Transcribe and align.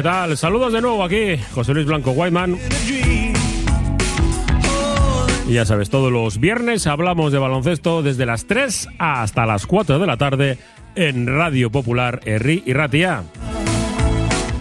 ¿qué 0.00 0.04
tal? 0.04 0.34
Saludos 0.38 0.72
de 0.72 0.80
nuevo 0.80 1.04
aquí, 1.04 1.36
José 1.52 1.74
Luis 1.74 1.84
Blanco 1.84 2.12
Whiteman. 2.12 2.56
Y 5.46 5.52
ya 5.52 5.66
sabes, 5.66 5.90
todos 5.90 6.10
los 6.10 6.40
viernes 6.40 6.86
hablamos 6.86 7.32
de 7.32 7.38
baloncesto 7.38 8.02
desde 8.02 8.24
las 8.24 8.46
3 8.46 8.88
hasta 8.98 9.44
las 9.44 9.66
4 9.66 9.98
de 9.98 10.06
la 10.06 10.16
tarde 10.16 10.56
en 10.94 11.26
Radio 11.26 11.70
Popular 11.70 12.20
Erri 12.24 12.62
y 12.64 12.72
Ratia. 12.72 13.24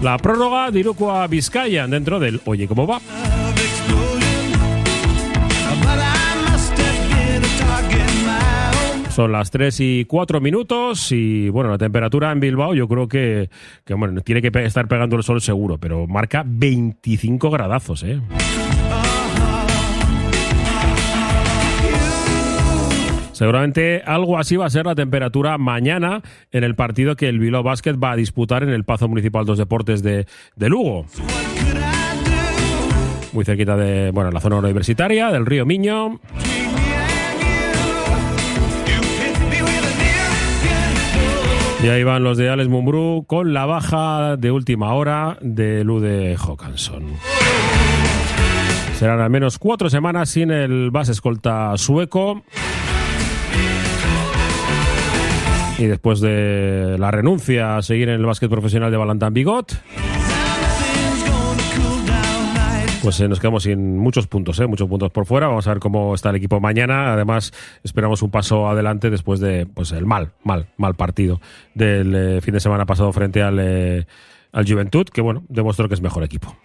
La 0.01 0.17
prórroga 0.17 0.71
de 0.71 0.83
Vizcaya 1.29 1.87
dentro 1.87 2.19
del 2.19 2.41
Oye 2.43 2.67
cómo 2.67 2.85
va. 2.85 2.99
Son 9.19 9.33
las 9.33 9.51
3 9.51 9.77
y 9.81 10.05
4 10.05 10.39
minutos 10.39 11.11
y 11.11 11.49
bueno, 11.49 11.69
la 11.69 11.77
temperatura 11.77 12.31
en 12.31 12.39
Bilbao 12.39 12.73
yo 12.73 12.87
creo 12.87 13.09
que, 13.09 13.49
que 13.83 13.93
bueno, 13.93 14.21
tiene 14.21 14.41
que 14.41 14.49
estar 14.63 14.87
pegando 14.87 15.17
el 15.17 15.23
sol 15.23 15.41
seguro, 15.41 15.77
pero 15.77 16.07
marca 16.07 16.45
25 16.45 17.51
gradazos, 17.51 18.03
¿eh? 18.03 18.21
Seguramente 23.33 24.03
algo 24.05 24.37
así 24.37 24.55
va 24.55 24.67
a 24.67 24.69
ser 24.69 24.85
la 24.85 24.95
temperatura 24.95 25.57
mañana 25.57 26.21
en 26.53 26.63
el 26.63 26.75
partido 26.75 27.17
que 27.17 27.27
el 27.27 27.39
Bilbao 27.39 27.61
Basket 27.61 27.97
va 28.01 28.11
a 28.11 28.15
disputar 28.15 28.63
en 28.63 28.69
el 28.69 28.85
Pazo 28.85 29.09
Municipal 29.09 29.45
dos 29.45 29.57
Deportes 29.57 30.01
de, 30.01 30.27
de 30.55 30.69
Lugo. 30.69 31.05
Muy 33.33 33.43
cerquita 33.43 33.75
de, 33.75 34.11
bueno, 34.11 34.31
la 34.31 34.39
zona 34.39 34.59
universitaria, 34.59 35.29
del 35.29 35.45
río 35.45 35.65
Miño. 35.65 36.21
Y 41.81 41.87
ahí 41.87 42.03
van 42.03 42.23
los 42.23 42.37
de 42.37 42.49
Alex 42.49 42.67
Mumbrú 42.69 43.23
con 43.25 43.53
la 43.53 43.65
baja 43.65 44.35
de 44.35 44.51
última 44.51 44.93
hora 44.93 45.37
de 45.41 45.85
Lude 45.85 46.35
Hawkinson. 46.35 47.05
Serán 48.95 49.21
al 49.21 49.29
menos 49.29 49.57
cuatro 49.57 49.89
semanas 49.89 50.29
sin 50.29 50.51
el 50.51 50.91
base 50.91 51.13
escolta 51.13 51.71
sueco. 51.77 52.43
Y 55.77 55.85
después 55.85 56.19
de 56.19 56.97
la 56.99 57.11
renuncia 57.11 57.77
a 57.77 57.81
seguir 57.81 58.09
en 58.09 58.15
el 58.15 58.25
básquet 58.25 58.49
profesional 58.49 58.91
de 58.91 58.97
Valentán 58.97 59.33
Bigot, 59.33 59.81
pues 63.01 63.19
eh, 63.19 63.27
nos 63.27 63.39
quedamos 63.39 63.63
sin 63.63 63.97
muchos 63.97 64.27
puntos, 64.27 64.59
¿eh? 64.59 64.67
muchos 64.67 64.87
puntos 64.87 65.11
por 65.11 65.25
fuera. 65.25 65.47
Vamos 65.47 65.67
a 65.67 65.71
ver 65.71 65.79
cómo 65.79 66.15
está 66.15 66.29
el 66.29 66.35
equipo 66.35 66.59
mañana. 66.59 67.13
Además, 67.13 67.53
esperamos 67.83 68.21
un 68.21 68.31
paso 68.31 68.67
adelante 68.67 69.09
después 69.09 69.39
de 69.39 69.65
pues 69.65 69.91
el 69.91 70.05
mal, 70.05 70.31
mal, 70.43 70.67
mal 70.77 70.95
partido 70.95 71.39
del 71.73 72.15
eh, 72.15 72.41
fin 72.41 72.53
de 72.53 72.59
semana 72.59 72.85
pasado 72.85 73.11
frente 73.13 73.41
al, 73.41 73.59
eh, 73.59 74.05
al 74.51 74.69
Juventud, 74.69 75.05
que 75.05 75.21
bueno, 75.21 75.43
demostró 75.49 75.87
que 75.87 75.95
es 75.95 76.01
mejor 76.01 76.23
equipo. 76.23 76.55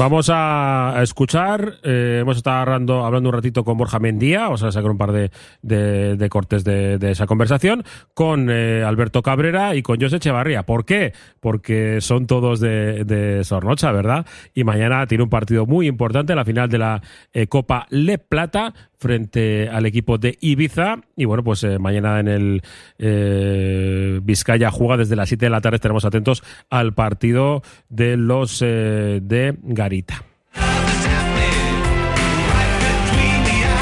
Vamos 0.00 0.30
a 0.32 0.98
escuchar, 1.02 1.74
eh, 1.82 2.20
hemos 2.22 2.38
estado 2.38 2.56
hablando, 2.56 3.04
hablando, 3.04 3.28
un 3.28 3.34
ratito 3.34 3.64
con 3.64 3.76
Borja 3.76 3.98
Mendía, 3.98 4.44
vamos 4.44 4.62
a 4.62 4.72
sacar 4.72 4.90
un 4.90 4.96
par 4.96 5.12
de, 5.12 5.30
de, 5.60 6.28
cortes 6.30 6.64
de, 6.64 6.98
esa 7.02 7.26
conversación, 7.26 7.84
con 8.14 8.48
eh, 8.48 8.82
Alberto 8.82 9.20
Cabrera 9.20 9.74
y 9.74 9.82
con 9.82 10.00
José 10.00 10.16
Echevarría. 10.16 10.62
¿Por 10.62 10.86
qué? 10.86 11.12
Porque 11.38 12.00
son 12.00 12.26
todos 12.26 12.60
de, 12.60 13.04
de 13.04 13.44
Sornocha, 13.44 13.92
¿verdad? 13.92 14.24
Y 14.54 14.64
mañana 14.64 15.06
tiene 15.06 15.24
un 15.24 15.28
partido 15.28 15.66
muy 15.66 15.86
importante, 15.86 16.34
la 16.34 16.46
final 16.46 16.70
de 16.70 16.78
la 16.78 17.02
eh, 17.34 17.46
Copa 17.48 17.86
Le 17.90 18.16
Plata, 18.16 18.72
frente 19.00 19.68
al 19.68 19.86
equipo 19.86 20.18
de 20.18 20.36
Ibiza. 20.40 20.96
Y 21.16 21.24
bueno, 21.24 21.42
pues 21.42 21.64
eh, 21.64 21.78
mañana 21.78 22.20
en 22.20 22.28
el 22.28 22.62
eh, 22.98 24.20
Vizcaya 24.22 24.70
juega 24.70 24.98
desde 24.98 25.16
las 25.16 25.28
7 25.28 25.46
de 25.46 25.50
la 25.50 25.60
tarde. 25.60 25.76
Estaremos 25.76 26.04
atentos 26.04 26.44
al 26.68 26.92
partido 26.92 27.62
de 27.88 28.16
los 28.16 28.62
eh, 28.62 29.20
de 29.22 29.56
Garita. 29.62 30.22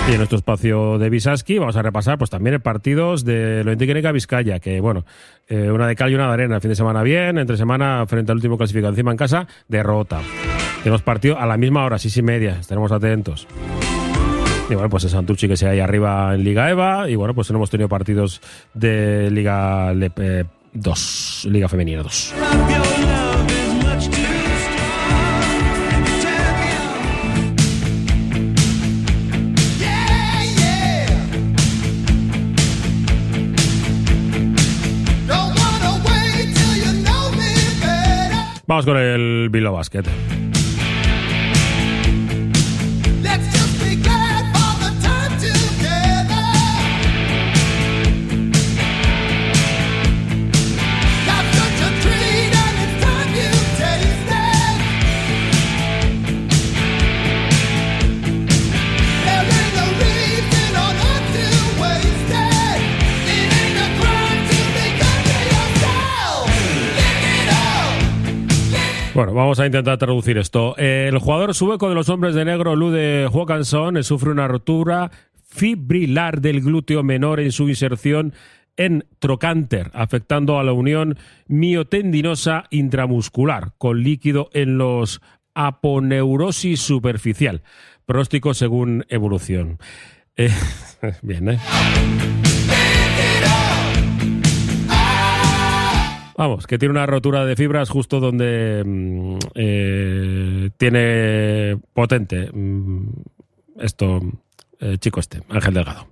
Y 0.08 0.12
en 0.12 0.16
nuestro 0.16 0.38
espacio 0.38 0.98
de 0.98 1.10
Visaski 1.10 1.58
vamos 1.58 1.76
a 1.76 1.82
repasar 1.82 2.16
pues 2.16 2.30
también 2.30 2.58
partidos 2.62 3.26
de 3.26 3.62
lo 3.62 3.76
Queneca 3.76 4.10
Vizcaya, 4.10 4.58
que 4.58 4.80
bueno, 4.80 5.04
una 5.50 5.86
de 5.86 5.96
cal 5.96 6.10
y 6.10 6.14
una 6.14 6.28
de 6.28 6.32
arena. 6.32 6.60
Fin 6.60 6.70
de 6.70 6.76
semana 6.76 7.02
bien, 7.02 7.36
entre 7.36 7.58
semana 7.58 8.06
frente 8.06 8.32
al 8.32 8.38
último 8.38 8.56
clasificado 8.56 8.90
encima 8.90 9.10
en 9.10 9.18
casa, 9.18 9.46
derrota. 9.68 10.22
Tenemos 10.82 11.02
partido 11.02 11.38
a 11.38 11.44
la 11.44 11.58
misma 11.58 11.84
hora, 11.84 11.98
seis 11.98 12.16
y 12.16 12.22
media, 12.22 12.56
estaremos 12.58 12.90
atentos. 12.90 13.46
Y 14.70 14.74
bueno, 14.74 14.90
pues 14.90 15.04
el 15.04 15.10
Santucci 15.10 15.48
que 15.48 15.56
se 15.56 15.66
ahí 15.66 15.80
arriba 15.80 16.34
en 16.34 16.44
Liga 16.44 16.68
EVA. 16.68 17.08
Y 17.08 17.16
bueno, 17.16 17.34
pues 17.34 17.50
no 17.50 17.56
hemos 17.56 17.70
tenido 17.70 17.88
partidos 17.88 18.42
de 18.74 19.30
Liga 19.30 19.94
2, 19.94 21.44
eh, 21.46 21.48
Liga 21.48 21.68
Femenina 21.68 22.02
2. 22.02 22.34
Vamos 38.66 38.84
con 38.84 38.98
el 38.98 39.48
Bilbao 39.48 39.72
Basket. 39.72 40.37
Bueno, 69.18 69.34
vamos 69.34 69.58
a 69.58 69.66
intentar 69.66 69.98
traducir 69.98 70.38
esto. 70.38 70.76
El 70.76 71.18
jugador 71.18 71.52
sueco 71.52 71.88
de 71.88 71.96
los 71.96 72.08
hombres 72.08 72.36
de 72.36 72.44
negro, 72.44 72.76
Lude 72.76 73.26
Håkansson, 73.26 74.04
sufre 74.04 74.30
una 74.30 74.46
rotura 74.46 75.10
fibrilar 75.42 76.40
del 76.40 76.60
glúteo 76.60 77.02
menor 77.02 77.40
en 77.40 77.50
su 77.50 77.68
inserción 77.68 78.32
en 78.76 79.06
trocánter, 79.18 79.90
afectando 79.92 80.60
a 80.60 80.62
la 80.62 80.72
unión 80.72 81.18
miotendinosa 81.48 82.66
intramuscular, 82.70 83.72
con 83.76 84.04
líquido 84.04 84.50
en 84.52 84.78
los 84.78 85.20
aponeurosis 85.52 86.78
superficial. 86.78 87.62
Pronóstico 88.06 88.54
según 88.54 89.04
evolución. 89.08 89.80
Eh, 90.36 90.48
bien, 91.22 91.48
¿eh? 91.48 91.58
Vamos, 96.38 96.68
que 96.68 96.78
tiene 96.78 96.92
una 96.92 97.04
rotura 97.04 97.44
de 97.44 97.56
fibras 97.56 97.90
justo 97.90 98.20
donde 98.20 98.84
mmm, 98.86 99.38
eh, 99.56 100.70
tiene 100.76 101.76
potente 101.92 102.48
mmm, 102.52 103.08
esto, 103.80 104.20
eh, 104.78 104.98
chico 104.98 105.18
este, 105.18 105.42
Ángel 105.48 105.74
Delgado. 105.74 106.06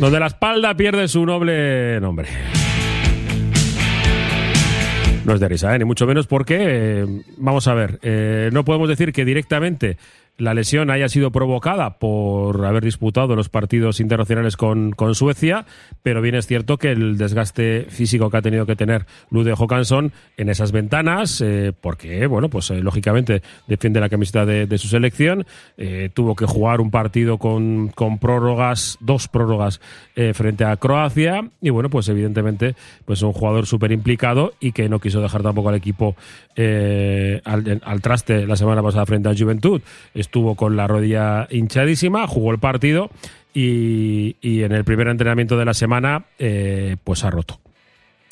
Donde 0.00 0.18
la 0.18 0.28
espalda 0.28 0.74
pierde 0.74 1.06
su 1.08 1.26
noble 1.26 2.00
nombre. 2.00 2.26
No 5.26 5.34
es 5.34 5.40
de 5.40 5.48
risa, 5.48 5.74
¿eh? 5.74 5.78
ni 5.78 5.84
mucho 5.84 6.06
menos 6.06 6.26
porque, 6.26 6.56
eh, 6.58 7.06
vamos 7.36 7.68
a 7.68 7.74
ver, 7.74 7.98
eh, 8.00 8.48
no 8.50 8.64
podemos 8.64 8.88
decir 8.88 9.12
que 9.12 9.26
directamente 9.26 9.98
la 10.38 10.54
lesión 10.54 10.90
haya 10.90 11.08
sido 11.08 11.30
provocada 11.30 11.98
por 11.98 12.64
haber 12.64 12.84
disputado 12.84 13.36
los 13.36 13.48
partidos 13.48 14.00
internacionales 14.00 14.56
con, 14.56 14.92
con, 14.92 15.14
Suecia, 15.14 15.66
pero 16.02 16.22
bien 16.22 16.34
es 16.34 16.46
cierto 16.46 16.78
que 16.78 16.90
el 16.90 17.18
desgaste 17.18 17.86
físico 17.88 18.30
que 18.30 18.38
ha 18.38 18.42
tenido 18.42 18.64
que 18.64 18.74
tener 18.74 19.04
Lude 19.30 19.52
Håkansson 19.52 20.12
en 20.38 20.48
esas 20.48 20.72
ventanas, 20.72 21.40
eh, 21.42 21.72
porque, 21.78 22.26
bueno, 22.26 22.48
pues 22.48 22.70
eh, 22.70 22.80
lógicamente 22.80 23.42
defiende 23.66 24.00
la 24.00 24.08
camiseta 24.08 24.46
de, 24.46 24.78
su 24.78 24.88
selección, 24.88 25.46
eh, 25.76 26.08
tuvo 26.12 26.34
que 26.34 26.46
jugar 26.46 26.80
un 26.80 26.90
partido 26.90 27.36
con, 27.38 27.88
con 27.88 28.18
prórrogas, 28.18 28.96
dos 29.00 29.28
prórrogas 29.28 29.80
frente 30.34 30.64
a 30.64 30.76
Croacia, 30.76 31.48
y 31.60 31.70
bueno, 31.70 31.88
pues 31.88 32.08
evidentemente, 32.08 32.74
pues 33.04 33.22
un 33.22 33.32
jugador 33.32 33.66
súper 33.66 33.92
implicado 33.92 34.54
y 34.60 34.72
que 34.72 34.88
no 34.88 34.98
quiso 34.98 35.20
dejar 35.20 35.42
tampoco 35.42 35.68
al 35.68 35.74
equipo 35.74 36.16
eh, 36.56 37.40
al, 37.44 37.80
al 37.84 38.00
traste 38.02 38.46
la 38.46 38.56
semana 38.56 38.82
pasada 38.82 39.06
frente 39.06 39.28
a 39.28 39.34
Juventud 39.36 39.80
estuvo 40.14 40.54
con 40.54 40.76
la 40.76 40.86
rodilla 40.86 41.46
hinchadísima, 41.50 42.26
jugó 42.26 42.52
el 42.52 42.58
partido 42.58 43.10
y, 43.54 44.36
y 44.40 44.62
en 44.62 44.72
el 44.72 44.84
primer 44.84 45.08
entrenamiento 45.08 45.58
de 45.58 45.64
la 45.64 45.74
semana 45.74 46.24
eh, 46.38 46.96
pues 47.04 47.24
ha 47.24 47.30
roto. 47.30 47.60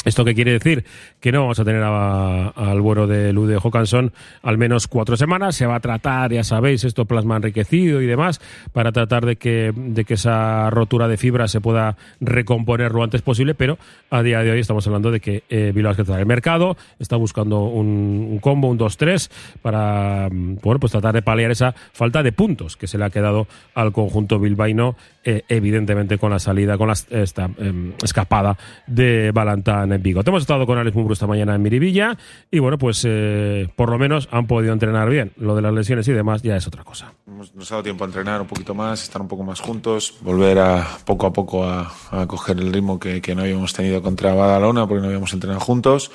¿Esto 0.03 0.25
qué 0.25 0.35
quiere 0.35 0.53
decir? 0.53 0.85
Que 1.21 1.31
no 1.31 1.43
vamos 1.43 1.61
a 1.61 1.65
tener 1.65 1.83
al 1.83 2.81
vuelo 2.81 3.07
de 3.07 3.35
Lude 3.35 3.59
Hawkinson 3.63 4.13
al 4.43 4.57
menos 4.57 4.89
cuatro 4.89 5.15
semanas. 5.15 5.57
Se 5.57 5.67
va 5.67 5.75
a 5.75 5.81
tratar, 5.81 6.33
ya 6.33 6.43
sabéis, 6.43 6.85
esto 6.85 7.05
plasma 7.05 7.37
enriquecido 7.37 8.01
y 8.01 8.07
demás, 8.07 8.41
para 8.73 8.93
tratar 8.93 9.27
de 9.27 9.37
que, 9.37 9.75
de 9.77 10.07
que 10.07 10.15
esa 10.15 10.71
rotura 10.71 11.07
de 11.07 11.19
fibra 11.19 11.49
se 11.49 11.61
pueda 11.61 11.99
recomponer 12.19 12.93
lo 12.93 13.05
antes 13.05 13.21
posible, 13.21 13.55
pero 13.55 13.77
a 14.09 14.23
día 14.23 14.41
de 14.41 14.53
hoy 14.53 14.61
estamos 14.61 14.87
hablando 14.87 15.11
de 15.11 15.21
que 15.21 15.43
eh, 15.51 15.73
Bilbao 15.75 15.93
está 15.93 16.15
en 16.15 16.21
el 16.21 16.27
mercado, 16.27 16.79
está 16.99 17.17
buscando 17.17 17.65
un, 17.65 18.39
combo, 18.41 18.69
un 18.69 18.79
2-3, 18.79 19.31
para 19.61 20.29
bueno, 20.31 20.81
pues 20.81 20.93
tratar 20.93 21.13
de 21.15 21.21
paliar 21.21 21.51
esa 21.51 21.75
falta 21.93 22.23
de 22.23 22.33
puntos 22.33 22.79
que 22.79 22.87
se 22.87 22.97
le 22.97 23.05
ha 23.05 23.11
quedado 23.11 23.47
al 23.75 23.93
conjunto 23.93 24.39
bilbaíno, 24.39 24.97
eh, 25.25 25.43
evidentemente 25.49 26.17
con 26.17 26.31
la 26.31 26.39
salida, 26.39 26.79
con 26.79 26.89
la 26.89 26.95
esta, 27.11 27.51
em, 27.59 27.93
escapada 28.03 28.57
de 28.87 29.31
Balantán 29.33 29.90
en 29.93 30.03
Vigo. 30.03 30.23
Hemos 30.25 30.43
estado 30.43 30.67
con 30.67 30.79
Alex 30.79 30.95
Mumbrú 30.95 31.13
esta 31.13 31.27
mañana 31.27 31.55
en 31.55 31.63
Miribilla 31.63 32.17
y 32.51 32.59
bueno, 32.59 32.79
pues 32.79 33.05
eh, 33.09 33.69
por 33.77 33.91
lo 33.91 33.99
menos 33.99 34.29
han 34.31 34.47
podido 34.47 34.73
entrenar 34.73 35.09
bien. 35.09 35.33
Lo 35.37 35.57
de 35.57 35.63
las 35.63 35.73
lesiones 35.73 36.07
y 36.09 36.13
demás 36.13 36.43
ya 36.43 36.57
es 36.57 36.67
otra 36.67 36.85
cosa. 36.85 37.13
Nos 37.27 37.71
ha 37.71 37.75
dado 37.75 37.83
tiempo 37.83 38.05
a 38.05 38.07
entrenar 38.07 38.41
un 38.41 38.47
poquito 38.47 38.75
más, 38.75 39.03
estar 39.03 39.21
un 39.21 39.29
poco 39.29 39.45
más 39.45 39.61
juntos, 39.61 40.15
volver 40.21 40.59
a 40.59 40.87
poco 41.05 41.27
a 41.27 41.33
poco 41.33 41.65
a, 41.65 41.93
coger 42.27 42.59
el 42.59 42.73
ritmo 42.73 42.99
que, 42.99 43.23
no 43.35 43.43
habíamos 43.43 43.73
tenido 43.73 44.03
contra 44.03 44.35
Badalona 44.35 44.87
porque 44.87 45.01
no 45.01 45.07
habíamos 45.07 45.33
entrenado 45.33 45.61
juntos. 45.61 46.11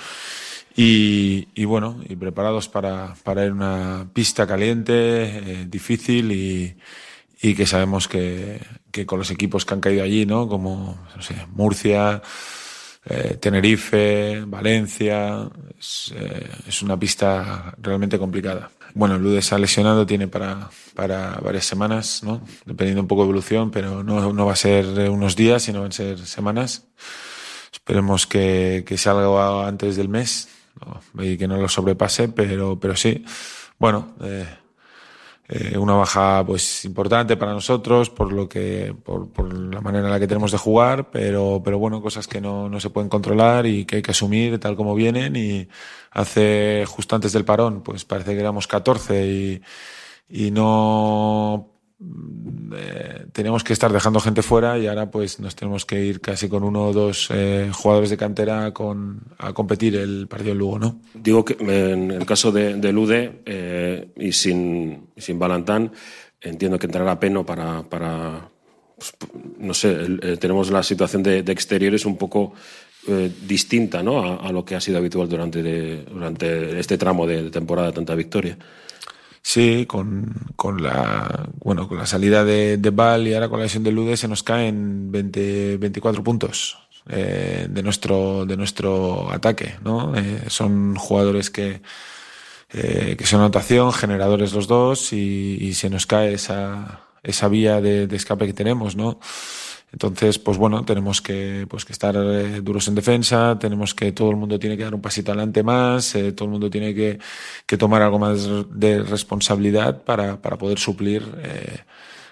Y, 0.77 1.63
bueno, 1.63 2.01
y 2.07 2.17
preparados 2.17 2.67
para, 2.67 3.15
para 3.23 3.45
ir 3.45 3.51
a 3.51 3.53
una 3.53 4.07
pista 4.11 4.45
caliente, 4.45 4.93
eh, 4.93 5.65
difícil 5.69 6.31
y, 6.31 6.75
que 7.55 7.65
sabemos 7.65 8.07
que, 8.07 8.59
con 9.05 9.19
los 9.19 9.31
equipos 9.31 9.65
que 9.65 9.73
han 9.73 9.79
caído 9.79 10.03
allí, 10.03 10.25
¿no? 10.25 10.47
Como 10.49 10.97
Murcia, 11.53 12.21
eh, 13.05 13.37
Tenerife, 13.39 14.43
Valencia, 14.47 15.47
eh, 16.13 16.49
es, 16.67 16.81
una 16.81 16.97
pista 16.97 17.73
realmente 17.81 18.17
complicada. 18.17 18.71
Bueno, 18.93 19.17
Ludes 19.19 19.51
ha 19.53 19.59
lesionado, 19.59 20.05
tiene 20.05 20.27
para, 20.27 20.69
para 20.95 21.35
varias 21.35 21.65
semanas, 21.65 22.23
¿no? 22.23 22.41
dependiendo 22.65 23.01
un 23.01 23.07
poco 23.07 23.21
de 23.21 23.25
evolución, 23.25 23.69
pero 23.69 24.03
no, 24.03 24.33
no 24.33 24.45
va 24.45 24.53
a 24.53 24.55
ser 24.55 24.85
unos 25.09 25.35
días, 25.35 25.63
sino 25.63 25.81
van 25.81 25.89
a 25.89 25.91
ser 25.91 26.19
semanas. 26.19 26.87
Esperemos 27.71 28.25
que, 28.25 28.83
que 28.87 28.97
salga 28.97 29.67
antes 29.67 29.95
del 29.97 30.09
mes 30.09 30.49
y 31.19 31.37
que 31.37 31.47
no 31.47 31.57
lo 31.57 31.69
sobrepase, 31.69 32.29
pero, 32.29 32.79
pero 32.79 32.95
sí. 32.95 33.23
Bueno, 33.77 34.15
eh, 34.21 34.47
eh, 35.47 35.77
una 35.77 35.93
baja 35.93 36.43
pues 36.45 36.85
importante 36.85 37.37
para 37.37 37.53
nosotros 37.53 38.09
por 38.09 38.33
lo 38.33 38.49
que 38.49 38.95
por, 39.03 39.29
por, 39.31 39.53
la 39.53 39.79
manera 39.81 40.05
en 40.05 40.11
la 40.11 40.19
que 40.19 40.27
tenemos 40.27 40.51
de 40.51 40.57
jugar 40.57 41.11
pero 41.11 41.61
pero 41.63 41.77
bueno 41.77 42.01
cosas 42.01 42.27
que 42.27 42.41
no, 42.41 42.67
no 42.67 42.79
se 42.79 42.89
pueden 42.89 43.09
controlar 43.09 43.67
y 43.67 43.85
que 43.85 43.97
hay 43.97 44.01
que 44.01 44.11
asumir 44.11 44.59
tal 44.59 44.75
como 44.75 44.95
vienen 44.95 45.35
y 45.35 45.67
hace 46.11 46.85
justo 46.87 47.15
antes 47.15 47.31
del 47.33 47.45
parón 47.45 47.83
pues 47.83 48.05
parece 48.05 48.33
que 48.33 48.39
éramos 48.39 48.67
14 48.67 49.27
y 49.27 49.61
y 50.27 50.51
no 50.51 51.74
eh, 51.97 53.27
teníamos 53.31 53.63
que 53.63 53.71
estar 53.71 53.91
dejando 53.93 54.19
gente 54.19 54.41
fuera 54.41 54.77
y 54.77 54.87
ahora 54.87 55.09
pues 55.09 55.39
nos 55.39 55.55
tenemos 55.55 55.85
que 55.85 56.03
ir 56.03 56.19
casi 56.19 56.49
con 56.49 56.63
uno 56.63 56.87
o 56.87 56.93
dos 56.93 57.29
eh, 57.31 57.69
jugadores 57.71 58.09
de 58.09 58.17
cantera 58.17 58.73
con, 58.73 59.21
a 59.37 59.53
competir 59.53 59.95
el 59.95 60.27
partido 60.27 60.51
en 60.51 60.57
Lugo, 60.57 60.79
¿no? 60.79 60.99
Digo 61.13 61.45
que 61.45 61.55
en 61.59 62.11
el 62.11 62.25
caso 62.25 62.51
de, 62.51 62.75
de 62.75 62.91
Lude 62.91 63.41
eh, 63.45 64.09
y 64.17 64.33
sin, 64.33 65.07
sin 65.15 65.39
Balantán, 65.39 65.93
entiendo 66.41 66.77
que 66.77 66.87
entrará 66.87 67.17
Peno 67.17 67.45
para, 67.45 67.83
para 67.83 68.49
pues, 68.97 69.13
no 69.59 69.73
sé, 69.73 69.95
tenemos 70.37 70.71
la 70.71 70.83
situación 70.83 71.23
de, 71.23 71.39
exteriores 71.39 72.05
un 72.05 72.17
poco 72.17 72.53
distinta 73.47 74.01
¿no? 74.01 74.39
A, 74.41 74.51
lo 74.51 74.65
que 74.65 74.75
ha 74.75 74.81
sido 74.81 74.97
habitual 74.97 75.29
durante, 75.29 75.61
durante 76.03 76.79
este 76.79 76.97
tramo 76.97 77.27
de, 77.27 77.43
de 77.43 77.51
temporada 77.51 77.91
tanta 77.91 78.15
victoria. 78.15 78.57
Sí, 79.47 79.85
con, 79.85 80.33
con 80.55 80.81
la 80.81 81.47
bueno 81.59 81.87
con 81.87 81.99
la 81.99 82.07
salida 82.07 82.43
de, 82.43 82.77
de 82.77 82.89
y 83.29 83.33
ahora 83.35 83.47
con 83.47 83.59
la 83.59 83.65
lesión 83.65 83.83
de 83.83 83.91
Lude 83.91 84.17
se 84.17 84.27
nos 84.27 84.41
caen 84.41 85.11
20, 85.11 85.77
24 85.77 86.23
puntos 86.23 86.79
eh, 87.07 87.67
de 87.69 87.83
nuestro 87.83 88.47
de 88.47 88.57
nuestro 88.57 89.31
ataque, 89.31 89.75
¿no? 89.83 90.15
Eh, 90.15 90.45
son 90.47 90.95
jugadores 90.95 91.51
que 91.51 91.83
eh, 92.73 93.15
que 93.17 93.25
son 93.27 93.41
anotación, 93.41 93.93
generadores 93.93 94.51
los 94.51 94.67
dos 94.67 95.13
y, 95.13 95.57
y, 95.61 95.75
se 95.75 95.91
nos 95.91 96.07
cae 96.07 96.33
esa 96.33 97.01
esa 97.21 97.47
vía 97.47 97.81
de, 97.81 98.07
de 98.07 98.15
escape 98.15 98.47
que 98.47 98.53
tenemos, 98.53 98.95
¿no? 98.95 99.19
Entonces, 99.91 100.39
pues 100.39 100.57
bueno, 100.57 100.83
tenemos 100.83 101.21
que, 101.21 101.65
pues 101.69 101.85
que 101.85 101.93
estar 101.93 102.15
eh, 102.17 102.59
duros 102.61 102.87
en 102.87 102.95
defensa, 102.95 103.57
tenemos 103.59 103.93
que, 103.93 104.11
todo 104.11 104.29
el 104.29 104.35
mundo 104.35 104.59
tiene 104.59 104.75
que 104.75 104.83
dar 104.83 104.93
un 104.93 105.01
pasito 105.01 105.31
adelante 105.31 105.63
más, 105.63 106.15
eh, 106.15 106.33
todo 106.33 106.45
el 106.47 106.51
mundo 106.51 106.69
tiene 106.69 106.93
que, 106.93 107.19
que, 107.65 107.77
tomar 107.77 108.01
algo 108.01 108.19
más 108.19 108.47
de 108.71 109.03
responsabilidad 109.03 110.03
para, 110.03 110.41
para 110.41 110.57
poder 110.57 110.79
suplir 110.79 111.23
eh, 111.41 111.79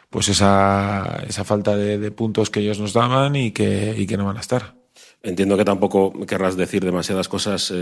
pues 0.10 0.28
esa, 0.28 1.24
esa 1.28 1.44
falta 1.44 1.76
de, 1.78 2.12
puntos 2.12 2.50
que 2.50 2.60
ellos 2.60 2.80
nos 2.80 2.94
daban 2.94 3.36
y 3.36 3.52
que, 3.52 3.96
y 3.98 4.06
que 4.06 4.18
no 4.18 4.26
van 4.26 4.38
a 4.38 4.42
estar. 4.42 4.76
Entiendo 5.22 5.56
que 5.56 5.64
tampoco 5.64 6.12
querrás 6.26 6.58
decir 6.58 6.84
demasiadas 6.84 7.30
cosas 7.30 7.74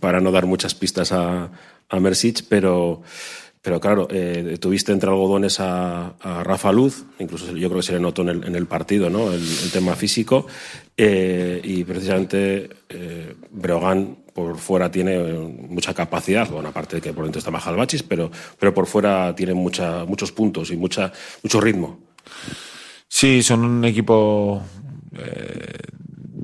para 0.00 0.20
no 0.20 0.32
dar 0.32 0.46
muchas 0.46 0.74
pistas 0.74 1.12
a, 1.12 1.50
a 1.90 2.00
Mersic, 2.00 2.44
pero 2.48 3.02
pero 3.62 3.78
claro, 3.78 4.08
eh, 4.10 4.56
tuviste 4.58 4.92
entre 4.92 5.10
algodones 5.10 5.60
a, 5.60 6.14
a, 6.18 6.42
Rafa 6.42 6.72
Luz, 6.72 7.04
incluso 7.18 7.52
yo 7.52 7.68
creo 7.68 7.80
que 7.80 7.86
se 7.86 7.92
le 7.92 8.00
notó 8.00 8.22
en 8.22 8.30
el, 8.30 8.44
en 8.44 8.54
el 8.54 8.66
partido, 8.66 9.10
¿no? 9.10 9.32
El, 9.32 9.70
tema 9.70 9.94
físico. 9.96 10.46
Eh, 10.96 11.60
y 11.62 11.84
precisamente 11.84 12.70
eh, 12.88 13.34
Breogán 13.50 14.16
por 14.32 14.56
fuera 14.56 14.90
tiene 14.90 15.18
mucha 15.18 15.92
capacidad, 15.92 16.48
bueno, 16.48 16.70
aparte 16.70 16.96
de 16.96 17.02
que 17.02 17.12
por 17.12 17.24
dentro 17.24 17.38
está 17.38 17.50
Majalbachis, 17.50 18.02
pero, 18.02 18.30
pero 18.58 18.72
por 18.72 18.86
fuera 18.86 19.34
tiene 19.34 19.52
mucha, 19.52 20.04
muchos 20.06 20.32
puntos 20.32 20.70
y 20.70 20.76
mucha, 20.76 21.12
mucho 21.42 21.60
ritmo. 21.60 22.00
Sí, 23.08 23.42
son 23.42 23.64
un 23.64 23.84
equipo 23.84 24.62
eh, 25.18 25.78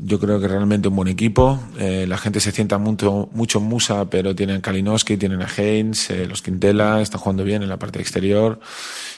yo 0.06 0.20
creo 0.20 0.38
que 0.38 0.46
realmente 0.46 0.86
un 0.86 0.94
buen 0.94 1.08
equipo. 1.08 1.58
Eh, 1.78 2.06
la 2.06 2.16
gente 2.16 2.38
se 2.38 2.52
sienta 2.52 2.78
mucho, 2.78 3.28
mucho 3.32 3.58
en 3.58 3.64
Musa, 3.64 4.08
pero 4.08 4.36
tienen 4.36 4.60
Kalinowski, 4.60 5.16
tienen 5.16 5.42
a 5.42 5.46
Haynes, 5.46 6.10
eh, 6.10 6.26
los 6.26 6.42
Quintela, 6.42 7.02
están 7.02 7.20
jugando 7.20 7.42
bien 7.42 7.64
en 7.64 7.68
la 7.68 7.76
parte 7.76 8.00
exterior. 8.00 8.60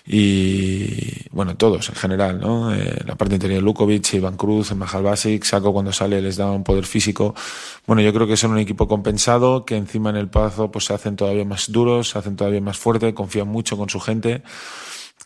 Y 0.07 1.29
bueno, 1.31 1.57
todos 1.59 1.91
en 1.91 1.95
general, 1.95 2.41
¿no? 2.41 2.75
Eh, 2.75 3.03
la 3.05 3.17
parte 3.17 3.35
interior, 3.35 3.63
Lukovic, 3.63 4.15
Iván 4.15 4.39
Cruz, 4.39 4.75
Mahal 4.75 5.03
Basic, 5.03 5.45
Saco 5.45 5.75
cuando 5.75 5.93
sale 5.93 6.23
les 6.23 6.39
da 6.39 6.51
un 6.51 6.65
poder 6.65 6.87
físico. 6.87 7.35
Bueno, 7.87 8.01
yo 8.01 8.15
creo 8.15 8.27
que 8.27 8.39
son 8.39 8.53
un 8.53 8.59
equipo 8.59 8.89
compensado, 8.89 9.67
que 9.67 9.77
encima 9.77 10.09
en 10.09 10.17
el 10.17 10.29
paso 10.29 10.71
pues 10.71 10.87
se 10.87 10.95
hacen 10.95 11.17
todavía 11.17 11.45
más 11.45 11.71
duros, 11.71 12.09
se 12.11 12.19
hacen 12.19 12.35
todavía 12.35 12.63
más 12.63 12.79
fuertes, 12.79 13.13
confían 13.13 13.49
mucho 13.49 13.77
con 13.77 13.91
su 13.91 14.01
gente 14.01 14.43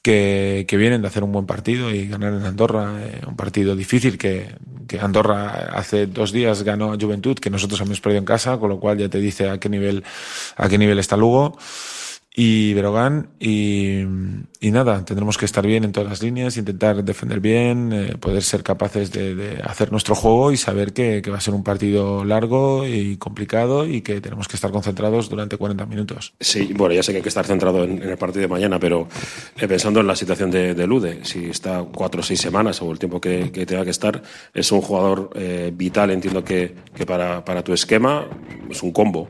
que, 0.03 0.65
que, 0.69 0.77
vienen 0.77 1.01
de 1.01 1.09
hacer 1.09 1.23
un 1.23 1.33
buen 1.33 1.47
partido 1.47 1.91
y 1.91 2.09
ganar 2.09 2.35
en 2.35 2.45
Andorra, 2.45 3.01
eh, 3.01 3.23
un 3.27 3.37
partido 3.37 3.77
difícil 3.77 4.19
que, 4.19 4.55
que, 4.89 4.99
Andorra 4.99 5.71
hace 5.73 6.07
dos 6.07 6.33
días 6.33 6.63
ganó 6.63 6.93
a 6.93 6.99
Juventud, 7.01 7.39
que 7.39 7.51
nosotros 7.51 7.81
hemos 7.81 8.01
perdido 8.01 8.19
en 8.19 8.25
casa, 8.25 8.59
con 8.59 8.69
lo 8.69 8.81
cual 8.81 8.99
ya 8.99 9.09
te 9.09 9.19
dice 9.19 9.49
a 9.49 9.59
qué 9.59 9.69
nivel, 9.69 10.03
a 10.57 10.69
qué 10.69 10.77
nivel 10.77 10.99
está 10.99 11.17
Lugo 11.17 11.57
y 12.35 12.73
Brogan 12.73 13.29
y, 13.39 14.01
y, 14.61 14.71
nada, 14.71 15.05
tendremos 15.05 15.37
que 15.37 15.45
estar 15.45 15.67
bien 15.67 15.85
en 15.85 15.93
todas 15.93 16.09
las 16.09 16.23
líneas, 16.23 16.57
intentar 16.57 17.05
defender 17.05 17.41
bien, 17.41 17.93
eh, 17.93 18.17
poder 18.19 18.43
ser 18.43 18.63
capaces 18.63 19.13
de, 19.13 19.35
de, 19.35 19.63
hacer 19.63 19.93
nuestro 19.93 20.15
juego 20.15 20.51
y 20.51 20.57
saber 20.57 20.95
que, 20.95 21.21
que, 21.21 21.31
va 21.31 21.37
a 21.37 21.41
ser 21.43 21.53
un 21.53 21.63
partido 21.63 22.25
largo 22.25 22.87
y 22.87 23.19
complicado 23.19 23.87
y 23.87 24.01
que 24.01 24.23
tenemos 24.23 24.49
que 24.49 24.57
estar 24.57 24.71
concentrados 24.71 25.29
durante 25.29 25.59
40 25.59 25.85
minutos. 25.85 26.33
Sí, 26.41 26.73
bueno, 26.75 26.95
ya 26.95 27.03
sé 27.03 27.13
que 27.13 27.19
hay 27.19 27.23
que 27.23 27.29
estar 27.29 27.45
centrado 27.45 27.85
en, 27.85 28.03
en 28.03 28.09
el 28.09 28.17
partido 28.17 28.43
de 28.43 28.49
mañana, 28.49 28.79
pero 28.79 29.09
eh, 29.59 29.69
pensando 29.69 30.01
en 30.01 30.07
la 30.07 30.17
situación 30.17 30.51
de, 30.51 30.73
de, 30.73 30.87
Lude, 30.87 31.25
si 31.25 31.51
está 31.51 31.85
cuatro 31.85 32.21
o 32.21 32.25
seis 32.25 32.41
semanas 32.41 32.81
o 32.81 32.91
el 32.91 32.99
tiempo 32.99 33.21
que, 33.21 33.53
que 33.53 33.67
tenga 33.67 33.85
que 33.85 33.91
estar, 33.91 34.23
es 34.55 34.73
un 34.73 34.81
jugador 34.81 35.31
eh, 35.35 35.71
vital, 35.75 36.11
entiendo 36.11 36.43
que, 36.43 36.75
que 36.95 37.05
para, 37.05 37.45
para 37.45 37.63
tu 37.63 37.75
esquema 37.75 38.27
es 38.71 38.83
un 38.83 38.93
combo 38.93 39.29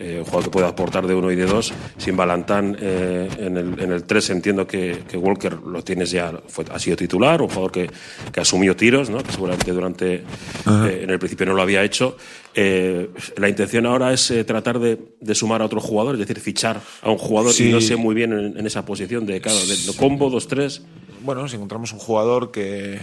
eh, 0.00 0.16
un 0.18 0.24
jugador 0.24 0.44
que 0.44 0.50
puede 0.50 0.66
aportar 0.66 1.06
de 1.06 1.14
uno 1.14 1.30
y 1.30 1.36
de 1.36 1.44
dos. 1.44 1.72
Sin 1.98 2.16
Balantán 2.16 2.76
eh, 2.80 3.28
en, 3.38 3.56
el, 3.56 3.78
en 3.78 3.92
el 3.92 4.04
3 4.04 4.30
entiendo 4.30 4.66
que, 4.66 5.02
que, 5.06 5.16
Walker 5.16 5.54
lo 5.54 5.82
tienes 5.84 6.10
ya, 6.10 6.32
fue, 6.48 6.64
ha 6.72 6.78
sido 6.78 6.96
titular, 6.96 7.42
un 7.42 7.48
jugador 7.48 7.70
que, 7.70 7.90
que 8.32 8.40
asumió 8.40 8.74
tiros, 8.74 9.10
¿no? 9.10 9.22
que 9.22 9.30
seguramente 9.30 9.70
durante, 9.72 10.14
eh, 10.14 11.00
en 11.02 11.10
el 11.10 11.18
principio 11.18 11.46
no 11.46 11.54
lo 11.54 11.62
había 11.62 11.84
hecho. 11.84 12.16
Eh, 12.54 13.10
la 13.36 13.48
intención 13.48 13.86
ahora 13.86 14.12
es 14.12 14.30
eh, 14.30 14.42
tratar 14.44 14.80
de, 14.80 14.98
de, 15.20 15.34
sumar 15.34 15.62
a 15.62 15.66
otro 15.66 15.80
jugador, 15.80 16.14
es 16.14 16.20
decir, 16.20 16.40
fichar 16.40 16.80
a 17.02 17.10
un 17.10 17.18
jugador 17.18 17.52
sí. 17.52 17.68
y 17.68 17.72
no 17.72 17.80
sé 17.80 17.94
muy 17.94 18.14
bien 18.14 18.32
en, 18.32 18.58
en 18.58 18.66
esa 18.66 18.84
posición 18.84 19.24
de, 19.26 19.40
claro, 19.40 19.58
de, 19.60 19.76
de 19.76 19.96
combo, 19.96 20.30
2-3. 20.30 20.80
Bueno, 21.22 21.46
si 21.46 21.56
encontramos 21.56 21.92
un 21.92 21.98
jugador 21.98 22.50
que, 22.50 22.98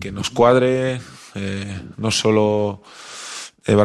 que 0.00 0.12
nos 0.12 0.30
cuadre, 0.30 1.00
eh, 1.34 1.78
no 1.96 2.10
solo 2.10 2.82
eh, 3.66 3.76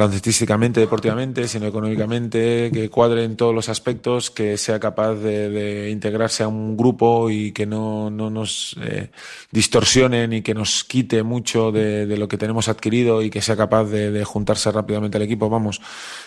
deportivamente, 0.79 1.47
sino 1.47 1.67
económicamente, 1.67 2.71
que 2.73 2.89
cuadre 2.89 3.23
en 3.23 3.35
todos 3.35 3.53
los 3.53 3.67
aspectos, 3.69 4.31
que 4.31 4.57
sea 4.57 4.79
capaz 4.79 5.15
de, 5.15 5.89
integrarse 5.91 6.43
a 6.43 6.47
un 6.47 6.77
grupo 6.77 7.29
y 7.29 7.51
que 7.51 7.65
no, 7.65 8.09
no 8.09 8.29
nos 8.29 8.75
eh, 8.81 9.11
distorsionen 9.51 10.33
y 10.33 10.41
que 10.41 10.53
nos 10.53 10.83
quite 10.83 11.23
mucho 11.23 11.71
de, 11.71 12.05
de, 12.05 12.17
lo 12.17 12.27
que 12.27 12.37
tenemos 12.37 12.69
adquirido 12.69 13.21
y 13.21 13.29
que 13.29 13.41
sea 13.41 13.57
capaz 13.57 13.85
de, 13.85 14.11
de 14.11 14.23
juntarse 14.23 14.71
rápidamente 14.71 15.17
al 15.17 15.23
equipo, 15.23 15.49
vamos, 15.49 15.81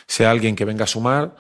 sea 0.06 0.30
alguien 0.30 0.54
que 0.54 0.64
venga 0.64 0.84
a 0.84 0.88
sumar 0.88 1.34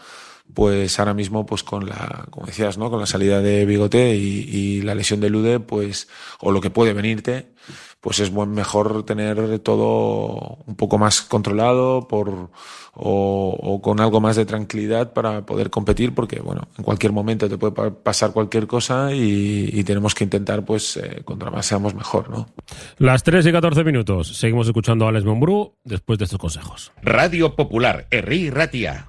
pues 0.54 0.98
ahora 0.98 1.12
mismo 1.12 1.44
pues 1.44 1.62
con 1.62 1.86
la 1.86 2.26
como 2.30 2.46
decías 2.46 2.78
no 2.78 2.88
con 2.90 3.00
la 3.00 3.06
salida 3.06 3.40
de 3.42 3.66
Bigote 3.66 4.16
y, 4.16 4.48
y, 4.48 4.80
la 4.80 4.94
lesión 4.94 5.20
de 5.20 5.28
Lude 5.28 5.60
pues 5.60 6.08
o 6.40 6.52
lo 6.52 6.62
que 6.62 6.70
puede 6.70 6.94
venirte 6.94 7.48
pues 8.00 8.20
es 8.20 8.30
buen 8.30 8.52
mejor 8.52 9.04
tener 9.04 9.58
todo 9.60 10.58
un 10.66 10.76
poco 10.76 10.98
más 10.98 11.22
controlado 11.22 12.06
por 12.06 12.50
o, 12.94 13.56
o, 13.60 13.80
con 13.80 14.00
algo 14.00 14.20
más 14.20 14.36
de 14.36 14.44
tranquilidad 14.44 15.12
para 15.12 15.46
poder 15.46 15.70
competir 15.70 16.14
porque 16.14 16.40
bueno 16.40 16.68
en 16.76 16.84
cualquier 16.84 17.12
momento 17.12 17.48
te 17.48 17.58
puede 17.58 17.90
pasar 17.90 18.32
cualquier 18.32 18.66
cosa 18.66 19.12
y, 19.14 19.70
y 19.72 19.84
tenemos 19.84 20.14
que 20.14 20.24
intentar 20.24 20.64
pues 20.64 20.96
eh, 20.96 21.22
contra 21.24 21.50
más 21.50 21.66
seamos 21.66 21.94
mejor 21.94 22.30
no 22.30 22.46
las 22.98 23.22
3 23.22 23.46
y 23.46 23.52
14 23.52 23.84
minutos. 23.84 24.36
Seguimos 24.36 24.66
escuchando 24.66 25.06
a 25.06 25.10
Alex 25.10 25.24
Mombrú 25.24 25.74
después 25.84 26.18
de 26.18 26.24
estos 26.24 26.38
consejos. 26.38 26.92
Radio 27.02 27.54
Popular 27.54 28.06
Herri 28.10 28.50
Ratia 28.50 29.08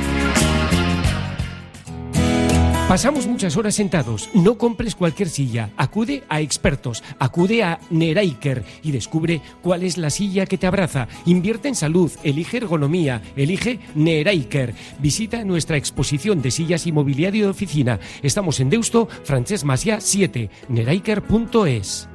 Pasamos 2.91 3.25
muchas 3.25 3.55
horas 3.55 3.75
sentados. 3.75 4.29
No 4.33 4.57
compres 4.57 4.95
cualquier 4.95 5.29
silla. 5.29 5.69
Acude 5.77 6.25
a 6.27 6.41
expertos. 6.41 7.01
Acude 7.19 7.63
a 7.63 7.79
Neraiker 7.89 8.65
y 8.83 8.91
descubre 8.91 9.41
cuál 9.61 9.83
es 9.83 9.97
la 9.97 10.09
silla 10.09 10.45
que 10.45 10.57
te 10.57 10.67
abraza. 10.67 11.07
Invierte 11.25 11.69
en 11.69 11.75
salud. 11.75 12.11
Elige 12.21 12.57
ergonomía. 12.57 13.21
Elige 13.37 13.79
Neraiker. 13.95 14.73
Visita 14.99 15.45
nuestra 15.45 15.77
exposición 15.77 16.41
de 16.41 16.51
sillas 16.51 16.85
y 16.85 16.91
mobiliario 16.91 17.45
de 17.45 17.51
oficina. 17.51 17.97
Estamos 18.23 18.59
en 18.59 18.69
Deusto, 18.69 19.07
Francesc 19.23 19.63
Masia 19.63 20.01
7. 20.01 20.49
Neraiker.es. 20.67 22.09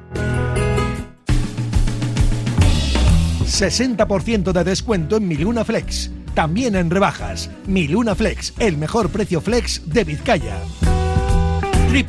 60% 3.47 4.51
de 4.51 4.63
descuento 4.63 5.17
en 5.17 5.27
Miluna 5.27 5.65
Flex. 5.65 6.11
También 6.37 6.75
en 6.75 6.89
rebajas. 6.91 7.49
Miluna 7.65 8.13
Flex, 8.13 8.53
el 8.59 8.77
mejor 8.77 9.09
precio 9.09 9.41
flex 9.41 9.89
de 9.89 10.03
Vizcaya. 10.03 10.61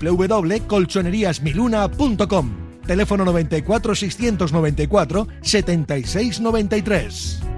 www.colchoneríasmiluna.com 0.03 2.51
Teléfono 2.87 3.25
94 3.25 3.95
694 3.95 5.29
7693. 5.41 7.58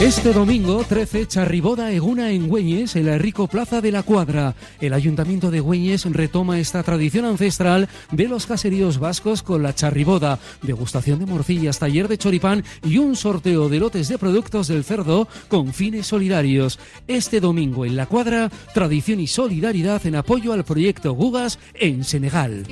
Este 0.00 0.32
domingo 0.32 0.84
13, 0.88 1.26
Charriboda 1.26 1.90
Eguna 1.90 2.30
en 2.30 2.46
Güeñes, 2.46 2.94
en 2.94 3.06
la 3.06 3.18
Rico 3.18 3.48
Plaza 3.48 3.80
de 3.80 3.90
la 3.90 4.04
Cuadra. 4.04 4.54
El 4.80 4.92
Ayuntamiento 4.92 5.50
de 5.50 5.58
Güeñes 5.58 6.04
retoma 6.04 6.60
esta 6.60 6.84
tradición 6.84 7.24
ancestral 7.24 7.88
de 8.12 8.28
los 8.28 8.46
caseríos 8.46 9.00
vascos 9.00 9.42
con 9.42 9.64
la 9.64 9.74
charriboda, 9.74 10.38
degustación 10.62 11.18
de 11.18 11.26
morcillas, 11.26 11.80
taller 11.80 12.06
de 12.06 12.16
choripán 12.16 12.62
y 12.84 12.98
un 12.98 13.16
sorteo 13.16 13.68
de 13.68 13.80
lotes 13.80 14.06
de 14.06 14.18
productos 14.18 14.68
del 14.68 14.84
cerdo 14.84 15.26
con 15.48 15.74
fines 15.74 16.06
solidarios. 16.06 16.78
Este 17.08 17.40
domingo 17.40 17.84
en 17.84 17.96
la 17.96 18.06
Cuadra, 18.06 18.50
tradición 18.72 19.18
y 19.18 19.26
solidaridad 19.26 20.06
en 20.06 20.14
apoyo 20.14 20.52
al 20.52 20.64
proyecto 20.64 21.12
Gugas 21.14 21.58
en 21.74 22.04
Senegal. 22.04 22.66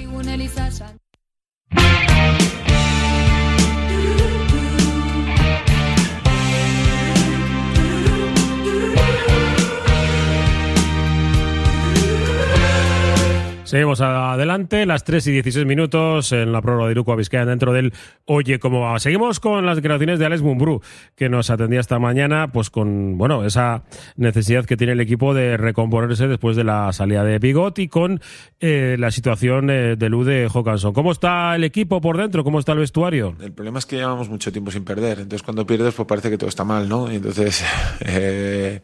Seguimos 13.67 14.01
adelante, 14.01 14.87
las 14.87 15.03
3 15.03 15.27
y 15.27 15.33
16 15.33 15.67
minutos 15.67 16.31
en 16.31 16.53
la 16.53 16.63
prórroga 16.63 16.87
de 16.87 16.93
Iruko 16.93 17.13
a 17.13 17.17
Vizcaya 17.17 17.45
dentro 17.45 17.73
del 17.73 17.93
Oye 18.25 18.61
cómo 18.61 18.83
va. 18.83 18.97
Seguimos 19.01 19.41
con 19.41 19.67
las 19.67 19.75
declaraciones 19.75 20.21
de 20.21 20.27
Alex 20.27 20.41
Mumbrú, 20.41 20.83
que 21.17 21.29
nos 21.29 21.51
atendía 21.51 21.81
esta 21.81 21.99
mañana, 21.99 22.53
pues 22.53 22.71
con, 22.71 23.19
bueno, 23.19 23.45
esa 23.45 23.83
necesidad 24.15 24.67
que 24.67 24.77
tiene 24.77 24.93
el 24.93 25.01
equipo 25.01 25.35
de 25.35 25.57
recomponerse 25.57 26.29
después 26.29 26.55
de 26.57 26.63
la 26.63 26.93
salida 26.93 27.25
de 27.25 27.41
Bigot 27.41 27.81
y 27.81 27.89
con 27.89 28.21
eh, 28.61 28.95
la 29.01 29.11
situación 29.11 29.69
eh, 29.69 29.97
de 29.97 30.09
Lude 30.11 30.47
Hawkinson. 30.49 30.93
¿Cómo 30.93 31.11
está 31.11 31.57
el 31.57 31.65
equipo 31.65 32.01
por 32.01 32.19
dentro? 32.19 32.45
¿Cómo 32.45 32.61
está 32.61 32.71
el 32.71 32.79
vestuario? 32.79 33.35
El 33.41 33.53
problema 33.53 33.81
es 33.81 33.87
que 33.87 33.97
llevamos 33.97 34.29
mucho 34.29 34.53
tiempo 34.53 34.71
sin 34.71 34.85
perder, 34.85 35.19
entonces 35.19 35.43
cuando 35.43 35.67
pierdes 35.67 35.93
pues 35.93 36.07
parece 36.07 36.31
que 36.31 36.39
todo 36.39 36.49
está 36.49 36.63
mal, 36.63 36.89
¿no? 36.89 37.11
Y 37.13 37.17
entonces... 37.17 37.65
Eh, 38.09 38.81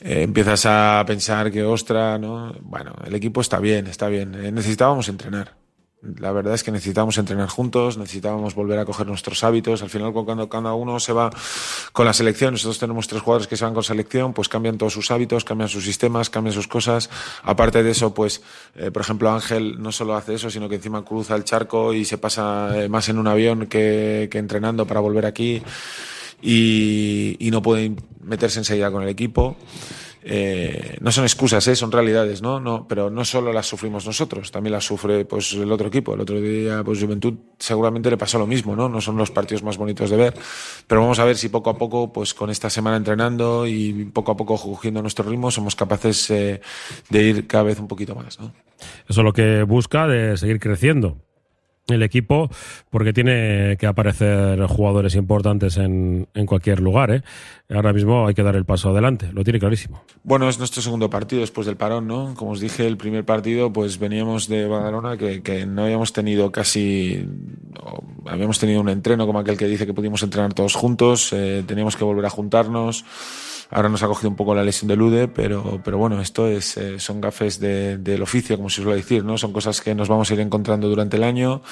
eh, 0.00 0.22
empiezas 0.22 0.66
a 0.66 1.02
pensar 1.06 1.50
que, 1.50 1.62
ostra, 1.62 2.18
¿no? 2.18 2.52
Bueno, 2.60 2.94
el 3.06 3.14
equipo 3.14 3.40
está 3.40 3.58
bien, 3.58 3.86
está 3.86 4.08
bien. 4.08 4.13
Eh, 4.22 4.52
necesitábamos 4.52 5.08
entrenar. 5.08 5.64
La 6.18 6.32
verdad 6.32 6.54
es 6.54 6.62
que 6.62 6.70
necesitábamos 6.70 7.16
entrenar 7.16 7.48
juntos, 7.48 7.96
necesitábamos 7.96 8.54
volver 8.54 8.78
a 8.78 8.84
coger 8.84 9.06
nuestros 9.06 9.42
hábitos. 9.42 9.82
Al 9.82 9.88
final, 9.88 10.12
cuando 10.12 10.48
cada 10.50 10.74
uno 10.74 11.00
se 11.00 11.14
va 11.14 11.30
con 11.92 12.04
la 12.04 12.12
selección, 12.12 12.52
nosotros 12.52 12.78
tenemos 12.78 13.08
tres 13.08 13.22
jugadores 13.22 13.48
que 13.48 13.56
se 13.56 13.64
van 13.64 13.72
con 13.72 13.82
selección, 13.82 14.34
pues 14.34 14.48
cambian 14.48 14.76
todos 14.76 14.92
sus 14.92 15.10
hábitos, 15.10 15.44
cambian 15.44 15.68
sus 15.70 15.84
sistemas, 15.84 16.28
cambian 16.28 16.52
sus 16.52 16.68
cosas. 16.68 17.08
Aparte 17.42 17.82
de 17.82 17.90
eso, 17.90 18.12
pues, 18.12 18.42
eh, 18.74 18.90
por 18.90 19.00
ejemplo, 19.00 19.30
Ángel 19.30 19.80
no 19.80 19.92
solo 19.92 20.14
hace 20.14 20.34
eso, 20.34 20.50
sino 20.50 20.68
que 20.68 20.74
encima 20.74 21.04
cruza 21.04 21.36
el 21.36 21.44
charco 21.44 21.94
y 21.94 22.04
se 22.04 22.18
pasa 22.18 22.82
eh, 22.82 22.88
más 22.90 23.08
en 23.08 23.18
un 23.18 23.26
avión 23.26 23.66
que, 23.66 24.28
que 24.30 24.38
entrenando 24.38 24.86
para 24.86 25.00
volver 25.00 25.24
aquí 25.24 25.62
y, 26.42 27.36
y 27.38 27.50
no 27.50 27.62
puede 27.62 27.96
meterse 28.22 28.58
enseguida 28.58 28.90
con 28.90 29.02
el 29.02 29.08
equipo. 29.08 29.56
Eh, 30.26 30.96
no 31.00 31.12
son 31.12 31.24
excusas, 31.24 31.66
¿eh? 31.68 31.76
son 31.76 31.92
realidades, 31.92 32.40
¿no? 32.40 32.58
¿no? 32.58 32.88
Pero 32.88 33.10
no 33.10 33.26
solo 33.26 33.52
las 33.52 33.66
sufrimos 33.66 34.06
nosotros, 34.06 34.50
también 34.50 34.72
las 34.72 34.84
sufre 34.84 35.26
pues, 35.26 35.52
el 35.52 35.70
otro 35.70 35.88
equipo. 35.88 36.14
El 36.14 36.20
otro 36.22 36.40
día, 36.40 36.82
pues 36.82 36.98
Juventud 37.00 37.34
seguramente 37.58 38.08
le 38.08 38.16
pasó 38.16 38.38
lo 38.38 38.46
mismo, 38.46 38.74
¿no? 38.74 38.88
No 38.88 39.02
son 39.02 39.18
los 39.18 39.30
partidos 39.30 39.62
más 39.62 39.76
bonitos 39.76 40.08
de 40.08 40.16
ver, 40.16 40.34
pero 40.86 41.02
vamos 41.02 41.18
a 41.18 41.24
ver 41.24 41.36
si 41.36 41.50
poco 41.50 41.68
a 41.68 41.76
poco, 41.76 42.10
pues 42.10 42.32
con 42.32 42.48
esta 42.48 42.70
semana 42.70 42.96
entrenando 42.96 43.66
y 43.66 44.06
poco 44.06 44.32
a 44.32 44.36
poco 44.36 44.56
cogiendo 44.56 45.02
nuestro 45.02 45.28
ritmo, 45.28 45.50
somos 45.50 45.76
capaces 45.76 46.30
eh, 46.30 46.62
de 47.10 47.22
ir 47.22 47.46
cada 47.46 47.64
vez 47.64 47.78
un 47.78 47.88
poquito 47.88 48.14
más, 48.14 48.40
¿no? 48.40 48.54
Eso 49.06 49.20
es 49.20 49.24
lo 49.24 49.32
que 49.34 49.62
busca 49.62 50.06
de 50.06 50.38
seguir 50.38 50.58
creciendo 50.58 51.18
el 51.88 52.02
equipo 52.02 52.48
porque 52.90 53.12
tiene 53.12 53.76
que 53.78 53.86
aparecer 53.86 54.58
jugadores 54.66 55.14
importantes 55.16 55.76
en, 55.76 56.28
en 56.34 56.46
cualquier 56.46 56.80
lugar. 56.80 57.10
¿eh? 57.10 57.22
Ahora 57.68 57.92
mismo 57.92 58.26
hay 58.26 58.34
que 58.34 58.42
dar 58.42 58.56
el 58.56 58.64
paso 58.64 58.90
adelante, 58.90 59.30
lo 59.32 59.44
tiene 59.44 59.58
clarísimo. 59.58 60.02
Bueno, 60.22 60.48
es 60.48 60.58
nuestro 60.58 60.80
segundo 60.80 61.10
partido 61.10 61.40
después 61.40 61.66
del 61.66 61.76
parón, 61.76 62.06
¿no? 62.06 62.34
Como 62.34 62.52
os 62.52 62.60
dije, 62.60 62.86
el 62.86 62.96
primer 62.96 63.24
partido, 63.24 63.72
pues 63.72 63.98
veníamos 63.98 64.48
de 64.48 64.66
Badalona 64.66 65.16
que, 65.16 65.42
que 65.42 65.66
no 65.66 65.84
habíamos 65.84 66.12
tenido 66.12 66.50
casi. 66.50 67.28
Habíamos 68.26 68.58
tenido 68.58 68.80
un 68.80 68.88
entreno 68.88 69.26
como 69.26 69.38
aquel 69.38 69.58
que 69.58 69.66
dice 69.66 69.86
que 69.86 69.92
pudimos 69.92 70.22
entrenar 70.22 70.54
todos 70.54 70.74
juntos, 70.74 71.32
eh, 71.32 71.62
teníamos 71.66 71.96
que 71.96 72.04
volver 72.04 72.24
a 72.24 72.30
juntarnos 72.30 73.04
Ahora 73.70 73.88
nos 73.88 74.02
ha 74.02 74.06
cogido 74.06 74.30
un 74.30 74.36
poco 74.36 74.54
la 74.54 74.62
lesión 74.62 74.88
de 74.88 74.96
Lude, 74.96 75.28
pero, 75.28 75.80
pero 75.84 75.98
bueno, 75.98 76.20
esto 76.20 76.46
es, 76.46 76.76
eh, 76.76 76.98
son 76.98 77.20
gafes 77.20 77.58
de, 77.60 77.98
del 77.98 78.22
oficio, 78.22 78.56
como 78.56 78.70
se 78.70 78.82
suele 78.82 78.96
decir, 78.96 79.24
¿no? 79.24 79.38
Son 79.38 79.52
cosas 79.52 79.80
que 79.80 79.94
nos 79.94 80.08
vamos 80.08 80.30
a 80.30 80.34
ir 80.34 80.40
encontrando 80.40 80.88
durante 80.88 81.16
el 81.16 81.24
año 81.24 81.62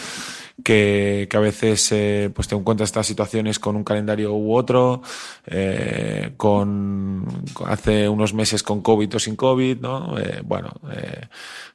que, 0.62 1.26
que 1.30 1.36
a 1.36 1.40
veces 1.40 1.90
eh, 1.92 2.30
pues 2.34 2.48
te 2.48 2.54
encuentras 2.54 2.88
estas 2.88 3.06
situaciones 3.06 3.58
con 3.58 3.76
un 3.76 3.84
calendario 3.84 4.34
u 4.34 4.54
otro, 4.54 5.02
eh, 5.46 6.32
con 6.36 7.26
hace 7.66 8.08
unos 8.08 8.34
meses 8.34 8.62
con 8.62 8.82
COVID 8.82 9.16
o 9.16 9.18
sin 9.18 9.36
COVID, 9.36 9.78
¿no? 9.78 10.18
Eh, 10.18 10.42
bueno, 10.44 10.72
eh, 10.92 11.26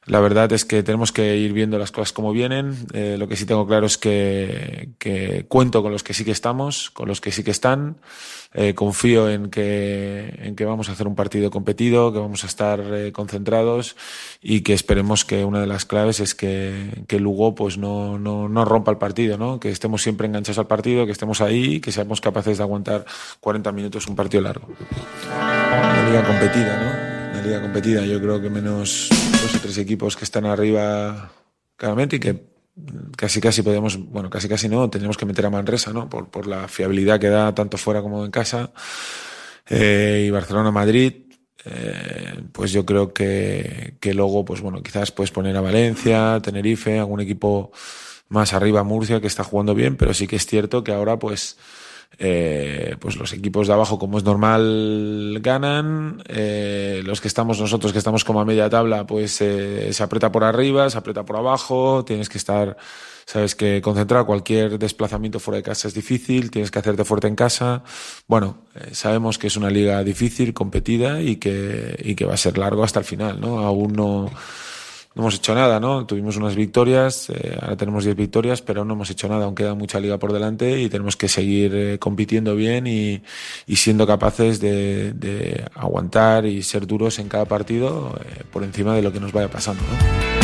la 0.06 0.20
verdad 0.20 0.50
es 0.52 0.64
que 0.64 0.82
tenemos 0.82 1.12
que 1.12 1.36
ir 1.36 1.52
viendo 1.52 1.78
las 1.78 1.92
cosas 1.92 2.12
como 2.12 2.32
vienen. 2.32 2.74
Eh, 2.94 3.16
lo 3.18 3.28
que 3.28 3.36
sí 3.36 3.44
tengo 3.44 3.66
claro 3.66 3.86
es 3.86 3.98
que, 3.98 4.90
que 4.98 5.44
cuento 5.48 5.82
con 5.82 5.92
los 5.92 6.02
que 6.02 6.14
sí 6.14 6.24
que 6.24 6.30
estamos, 6.30 6.90
con 6.90 7.08
los 7.08 7.20
que 7.20 7.30
sí 7.30 7.44
que 7.44 7.50
están. 7.50 7.98
Eh, 8.54 8.72
confío 8.74 9.28
en 9.28 9.50
que, 9.50 10.34
en 10.38 10.56
que 10.56 10.64
vamos 10.64 10.88
a 10.88 10.92
hacer 10.92 11.06
un 11.06 11.14
partido 11.14 11.50
competido, 11.50 12.14
que 12.14 12.18
vamos 12.18 12.44
a 12.44 12.46
estar 12.46 12.82
concentrados 13.12 13.94
y 14.40 14.62
que 14.62 14.72
esperemos 14.72 15.26
que 15.26 15.44
una 15.44 15.60
de 15.60 15.66
las 15.66 15.84
claves 15.84 16.20
es 16.20 16.34
que, 16.34 17.04
que 17.06 17.20
Lugo 17.20 17.54
pues 17.54 17.76
no, 17.76 18.18
no, 18.18 18.48
no 18.48 18.64
rompa 18.64 18.77
el 18.86 18.98
partido, 18.98 19.36
¿no? 19.38 19.60
que 19.60 19.70
estemos 19.70 20.02
siempre 20.02 20.26
enganchados 20.26 20.58
al 20.58 20.66
partido, 20.66 21.06
que 21.06 21.12
estemos 21.12 21.40
ahí, 21.40 21.80
que 21.80 21.92
seamos 21.92 22.20
capaces 22.20 22.58
de 22.58 22.62
aguantar 22.62 23.04
40 23.40 23.72
minutos 23.72 24.06
un 24.06 24.16
partido 24.16 24.42
largo. 24.42 24.68
Una 24.68 26.08
liga 26.08 26.26
competida, 26.26 26.76
¿no? 26.76 27.32
Una 27.32 27.42
liga 27.42 27.60
competida. 27.60 28.06
Yo 28.06 28.20
creo 28.20 28.40
que 28.40 28.50
menos 28.50 29.08
dos 29.10 29.54
o 29.54 29.60
tres 29.60 29.78
equipos 29.78 30.16
que 30.16 30.24
están 30.24 30.46
arriba 30.46 31.32
claramente 31.76 32.16
y 32.16 32.20
que 32.20 32.44
casi 33.16 33.40
casi 33.40 33.62
podemos, 33.62 33.98
bueno, 33.98 34.30
casi 34.30 34.48
casi 34.48 34.68
no, 34.68 34.88
tendríamos 34.90 35.16
que 35.16 35.26
meter 35.26 35.46
a 35.46 35.50
Manresa, 35.50 35.92
¿no? 35.92 36.08
Por, 36.08 36.28
por 36.28 36.46
la 36.46 36.68
fiabilidad 36.68 37.20
que 37.20 37.28
da 37.28 37.54
tanto 37.54 37.76
fuera 37.78 38.02
como 38.02 38.24
en 38.24 38.30
casa. 38.30 38.72
Eh, 39.68 40.24
y 40.26 40.30
Barcelona-Madrid, 40.30 41.12
eh, 41.64 42.42
pues 42.52 42.72
yo 42.72 42.86
creo 42.86 43.12
que, 43.12 43.96
que 44.00 44.14
luego, 44.14 44.44
pues 44.44 44.60
bueno, 44.60 44.82
quizás 44.82 45.12
puedes 45.12 45.30
poner 45.30 45.56
a 45.56 45.60
Valencia, 45.60 46.40
Tenerife, 46.42 46.98
algún 46.98 47.20
equipo 47.20 47.72
más 48.28 48.52
arriba, 48.52 48.82
Murcia, 48.82 49.20
que 49.20 49.26
está 49.26 49.44
jugando 49.44 49.74
bien, 49.74 49.96
pero 49.96 50.14
sí 50.14 50.26
que 50.26 50.36
es 50.36 50.46
cierto 50.46 50.84
que 50.84 50.92
ahora, 50.92 51.18
pues, 51.18 51.56
eh, 52.18 52.96
pues 52.98 53.16
los 53.16 53.32
equipos 53.32 53.68
de 53.68 53.74
abajo, 53.74 53.98
como 53.98 54.18
es 54.18 54.24
normal, 54.24 55.38
ganan. 55.40 56.22
Eh, 56.28 57.02
los 57.04 57.20
que 57.20 57.28
estamos 57.28 57.60
nosotros, 57.60 57.92
que 57.92 57.98
estamos 57.98 58.24
como 58.24 58.40
a 58.40 58.44
media 58.44 58.68
tabla, 58.70 59.06
pues 59.06 59.40
eh, 59.40 59.92
se 59.92 60.02
aprieta 60.02 60.32
por 60.32 60.44
arriba, 60.44 60.88
se 60.90 60.98
aprieta 60.98 61.24
por 61.24 61.36
abajo. 61.36 62.04
Tienes 62.04 62.28
que 62.28 62.38
estar, 62.38 62.76
sabes 63.26 63.54
que 63.54 63.80
concentrar 63.82 64.26
cualquier 64.26 64.78
desplazamiento 64.78 65.38
fuera 65.38 65.56
de 65.58 65.62
casa 65.62 65.88
es 65.88 65.94
difícil. 65.94 66.50
Tienes 66.50 66.70
que 66.70 66.78
hacerte 66.78 67.04
fuerte 67.04 67.28
en 67.28 67.36
casa. 67.36 67.82
Bueno, 68.26 68.58
eh, 68.74 68.94
sabemos 68.94 69.38
que 69.38 69.46
es 69.46 69.56
una 69.56 69.70
liga 69.70 70.02
difícil, 70.02 70.54
competida 70.54 71.20
y 71.20 71.36
que, 71.36 72.00
y 72.04 72.14
que 72.14 72.24
va 72.24 72.34
a 72.34 72.38
ser 72.38 72.58
largo 72.58 72.84
hasta 72.84 73.00
el 73.00 73.04
final, 73.04 73.40
¿no? 73.40 73.60
Aún 73.60 73.92
no 73.92 74.30
no 75.18 75.24
hemos 75.24 75.34
hecho 75.34 75.52
nada, 75.52 75.80
¿no? 75.80 76.06
Tuvimos 76.06 76.36
unas 76.36 76.54
victorias, 76.54 77.28
eh, 77.30 77.58
ahora 77.60 77.76
tenemos 77.76 78.04
10 78.04 78.14
victorias, 78.14 78.62
pero 78.62 78.84
no 78.84 78.94
hemos 78.94 79.10
hecho 79.10 79.28
nada, 79.28 79.46
aún 79.46 79.56
queda 79.56 79.74
mucha 79.74 79.98
liga 79.98 80.16
por 80.16 80.32
delante 80.32 80.80
y 80.80 80.88
tenemos 80.88 81.16
que 81.16 81.26
seguir 81.26 81.74
eh, 81.74 81.98
compitiendo 81.98 82.54
bien 82.54 82.86
y, 82.86 83.20
y 83.66 83.76
siendo 83.76 84.06
capaces 84.06 84.60
de, 84.60 85.12
de, 85.14 85.64
aguantar 85.74 86.46
y 86.46 86.62
ser 86.62 86.86
duros 86.86 87.18
en 87.18 87.28
cada 87.28 87.46
partido 87.46 88.16
eh, 88.20 88.44
por 88.52 88.62
encima 88.62 88.94
de 88.94 89.02
lo 89.02 89.12
que 89.12 89.18
nos 89.18 89.32
vaya 89.32 89.50
pasando, 89.50 89.82
¿no? 89.82 90.37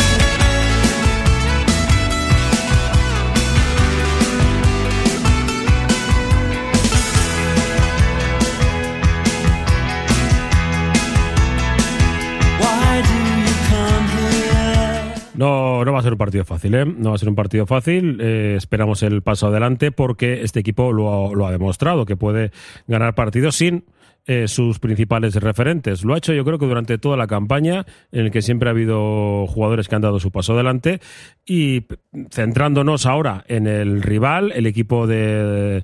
No, 15.37 15.83
no 15.83 15.93
va 15.93 15.99
a 15.99 16.03
ser 16.03 16.13
un 16.13 16.17
partido 16.17 16.45
fácil, 16.45 16.75
¿eh? 16.75 16.85
No 16.85 17.09
va 17.09 17.15
a 17.15 17.19
ser 17.19 17.29
un 17.29 17.35
partido 17.35 17.65
fácil. 17.65 18.19
Eh, 18.21 18.55
esperamos 18.57 19.03
el 19.03 19.21
paso 19.21 19.47
adelante 19.47 19.91
porque 19.91 20.43
este 20.43 20.59
equipo 20.59 20.93
lo 20.93 21.29
ha, 21.29 21.35
lo 21.35 21.45
ha 21.45 21.51
demostrado, 21.51 22.05
que 22.05 22.15
puede 22.15 22.51
ganar 22.87 23.15
partidos 23.15 23.55
sin 23.55 23.85
eh, 24.27 24.47
sus 24.47 24.79
principales 24.79 25.35
referentes. 25.35 26.03
Lo 26.03 26.13
ha 26.13 26.17
hecho 26.17 26.33
yo 26.33 26.45
creo 26.45 26.57
que 26.57 26.65
durante 26.65 26.97
toda 26.97 27.17
la 27.17 27.27
campaña, 27.27 27.85
en 28.11 28.25
el 28.25 28.31
que 28.31 28.41
siempre 28.41 28.69
ha 28.69 28.71
habido 28.71 29.45
jugadores 29.47 29.87
que 29.87 29.95
han 29.95 30.01
dado 30.01 30.19
su 30.19 30.31
paso 30.31 30.53
adelante. 30.53 30.99
Y 31.45 31.85
centrándonos 32.31 33.05
ahora 33.05 33.43
en 33.47 33.67
el 33.67 34.01
rival, 34.01 34.51
el 34.55 34.65
equipo 34.65 35.05
de 35.05 35.15
de 35.15 35.83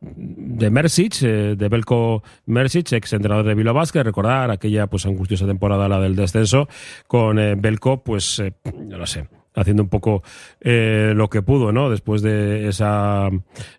Mersic, 0.00 1.22
eh, 1.22 1.54
de 1.56 1.68
Belko 1.68 2.22
Mersic, 2.46 2.92
ex 2.92 3.12
entrenador 3.12 3.46
de 3.46 3.54
Vilo 3.54 3.74
Vázquez, 3.74 4.04
recordar 4.04 4.50
aquella 4.50 4.86
pues 4.86 5.06
angustiosa 5.06 5.46
temporada, 5.46 5.88
la 5.88 6.00
del 6.00 6.16
descenso, 6.16 6.68
con 7.06 7.38
eh, 7.38 7.54
Belko, 7.56 8.02
pues, 8.02 8.38
eh, 8.38 8.52
no 8.86 8.98
lo 8.98 9.06
sé, 9.06 9.26
haciendo 9.54 9.82
un 9.82 9.88
poco 9.88 10.22
eh, 10.60 11.12
lo 11.14 11.28
que 11.28 11.42
pudo, 11.42 11.72
¿no? 11.72 11.90
Después 11.90 12.22
de 12.22 12.68
esa 12.68 13.28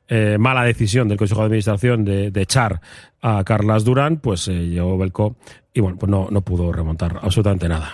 eh, 0.08 0.38
mala 0.40 0.64
decisión 0.64 1.08
del 1.08 1.18
Consejo 1.18 1.42
de 1.42 1.46
Administración 1.46 2.04
de, 2.04 2.32
de 2.32 2.42
echar 2.42 2.82
a 3.22 3.44
Carlas 3.44 3.84
Durán, 3.84 4.18
pues 4.18 4.48
eh, 4.48 4.68
llegó 4.68 4.98
Belko 4.98 5.38
y 5.74 5.82
bueno, 5.82 5.98
pues 5.98 6.10
no, 6.10 6.28
no 6.30 6.42
pudo 6.42 6.72
remontar 6.72 7.20
absolutamente 7.22 7.70
nada. 7.70 7.94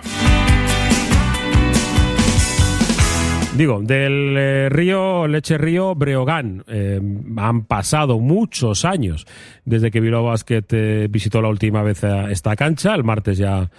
Digo, 3.57 3.79
del 3.81 4.35
eh, 4.37 4.67
río 4.69 5.27
Leche 5.27 5.57
Río 5.57 5.95
Breogán. 5.95 6.65
Eh, 6.67 6.99
han 7.37 7.63
pasado 7.63 8.19
muchos 8.19 8.83
años 8.83 9.25
desde 9.63 9.91
que 9.91 10.01
Bilbao 10.01 10.25
Basket 10.25 10.65
eh, 10.71 11.07
visitó 11.09 11.41
la 11.41 11.47
última 11.47 11.81
vez 11.81 12.03
esta 12.03 12.57
cancha. 12.57 12.93
El 12.93 13.05
martes 13.05 13.37
ya 13.37 13.69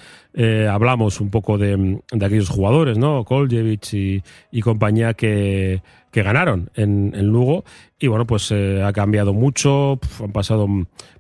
hablamos 0.70 1.20
un 1.20 1.30
poco 1.30 1.58
de, 1.58 2.00
de 2.10 2.26
aquellos 2.26 2.48
jugadores, 2.48 2.96
¿no? 2.96 3.24
Koljevic 3.24 3.92
y, 3.92 4.22
y 4.50 4.60
compañía 4.62 5.12
que, 5.12 5.82
que 6.10 6.22
ganaron 6.22 6.70
en, 6.74 7.12
en, 7.14 7.26
Lugo. 7.26 7.64
Y 7.98 8.06
bueno, 8.06 8.26
pues 8.26 8.52
ha 8.52 8.92
cambiado 8.94 9.34
mucho. 9.34 9.98
Han 10.22 10.32
pasado, 10.32 10.66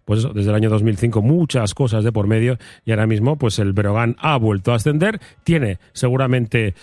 pues 0.06 0.26
desde 0.34 0.48
el 0.48 0.54
año 0.54 0.70
2005 0.70 1.20
muchas 1.20 1.74
cosas 1.74 2.04
de 2.04 2.12
por 2.12 2.26
medio. 2.26 2.56
Y 2.86 2.92
ahora 2.92 3.06
mismo, 3.06 3.36
pues 3.36 3.58
el 3.58 3.74
Breogán 3.74 4.16
ha 4.18 4.38
vuelto 4.38 4.72
a 4.72 4.76
ascender. 4.76 5.20
Tiene 5.44 5.78
seguramente 5.92 6.74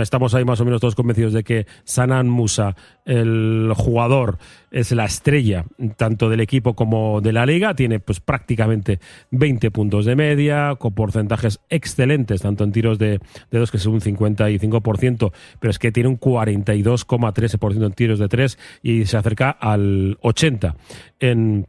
estamos 0.00 0.34
ahí 0.34 0.44
más 0.44 0.60
o 0.60 0.64
menos 0.64 0.80
todos 0.80 0.94
convencidos 0.94 1.32
de 1.32 1.44
que 1.44 1.66
Sanan 1.84 2.28
Musa, 2.28 2.74
el 3.04 3.72
jugador, 3.76 4.38
es 4.70 4.90
la 4.92 5.04
estrella 5.04 5.64
tanto 5.96 6.28
del 6.28 6.40
equipo 6.40 6.74
como 6.74 7.20
de 7.20 7.32
la 7.32 7.46
liga. 7.46 7.74
Tiene 7.74 8.00
pues 8.00 8.20
prácticamente 8.20 8.98
20 9.30 9.70
puntos 9.70 10.04
de 10.04 10.16
media, 10.16 10.74
con 10.76 10.94
porcentajes 10.94 11.60
excelentes, 11.70 12.42
tanto 12.42 12.64
en 12.64 12.72
tiros 12.72 12.98
de, 12.98 13.20
de 13.50 13.58
dos 13.58 13.70
que 13.70 13.76
es 13.76 13.86
un 13.86 14.00
55%, 14.00 15.32
pero 15.60 15.70
es 15.70 15.78
que 15.78 15.92
tiene 15.92 16.08
un 16.08 16.18
42,13% 16.18 17.86
en 17.86 17.92
tiros 17.92 18.18
de 18.18 18.28
tres 18.28 18.58
y 18.82 19.06
se 19.06 19.16
acerca 19.16 19.50
al 19.50 20.18
80% 20.22 20.74
en 21.20 21.66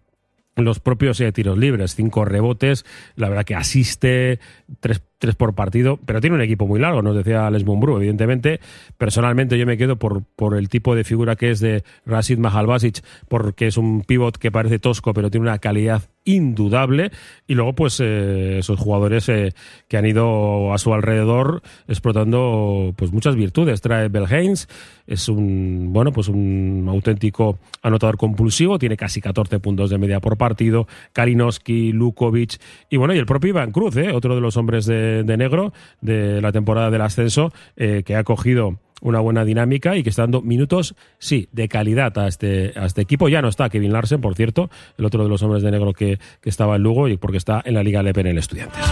los 0.55 0.79
propios 0.79 1.19
eh, 1.21 1.31
tiros 1.31 1.57
libres, 1.57 1.95
cinco 1.95 2.25
rebotes, 2.25 2.85
la 3.15 3.29
verdad 3.29 3.45
que 3.45 3.55
asiste, 3.55 4.39
tres, 4.79 5.01
tres 5.19 5.35
por 5.35 5.55
partido, 5.55 5.99
pero 6.05 6.21
tiene 6.21 6.35
un 6.35 6.41
equipo 6.41 6.67
muy 6.67 6.79
largo, 6.79 7.01
nos 7.01 7.15
decía 7.15 7.49
Les 7.49 7.65
Mumbrú, 7.65 7.97
evidentemente. 7.97 8.59
Personalmente 8.97 9.57
yo 9.57 9.65
me 9.65 9.77
quedo 9.77 9.97
por, 9.97 10.23
por 10.35 10.55
el 10.55 10.69
tipo 10.69 10.95
de 10.95 11.03
figura 11.03 11.35
que 11.35 11.51
es 11.51 11.59
de 11.59 11.83
Rasid 12.05 12.37
Mahalbasic, 12.37 13.03
porque 13.27 13.67
es 13.67 13.77
un 13.77 14.01
pivot 14.03 14.37
que 14.37 14.51
parece 14.51 14.79
tosco, 14.79 15.13
pero 15.13 15.29
tiene 15.31 15.47
una 15.47 15.59
calidad 15.59 16.03
indudable. 16.27 17.11
Y 17.47 17.55
luego, 17.55 17.73
pues, 17.73 17.99
eh, 17.99 18.59
esos 18.59 18.79
jugadores 18.79 19.27
eh, 19.29 19.53
que 19.87 19.97
han 19.97 20.05
ido 20.05 20.73
a 20.73 20.77
su 20.77 20.93
alrededor 20.93 21.61
explotando 21.87 22.93
pues 22.95 23.11
muchas 23.11 23.35
virtudes. 23.35 23.81
Trae 23.81 24.09
Belhains, 24.09 24.67
es 25.07 25.29
un, 25.29 25.93
bueno, 25.93 26.11
pues 26.11 26.27
un 26.27 26.85
auténtico 26.89 27.59
anotador 27.81 28.17
compulsivo, 28.17 28.77
tiene 28.77 28.97
casi 28.97 29.21
14 29.21 29.59
puntos 29.59 29.89
de 29.89 29.97
media 29.97 30.19
por 30.19 30.37
partido. 30.37 30.87
Kalinowski, 31.13 31.93
Lukovic, 31.93 32.59
y 32.89 32.97
bueno, 32.97 33.15
y 33.15 33.17
el 33.17 33.25
propio 33.25 33.49
Iván 33.49 33.71
Cruz, 33.71 33.95
¿eh? 33.95 34.11
otro 34.11 34.35
de 34.35 34.41
los 34.41 34.57
hombres 34.57 34.85
de, 34.85 35.06
de 35.23 35.37
negro 35.37 35.73
de 36.01 36.41
la 36.41 36.51
temporada 36.51 36.89
del 36.89 37.01
ascenso, 37.01 37.51
eh, 37.75 38.03
que 38.05 38.15
ha 38.15 38.23
cogido 38.23 38.79
una 39.01 39.19
buena 39.19 39.45
dinámica 39.45 39.95
y 39.95 40.03
que 40.03 40.09
está 40.09 40.23
dando 40.23 40.41
minutos, 40.41 40.95
sí, 41.19 41.49
de 41.51 41.67
calidad 41.67 42.17
a 42.17 42.27
este, 42.27 42.73
a 42.75 42.85
este 42.85 43.01
equipo. 43.01 43.29
Ya 43.29 43.41
no 43.41 43.49
está 43.49 43.69
Kevin 43.69 43.93
Larsen, 43.93 44.21
por 44.21 44.35
cierto, 44.35 44.69
el 44.97 45.05
otro 45.05 45.23
de 45.23 45.29
los 45.29 45.41
hombres 45.43 45.63
de 45.63 45.71
negro 45.71 45.93
que, 45.93 46.19
que 46.41 46.49
estaba 46.49 46.75
en 46.75 46.83
Lugo 46.83 47.07
y 47.07 47.17
porque 47.17 47.37
está 47.37 47.61
en 47.63 47.75
la 47.75 47.83
Liga 47.83 48.01
LPN 48.01 48.37
Estudiantes. 48.37 48.83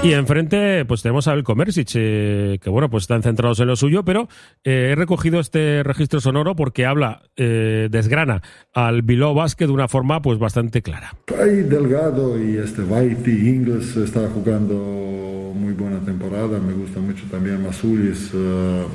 Y 0.00 0.12
enfrente, 0.12 0.84
pues 0.84 1.02
tenemos 1.02 1.26
a 1.26 1.34
Belko 1.34 1.56
Mersic, 1.56 1.90
eh, 1.94 2.58
que 2.62 2.70
bueno, 2.70 2.88
pues 2.88 3.02
están 3.02 3.20
centrados 3.24 3.58
en 3.58 3.66
lo 3.66 3.74
suyo, 3.74 4.04
pero 4.04 4.28
eh, 4.62 4.90
he 4.92 4.94
recogido 4.94 5.40
este 5.40 5.82
registro 5.82 6.20
sonoro 6.20 6.54
porque 6.54 6.86
habla, 6.86 7.22
eh, 7.36 7.88
desgrana 7.90 8.40
al 8.72 9.02
Bilbao 9.02 9.34
Basket 9.34 9.66
de 9.66 9.72
una 9.72 9.88
forma 9.88 10.22
pues 10.22 10.38
bastante 10.38 10.82
clara. 10.82 11.16
Hay 11.36 11.62
Delgado 11.62 12.40
y 12.40 12.58
este 12.58 12.82
y 12.82 13.48
Ingles 13.48 13.96
está 13.96 14.28
jugando 14.28 15.52
muy 15.54 15.72
buena 15.72 15.98
temporada, 15.98 16.60
me 16.60 16.74
gusta 16.74 17.00
mucho 17.00 17.24
también 17.28 17.60
Masulis, 17.64 18.32
uh, 18.34 18.86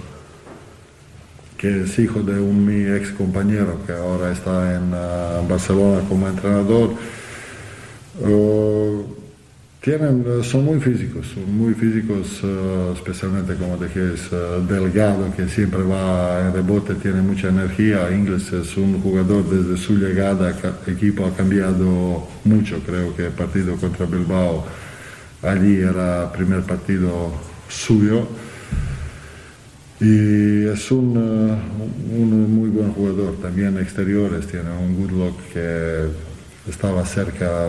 que 1.57 1.81
es 1.81 1.99
hijo 1.99 2.21
de 2.21 2.39
un 2.39 2.65
mi 2.65 2.95
ex 2.95 3.11
compañero 3.11 3.77
que 3.85 3.91
ahora 3.91 4.31
está 4.31 4.75
en 4.75 4.93
uh, 4.93 5.47
Barcelona 5.49 6.01
como 6.07 6.29
entrenador. 6.29 6.91
Uh, 8.21 9.22
tienen, 9.83 10.23
son 10.45 10.63
muy 10.63 10.79
físicos, 10.79 11.35
muy 11.45 11.73
físicos, 11.73 12.41
uh, 12.41 12.93
especialmente 12.93 13.53
como 13.55 13.75
dijiste, 13.75 14.33
Delgado, 14.65 15.29
que 15.35 15.49
siempre 15.49 15.83
va 15.83 16.47
en 16.47 16.53
rebote, 16.53 16.95
tiene 16.95 17.21
mucha 17.21 17.49
energía. 17.49 18.09
Ingles 18.09 18.53
es 18.53 18.77
un 18.77 19.01
jugador 19.01 19.43
desde 19.43 19.75
su 19.75 19.97
llegada, 19.97 20.57
equipo 20.87 21.25
ha 21.25 21.35
cambiado 21.35 22.25
mucho, 22.45 22.79
creo 22.85 23.13
que 23.13 23.25
el 23.25 23.33
partido 23.33 23.75
contra 23.75 24.05
Bilbao, 24.05 24.65
allí 25.41 25.75
era 25.75 26.31
primer 26.31 26.61
partido 26.61 27.33
suyo 27.67 28.25
y 29.99 30.65
es 30.65 30.91
un, 30.91 31.17
un, 31.17 32.55
muy 32.55 32.69
buen 32.69 32.93
jugador, 32.93 33.35
también 33.41 33.77
exteriores, 33.77 34.47
tiene 34.47 34.69
un 34.71 34.95
good 34.95 35.11
look 35.11 35.35
que 35.51 36.07
estaba 36.69 37.05
cerca 37.05 37.67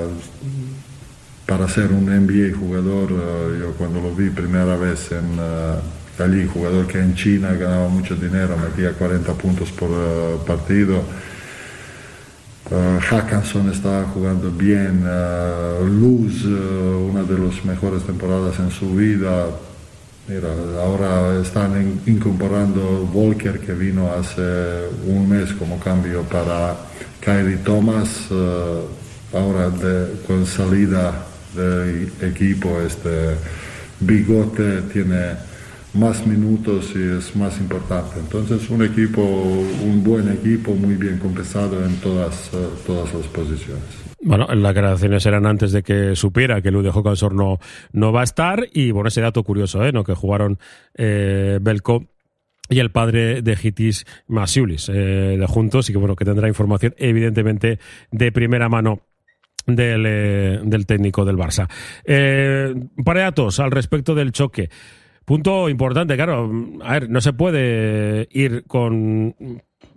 para 1.47 1.69
ser 1.69 1.93
un 1.93 2.07
NBA 2.07 2.57
jugador. 2.59 3.11
Yo 3.59 3.73
cuando 3.79 4.01
lo 4.01 4.15
vi 4.15 4.31
primera 4.31 4.77
vez 4.77 5.13
en 5.13 5.39
allí, 6.19 6.47
jugador 6.47 6.87
que 6.87 6.99
en 6.99 7.15
China 7.15 7.53
ganaba 7.55 7.89
mucho 7.89 8.15
dinero, 8.15 8.57
metía 8.57 8.93
40 8.93 9.33
puntos 9.35 9.71
por 9.73 9.91
partido. 10.45 11.03
Uh, 12.71 12.99
Hackanson 12.99 13.71
estaba 13.71 14.05
jugando 14.05 14.51
bien, 14.51 15.05
Luz, 16.01 16.45
una 16.45 17.23
de 17.23 17.39
las 17.39 17.63
mejores 17.65 18.05
temporadas 18.05 18.59
en 18.59 18.71
su 18.71 18.95
vida, 18.95 19.49
Mira, 20.27 20.49
ahora 20.81 21.39
están 21.43 22.01
incorporando 22.07 23.11
Walker 23.13 23.61
que 23.61 23.75
vino 23.75 24.11
hace 24.11 24.89
un 25.07 25.29
mes 25.29 25.53
como 25.53 25.79
cambio 25.79 26.23
para 26.23 26.75
Kyrie 27.21 27.59
Thomas. 27.59 28.29
Ahora 29.35 29.69
de, 29.69 30.23
con 30.27 30.47
salida 30.47 31.27
del 31.55 32.11
equipo, 32.23 32.81
este 32.81 33.37
Bigote 34.01 34.83
tiene 34.93 35.33
más 35.95 36.27
minutos 36.27 36.93
y 36.95 37.19
es 37.19 37.35
más 37.37 37.59
importante. 37.59 38.19
Entonces 38.19 38.69
un 38.69 38.85
equipo, 38.85 39.23
un 39.23 40.03
buen 40.03 40.31
equipo 40.33 40.75
muy 40.75 40.95
bien 40.97 41.19
compensado 41.19 41.85
en 41.85 41.97
todas, 41.97 42.53
uh, 42.53 42.71
todas 42.87 43.14
las 43.14 43.27
posiciones. 43.29 43.83
Bueno, 44.21 44.47
las 44.55 44.75
declaraciones 44.75 45.27
eran 45.27 45.47
antes 45.47 45.73
de 45.73 45.83
que 45.83 46.17
supiera 46.17 46.62
que 46.62 46.71
Lude 46.71 46.90
Jokansor 46.90 47.35
no, 47.35 47.59
no 47.93 48.12
va 48.12 48.23
a 48.23 48.25
estar 48.25 48.67
y 48.73 48.90
bueno, 48.90 49.09
ese 49.09 49.21
dato 49.21 49.43
curioso, 49.43 49.85
¿eh? 49.85 49.93
¿no? 49.93 50.03
Que 50.03 50.14
jugaron 50.14 50.59
eh, 50.95 51.59
Belko 51.61 52.07
y 52.71 52.79
el 52.79 52.90
padre 52.90 53.43
de 53.43 53.59
Hitis 53.62 54.07
Masiulis 54.27 54.88
eh, 54.88 54.93
de 55.38 55.47
juntos 55.47 55.90
y 55.90 55.93
que 55.93 55.99
bueno, 55.99 56.17
que 56.17 56.25
tendrá 56.25 56.49
información 56.49 56.95
evidentemente 56.97 57.79
de 58.11 58.33
primera 58.33 58.71
mano 58.71 59.01
del, 59.66 60.05
eh, 60.07 60.61
del 60.62 60.87
técnico 60.87 61.24
del 61.24 61.37
Barça. 61.37 61.68
Eh, 62.05 62.72
un 62.74 63.05
par 63.05 63.16
de 63.16 63.22
datos 63.22 63.61
al 63.61 63.70
respecto 63.70 64.14
del 64.14 64.33
choque. 64.33 64.70
Punto 65.24 65.68
importante, 65.68 66.16
claro. 66.16 66.50
A 66.83 66.92
ver, 66.94 67.11
no 67.11 67.20
se 67.20 67.33
puede 67.33 68.29
ir 68.31 68.64
con 68.66 69.35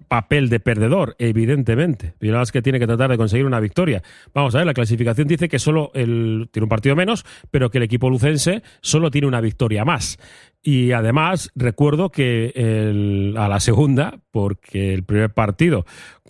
papel 0.07 0.49
de 0.49 0.59
perdedor, 0.59 1.15
evidentemente. 1.19 2.13
es 2.19 2.51
que 2.51 2.61
tiene 2.61 2.79
que 2.79 2.87
tratar 2.87 3.11
de 3.11 3.17
conseguir 3.17 3.45
una 3.45 3.59
victoria. 3.59 4.01
Vamos 4.33 4.55
a 4.55 4.59
ver, 4.59 4.67
la 4.67 4.73
clasificación 4.73 5.27
dice 5.27 5.49
que 5.49 5.59
solo 5.59 5.91
el, 5.93 6.49
tiene 6.51 6.63
un 6.63 6.69
partido 6.69 6.95
menos, 6.95 7.25
pero 7.51 7.69
que 7.69 7.77
el 7.77 7.83
equipo 7.83 8.09
lucense 8.09 8.63
solo 8.81 9.11
tiene 9.11 9.27
una 9.27 9.41
victoria 9.41 9.85
más. 9.85 10.17
Y 10.61 10.91
además, 10.91 11.51
recuerdo 11.55 12.09
que 12.09 12.51
el, 12.55 13.35
a 13.37 13.47
la 13.47 13.59
segunda, 13.59 14.19
porque 14.31 14.93
el 14.93 15.03
primer 15.03 15.33
partido 15.33 15.85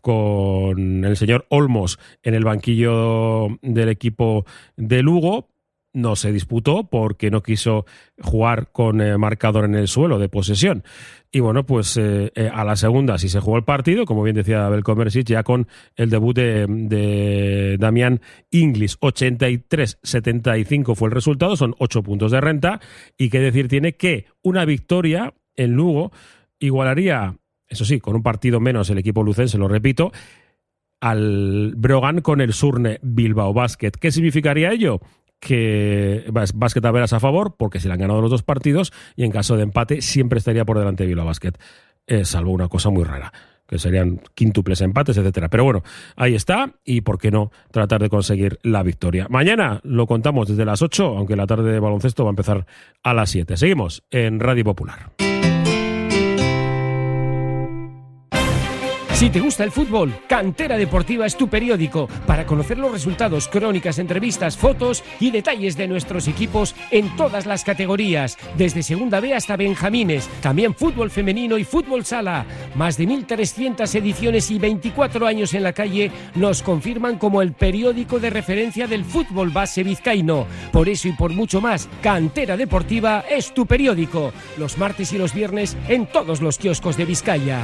con 0.08 1.04
el 1.04 1.18
señor 1.18 1.46
Olmos 1.50 2.00
en 2.24 2.34
el 2.34 2.46
banquillo 2.46 3.50
del 3.62 3.90
equipo 3.90 4.46
de 4.78 5.04
Lugo, 5.04 5.50
no 5.92 6.16
se 6.16 6.32
disputó 6.32 6.86
porque 6.86 7.30
no 7.30 7.44
quiso 7.44 7.86
jugar 8.22 8.72
con 8.72 9.02
eh, 9.02 9.18
marcador 9.18 9.66
en 9.66 9.76
el 9.76 9.90
suelo 9.90 10.18
de 10.18 10.30
posesión. 10.30 10.86
Y 11.30 11.42
bueno, 11.42 11.66
pues 11.66 11.98
eh, 11.98 12.32
eh, 12.36 12.50
a 12.54 12.64
la 12.64 12.78
segunda 12.78 13.18
sí 13.18 13.28
se 13.28 13.42
jugó 13.42 13.58
el 13.58 13.66
partido, 13.66 14.06
como 14.06 14.24
bien 14.24 14.38
decía 14.38 14.70
Belcomersic, 14.70 15.28
ya 15.28 15.44
con 15.44 15.68
el 15.98 16.10
debut 16.10 16.38
de, 16.38 16.66
de 16.70 17.76
Damián 17.78 18.22
Inglis. 18.50 18.98
83-75 19.02 20.96
fue 20.96 21.10
el 21.10 21.16
resultado, 21.16 21.58
son 21.58 21.76
8 21.80 22.02
puntos 22.02 22.32
de 22.32 22.40
renta. 22.40 22.80
Y 23.18 23.30
qué 23.30 23.42
decir 23.42 23.68
tiene 23.68 23.98
que 23.98 24.28
una 24.42 24.64
victoria 24.64 25.34
en 25.58 25.74
Lugo 25.74 26.14
igualaría, 26.60 27.36
eso 27.68 27.86
sí, 27.86 28.00
con 28.00 28.16
un 28.16 28.24
partido 28.24 28.60
menos 28.60 28.90
el 28.90 28.98
equipo 28.98 29.24
lucense, 29.24 29.58
lo 29.58 29.68
repito, 29.68 30.12
al 31.02 31.74
Brogan 31.76 32.22
con 32.22 32.42
el 32.42 32.54
Surne 32.54 33.00
Bilbao 33.02 33.54
Basket. 33.54 33.92
¿Qué 33.92 34.12
significaría 34.12 34.72
ello? 34.72 35.00
que 35.40 36.26
Basket 36.32 36.84
a 36.84 36.92
veras 36.92 37.14
a 37.14 37.20
favor, 37.20 37.56
porque 37.58 37.80
se 37.80 37.88
le 37.88 37.94
han 37.94 38.00
ganado 38.00 38.22
los 38.22 38.32
dos 38.32 38.42
partidos, 38.42 38.92
y 39.16 39.24
en 39.24 39.32
caso 39.32 39.56
de 39.56 39.64
empate 39.64 40.02
siempre 40.02 40.40
estaría 40.40 40.66
por 40.66 40.80
delante 40.80 41.04
de 41.04 41.10
Bilbao 41.10 41.28
Basket, 41.28 41.54
eh, 42.08 42.26
salvo 42.26 42.52
una 42.52 42.68
cosa 42.68 42.90
muy 42.90 43.04
rara 43.04 43.32
que 43.68 43.78
serían 43.78 44.22
quíntuples 44.34 44.82
empates, 44.82 45.18
etcétera. 45.18 45.50
Pero 45.50 45.66
bueno, 45.66 45.84
ahí 46.16 46.36
está, 46.36 46.72
y 46.86 47.02
por 47.02 47.20
qué 47.20 47.32
no 47.32 47.52
tratar 47.70 48.02
de 48.02 48.10
conseguir 48.10 48.60
la 48.64 48.82
victoria. 48.82 49.28
Mañana 49.30 49.82
lo 49.84 50.08
contamos 50.08 50.48
desde 50.48 50.66
las 50.66 50.82
8, 50.82 51.18
aunque 51.18 51.36
la 51.36 51.48
tarde 51.48 51.72
de 51.72 51.80
baloncesto 51.80 52.24
va 52.24 52.30
a 52.30 52.32
empezar 52.32 52.66
a 53.04 53.14
las 53.14 53.30
7. 53.30 53.58
Seguimos 53.58 54.04
en 54.10 54.40
Radio 54.40 54.64
Popular. 54.64 55.12
Si 59.18 59.32
te 59.32 59.40
gusta 59.40 59.64
el 59.64 59.72
fútbol, 59.72 60.14
Cantera 60.28 60.78
Deportiva 60.78 61.26
es 61.26 61.36
tu 61.36 61.48
periódico 61.48 62.08
para 62.28 62.46
conocer 62.46 62.78
los 62.78 62.92
resultados, 62.92 63.48
crónicas, 63.48 63.98
entrevistas, 63.98 64.56
fotos 64.56 65.04
y 65.20 65.32
detalles 65.32 65.76
de 65.76 65.88
nuestros 65.88 66.28
equipos 66.28 66.76
en 66.92 67.16
todas 67.16 67.48
las 67.48 67.64
categorías, 67.64 68.38
desde 68.60 68.84
Segunda 68.84 69.20
B 69.20 69.34
hasta 69.34 69.58
Benjamines, 69.58 70.30
también 70.40 70.76
fútbol 70.76 71.10
femenino 71.10 71.58
y 71.58 71.64
fútbol 71.64 72.06
sala. 72.06 72.46
Más 72.76 72.96
de 72.96 73.06
1.300 73.08 73.96
ediciones 73.96 74.52
y 74.52 74.60
24 74.60 75.26
años 75.26 75.56
en 75.56 75.64
la 75.64 75.74
calle 75.74 76.12
nos 76.36 76.62
confirman 76.62 77.18
como 77.18 77.42
el 77.42 77.54
periódico 77.54 78.20
de 78.20 78.30
referencia 78.30 78.86
del 78.86 79.04
fútbol 79.04 79.50
base 79.50 79.82
vizcaíno. 79.82 80.46
Por 80.72 80.90
eso 80.90 81.08
y 81.08 81.14
por 81.14 81.34
mucho 81.34 81.60
más, 81.60 81.90
Cantera 82.04 82.56
Deportiva 82.56 83.26
es 83.28 83.52
tu 83.52 83.66
periódico, 83.66 84.32
los 84.60 84.78
martes 84.78 85.12
y 85.12 85.18
los 85.18 85.34
viernes 85.34 85.76
en 85.88 86.06
todos 86.06 86.40
los 86.40 86.60
kioscos 86.60 86.98
de 86.98 87.06
Vizcaya. 87.06 87.64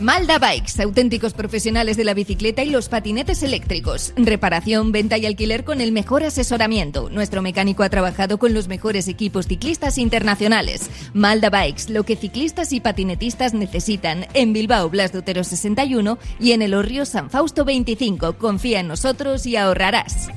Malda 0.00 0.38
Bikes, 0.38 0.80
auténticos 0.80 1.34
profesionales 1.34 1.96
de 1.96 2.04
la 2.04 2.14
bicicleta 2.14 2.62
y 2.62 2.70
los 2.70 2.88
patinetes 2.88 3.42
eléctricos. 3.42 4.12
Reparación, 4.16 4.92
venta 4.92 5.18
y 5.18 5.26
alquiler 5.26 5.64
con 5.64 5.80
el 5.80 5.90
mejor 5.90 6.22
asesoramiento. 6.22 7.10
Nuestro 7.10 7.42
mecánico 7.42 7.82
ha 7.82 7.88
trabajado 7.88 8.38
con 8.38 8.54
los 8.54 8.68
mejores 8.68 9.08
equipos 9.08 9.48
ciclistas 9.48 9.98
internacionales. 9.98 10.88
Malda 11.14 11.50
Bikes, 11.50 11.92
lo 11.92 12.04
que 12.04 12.14
ciclistas 12.14 12.72
y 12.72 12.78
patinetistas 12.80 13.54
necesitan. 13.54 14.26
En 14.34 14.52
Bilbao, 14.52 14.88
Blas 14.88 15.12
de 15.12 15.18
Otero 15.18 15.42
61 15.42 16.16
y 16.38 16.52
en 16.52 16.62
el 16.62 16.74
Orrio 16.74 17.04
San 17.04 17.28
Fausto 17.28 17.64
25. 17.64 18.34
Confía 18.34 18.78
en 18.78 18.88
nosotros 18.88 19.46
y 19.46 19.56
ahorrarás. 19.56 20.28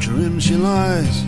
Trim 0.00 0.40
she 0.40 0.56
lies. 0.56 1.24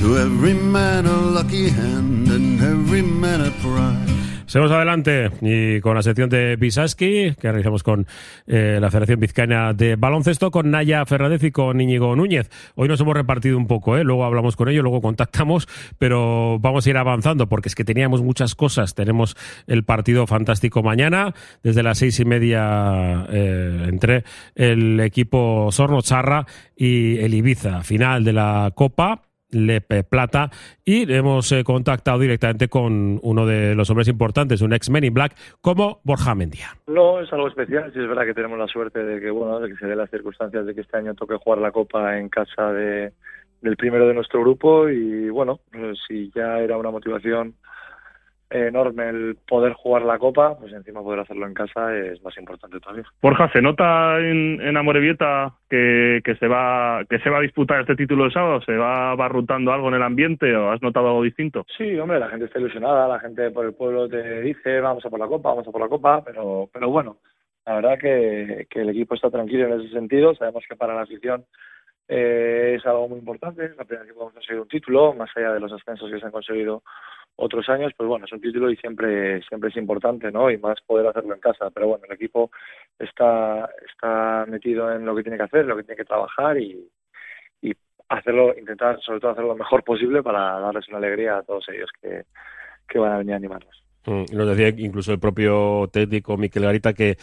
To 0.00 0.18
every 0.18 0.54
man 0.54 1.06
a 1.06 1.16
lucky 1.16 1.68
hand 1.70 2.28
and 2.28 2.60
every 2.60 3.02
man 3.02 3.40
a 3.40 3.50
prize. 3.62 4.15
Seguimos 4.46 4.70
adelante 4.70 5.32
y 5.40 5.80
con 5.80 5.96
la 5.96 6.02
sección 6.02 6.30
de 6.30 6.56
Pisaski, 6.56 7.34
que 7.34 7.50
realizamos 7.50 7.82
con 7.82 8.06
eh, 8.46 8.78
la 8.80 8.92
Federación 8.92 9.18
Vizcaína 9.18 9.72
de 9.72 9.96
Baloncesto, 9.96 10.52
con 10.52 10.70
Naya 10.70 11.04
Fernández 11.04 11.42
y 11.42 11.50
con 11.50 11.80
Íñigo 11.80 12.14
Núñez. 12.14 12.48
Hoy 12.76 12.86
nos 12.86 13.00
hemos 13.00 13.14
repartido 13.14 13.58
un 13.58 13.66
poco, 13.66 13.96
¿eh? 13.96 14.04
luego 14.04 14.24
hablamos 14.24 14.54
con 14.54 14.68
ellos, 14.68 14.84
luego 14.84 15.02
contactamos, 15.02 15.66
pero 15.98 16.60
vamos 16.60 16.86
a 16.86 16.90
ir 16.90 16.96
avanzando 16.96 17.48
porque 17.48 17.68
es 17.68 17.74
que 17.74 17.84
teníamos 17.84 18.22
muchas 18.22 18.54
cosas. 18.54 18.94
Tenemos 18.94 19.36
el 19.66 19.82
partido 19.82 20.28
fantástico 20.28 20.80
mañana, 20.80 21.34
desde 21.64 21.82
las 21.82 21.98
seis 21.98 22.20
y 22.20 22.24
media 22.24 23.26
eh, 23.28 23.86
entre 23.88 24.22
el 24.54 25.00
equipo 25.00 25.70
Sorno 25.72 26.02
Charra 26.02 26.46
y 26.76 27.18
el 27.18 27.34
Ibiza, 27.34 27.82
final 27.82 28.22
de 28.22 28.32
la 28.32 28.70
Copa 28.76 29.25
Lepe 29.50 30.04
Plata. 30.04 30.50
Y 30.84 31.10
hemos 31.12 31.50
eh, 31.52 31.64
contactado 31.64 32.18
directamente 32.18 32.68
con 32.68 33.18
uno 33.22 33.46
de 33.46 33.74
los 33.74 33.88
hombres 33.90 34.08
importantes, 34.08 34.60
un 34.60 34.72
ex 34.72 34.90
Men 34.90 35.04
in 35.04 35.14
Black 35.14 35.36
como 35.60 36.00
Borja 36.04 36.34
Mendía. 36.34 36.76
No, 36.86 37.20
es 37.20 37.32
algo 37.32 37.48
especial, 37.48 37.92
sí 37.92 38.00
es 38.00 38.08
verdad 38.08 38.24
que 38.24 38.34
tenemos 38.34 38.58
la 38.58 38.68
suerte 38.68 39.04
de 39.04 39.20
que 39.20 39.30
bueno, 39.30 39.60
de 39.60 39.70
que 39.70 39.76
se 39.76 39.86
den 39.86 39.98
las 39.98 40.10
circunstancias 40.10 40.66
de 40.66 40.74
que 40.74 40.80
este 40.80 40.96
año 40.96 41.14
toque 41.14 41.36
jugar 41.36 41.60
la 41.60 41.72
Copa 41.72 42.18
en 42.18 42.28
casa 42.28 42.72
de, 42.72 43.12
del 43.60 43.76
primero 43.76 44.06
de 44.06 44.14
nuestro 44.14 44.40
grupo. 44.40 44.88
Y 44.88 45.28
bueno, 45.30 45.60
pues 45.72 45.98
si 46.06 46.30
ya 46.34 46.58
era 46.58 46.76
una 46.76 46.90
motivación 46.90 47.54
enorme 48.50 49.08
el 49.08 49.36
poder 49.48 49.72
jugar 49.72 50.02
la 50.02 50.18
Copa, 50.18 50.56
pues 50.58 50.72
encima 50.72 51.02
poder 51.02 51.20
hacerlo 51.20 51.46
en 51.46 51.54
casa 51.54 51.94
es 51.96 52.22
más 52.22 52.36
importante 52.38 52.78
todavía. 52.78 53.04
Borja, 53.20 53.50
¿se 53.52 53.60
nota 53.60 54.18
en, 54.20 54.60
en 54.60 54.76
Amorebieta 54.76 55.54
que, 55.68 56.20
que, 56.24 56.36
se 56.36 56.46
va, 56.46 57.04
que 57.08 57.18
se 57.18 57.30
va 57.30 57.38
a 57.38 57.42
disputar 57.42 57.80
este 57.80 57.96
título 57.96 58.24
el 58.24 58.32
sábado? 58.32 58.60
¿Se 58.62 58.76
va 58.76 59.14
barrutando 59.16 59.72
algo 59.72 59.88
en 59.88 59.94
el 59.94 60.02
ambiente 60.02 60.54
o 60.54 60.70
has 60.70 60.80
notado 60.82 61.08
algo 61.08 61.22
distinto? 61.22 61.66
Sí, 61.76 61.98
hombre, 61.98 62.20
la 62.20 62.28
gente 62.28 62.46
está 62.46 62.60
ilusionada, 62.60 63.08
la 63.08 63.20
gente 63.20 63.50
por 63.50 63.66
el 63.66 63.74
pueblo 63.74 64.08
te 64.08 64.40
dice 64.42 64.80
vamos 64.80 65.04
a 65.04 65.10
por 65.10 65.20
la 65.20 65.26
Copa, 65.26 65.50
vamos 65.50 65.66
a 65.66 65.72
por 65.72 65.80
la 65.80 65.88
Copa, 65.88 66.22
pero, 66.24 66.68
pero 66.72 66.88
bueno, 66.88 67.18
la 67.64 67.74
verdad 67.74 67.98
que, 67.98 68.66
que 68.70 68.82
el 68.82 68.90
equipo 68.90 69.14
está 69.14 69.30
tranquilo 69.30 69.66
en 69.66 69.80
ese 69.80 69.92
sentido, 69.92 70.34
sabemos 70.36 70.64
que 70.68 70.76
para 70.76 70.94
la 70.94 71.02
afición 71.02 71.44
eh, 72.08 72.76
es 72.78 72.86
algo 72.86 73.08
muy 73.08 73.18
importante, 73.18 73.64
es 73.64 73.76
la 73.76 73.84
primera 73.84 74.02
vez 74.02 74.12
que 74.12 74.14
podemos 74.14 74.34
conseguir 74.34 74.60
un 74.60 74.68
título, 74.68 75.12
más 75.14 75.30
allá 75.34 75.52
de 75.52 75.60
los 75.60 75.72
ascensos 75.72 76.10
que 76.10 76.20
se 76.20 76.26
han 76.26 76.32
conseguido 76.32 76.82
otros 77.36 77.68
años, 77.68 77.92
pues 77.96 78.08
bueno, 78.08 78.24
es 78.24 78.32
un 78.32 78.40
título 78.40 78.70
y 78.70 78.76
siempre, 78.76 79.42
siempre 79.42 79.70
es 79.70 79.76
importante, 79.76 80.32
¿no? 80.32 80.50
Y 80.50 80.58
más 80.58 80.80
poder 80.86 81.06
hacerlo 81.06 81.34
en 81.34 81.40
casa. 81.40 81.70
Pero 81.70 81.88
bueno, 81.88 82.04
el 82.06 82.14
equipo 82.14 82.50
está, 82.98 83.68
está 83.90 84.46
metido 84.48 84.90
en 84.92 85.04
lo 85.04 85.14
que 85.14 85.22
tiene 85.22 85.36
que 85.36 85.44
hacer, 85.44 85.66
lo 85.66 85.76
que 85.76 85.82
tiene 85.82 85.98
que 85.98 86.04
trabajar 86.04 86.58
y, 86.58 86.88
y 87.60 87.72
hacerlo, 88.08 88.54
intentar 88.58 88.98
sobre 89.00 89.20
todo 89.20 89.32
hacerlo 89.32 89.50
lo 89.50 89.56
mejor 89.56 89.84
posible 89.84 90.22
para 90.22 90.58
darles 90.60 90.88
una 90.88 90.98
alegría 90.98 91.38
a 91.38 91.42
todos 91.42 91.68
ellos 91.68 91.90
que, 92.00 92.24
que 92.88 92.98
van 92.98 93.12
a 93.12 93.18
venir 93.18 93.34
a 93.34 93.36
animarnos. 93.36 93.82
Mm, 94.06 94.24
Nos 94.32 94.56
decía 94.56 94.68
incluso 94.68 95.12
el 95.12 95.18
propio 95.18 95.88
técnico 95.92 96.36
Miquel 96.36 96.62
Garita 96.62 96.94
que, 96.94 97.16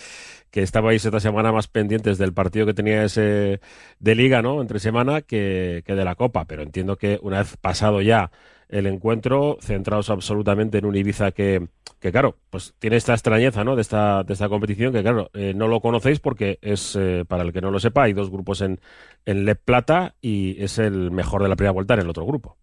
que 0.52 0.62
estabais 0.62 1.04
esta 1.04 1.20
semana 1.20 1.52
más 1.52 1.68
pendientes 1.68 2.18
del 2.18 2.34
partido 2.34 2.66
que 2.66 2.74
tenía 2.74 3.06
ese 3.06 3.62
de 4.00 4.16
liga, 4.16 4.42
¿no? 4.42 4.62
Entre 4.62 4.80
semana 4.80 5.22
que, 5.22 5.82
que 5.86 5.96
de 5.96 6.06
la 6.06 6.16
Copa, 6.16 6.46
pero 6.46 6.62
entiendo 6.62 6.98
que 6.98 7.20
una 7.22 7.40
vez 7.40 7.58
pasado 7.58 8.02
ya 8.02 8.30
el 8.74 8.88
encuentro, 8.88 9.58
centrados 9.62 10.10
absolutamente 10.10 10.80
en 10.80 10.86
un 10.86 10.96
Ibiza 10.96 11.32
que, 11.32 11.68
que 12.00 12.12
claro, 12.12 12.36
pues 12.50 12.74
tiene 12.80 12.96
esta 12.96 13.14
extrañeza, 13.14 13.64
¿no? 13.64 13.76
De 13.76 13.82
esta, 13.82 14.24
de 14.24 14.34
esta 14.34 14.50
competición 14.50 14.92
que, 14.92 15.04
claro, 15.04 15.30
eh, 15.34 15.54
no 15.56 15.68
lo 15.68 15.80
conocéis 15.80 16.20
porque 16.20 16.58
es, 16.60 16.96
eh, 16.96 17.24
para 17.28 17.44
el 17.44 17.54
que 17.54 17.62
no 17.62 17.70
lo 17.70 17.80
sepa, 17.80 18.04
hay 18.04 18.14
dos 18.14 18.32
grupos 18.32 18.62
en, 18.62 18.80
en 19.26 19.46
Le 19.46 19.54
Plata 19.54 20.16
y 20.22 20.62
es 20.62 20.80
el 20.80 21.12
mejor 21.12 21.44
de 21.44 21.50
la 21.50 21.56
primera 21.56 21.72
vuelta 21.72 21.94
en 21.94 22.00
el 22.00 22.10
otro 22.10 22.26
grupo. 22.26 22.58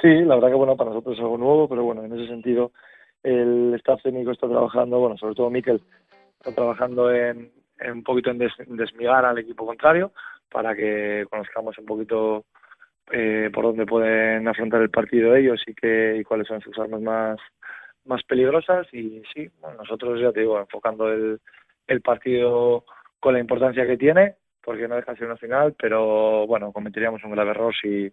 Sí, 0.00 0.08
la 0.08 0.36
verdad 0.36 0.50
que 0.50 0.54
bueno, 0.54 0.76
para 0.76 0.90
nosotros 0.90 1.16
es 1.16 1.20
algo 1.20 1.36
nuevo, 1.36 1.68
pero 1.68 1.82
bueno, 1.82 2.04
en 2.04 2.12
ese 2.12 2.28
sentido 2.28 2.70
el 3.24 3.74
staff 3.74 4.00
técnico 4.04 4.30
está 4.30 4.48
trabajando, 4.48 5.00
bueno, 5.00 5.16
sobre 5.18 5.34
todo 5.34 5.50
Miquel, 5.50 5.82
está 6.38 6.52
trabajando 6.54 7.12
en, 7.12 7.50
en 7.80 7.92
un 7.92 8.04
poquito 8.04 8.30
en 8.30 8.38
desmigar 8.38 9.24
al 9.24 9.38
equipo 9.38 9.66
contrario 9.66 10.12
para 10.48 10.76
que 10.76 11.26
conozcamos 11.28 11.76
un 11.76 11.86
poquito 11.86 12.44
eh, 13.12 13.50
por 13.52 13.64
dónde 13.64 13.86
pueden 13.86 14.46
afrontar 14.48 14.82
el 14.82 14.90
partido 14.90 15.34
ellos 15.34 15.62
y, 15.66 15.74
que, 15.74 16.22
cuáles 16.26 16.48
son 16.48 16.60
sus 16.60 16.78
armas 16.78 17.00
más, 17.00 17.38
más 18.04 18.22
peligrosas. 18.24 18.86
Y 18.92 19.22
sí, 19.32 19.48
bueno, 19.60 19.78
nosotros 19.78 20.20
ya 20.20 20.32
te 20.32 20.40
digo, 20.40 20.58
enfocando 20.58 21.12
el, 21.12 21.40
el 21.86 22.00
partido 22.00 22.84
con 23.20 23.34
la 23.34 23.40
importancia 23.40 23.86
que 23.86 23.96
tiene, 23.96 24.36
porque 24.62 24.88
no 24.88 24.96
deja 24.96 25.12
de 25.12 25.18
ser 25.18 25.26
una 25.26 25.36
final, 25.36 25.74
pero 25.78 26.46
bueno, 26.46 26.72
cometeríamos 26.72 27.22
un 27.24 27.30
grave 27.30 27.50
error 27.50 27.74
si, 27.80 28.12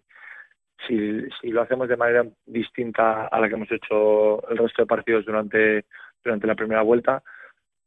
si, 0.86 1.22
si 1.40 1.48
lo 1.48 1.62
hacemos 1.62 1.88
de 1.88 1.96
manera 1.96 2.24
distinta 2.46 3.26
a 3.26 3.40
la 3.40 3.48
que 3.48 3.54
hemos 3.54 3.70
hecho 3.72 4.48
el 4.48 4.58
resto 4.58 4.82
de 4.82 4.86
partidos 4.86 5.24
durante, 5.24 5.84
durante 6.22 6.46
la 6.46 6.54
primera 6.54 6.82
vuelta, 6.82 7.22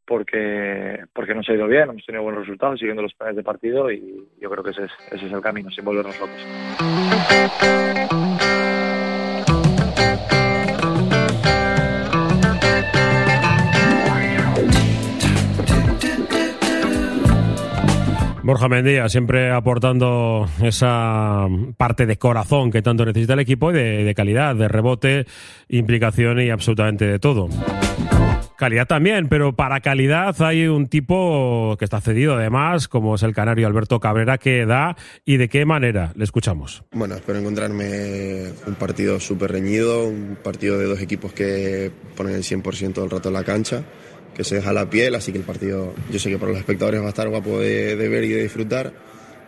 porque, 0.08 1.04
porque 1.14 1.36
nos 1.36 1.48
ha 1.50 1.54
ido 1.54 1.68
bien, 1.68 1.90
hemos 1.90 2.06
tenido 2.06 2.24
buenos 2.24 2.42
resultados 2.42 2.80
siguiendo 2.80 3.02
los 3.04 3.14
planes 3.14 3.36
de 3.36 3.44
partido 3.44 3.92
y 3.92 4.26
yo 4.40 4.50
creo 4.50 4.64
que 4.64 4.72
ese 4.72 4.86
es, 4.86 4.92
ese 5.12 5.26
es 5.28 5.34
el 5.34 5.42
camino, 5.42 5.70
sin 5.70 5.84
volvernos 5.84 6.18
locos. 6.20 6.48
Borja 18.44 18.70
Mendía 18.70 19.10
siempre 19.10 19.52
aportando 19.52 20.48
esa 20.64 21.48
parte 21.76 22.06
de 22.06 22.16
corazón 22.16 22.72
que 22.72 22.82
tanto 22.82 23.04
necesita 23.04 23.34
el 23.34 23.42
equipo 23.42 23.74
de, 23.74 24.06
de 24.06 24.16
calidad, 24.16 24.56
de 24.56 24.70
rebote, 24.70 25.26
implicación 25.68 26.40
y 26.40 26.50
absolutamente 26.50 27.06
de 27.06 27.20
todo. 27.20 27.50
Calidad 28.58 28.88
también, 28.88 29.30
pero 29.30 29.56
para 29.56 29.82
calidad 29.82 30.36
hay 30.42 30.66
un 30.66 30.88
tipo 30.88 31.76
que 31.78 31.86
está 31.86 32.02
cedido 32.02 32.38
además, 32.38 32.88
como 32.88 33.14
es 33.14 33.22
el 33.22 33.36
canario 33.36 33.68
Alberto 33.68 34.00
Cabrera, 34.00 34.40
que 34.40 34.66
da 34.66 34.98
y 35.26 35.38
de 35.38 35.48
qué 35.48 35.64
manera. 35.64 36.12
Le 36.16 36.24
escuchamos. 36.24 36.84
Bueno, 36.92 37.14
espero 37.14 37.38
encontrarme 37.38 38.46
un 38.66 38.74
partido 38.74 39.20
súper 39.20 39.52
reñido, 39.52 40.08
un 40.08 40.40
partido 40.44 40.80
de 40.80 40.86
dos 40.86 41.00
equipos 41.02 41.34
que 41.34 41.92
ponen 42.16 42.34
el 42.34 42.42
100% 42.42 42.94
del 42.94 43.12
rato 43.12 43.30
en 43.30 43.34
la 43.36 43.44
cancha, 43.44 43.84
que 44.36 44.44
se 44.44 44.56
deja 44.56 44.74
la 44.74 44.90
piel, 44.90 45.14
así 45.14 45.32
que 45.32 45.38
el 45.38 45.44
partido 45.44 45.94
yo 46.12 46.18
sé 46.18 46.32
que 46.32 46.40
para 46.40 46.52
los 46.52 46.60
espectadores 46.60 47.00
va 47.00 47.06
a 47.06 47.10
estar 47.10 47.30
guapo 47.30 47.60
de, 47.60 47.96
de 47.96 48.10
ver 48.10 48.24
y 48.24 48.30
de 48.30 48.42
disfrutar. 48.42 48.92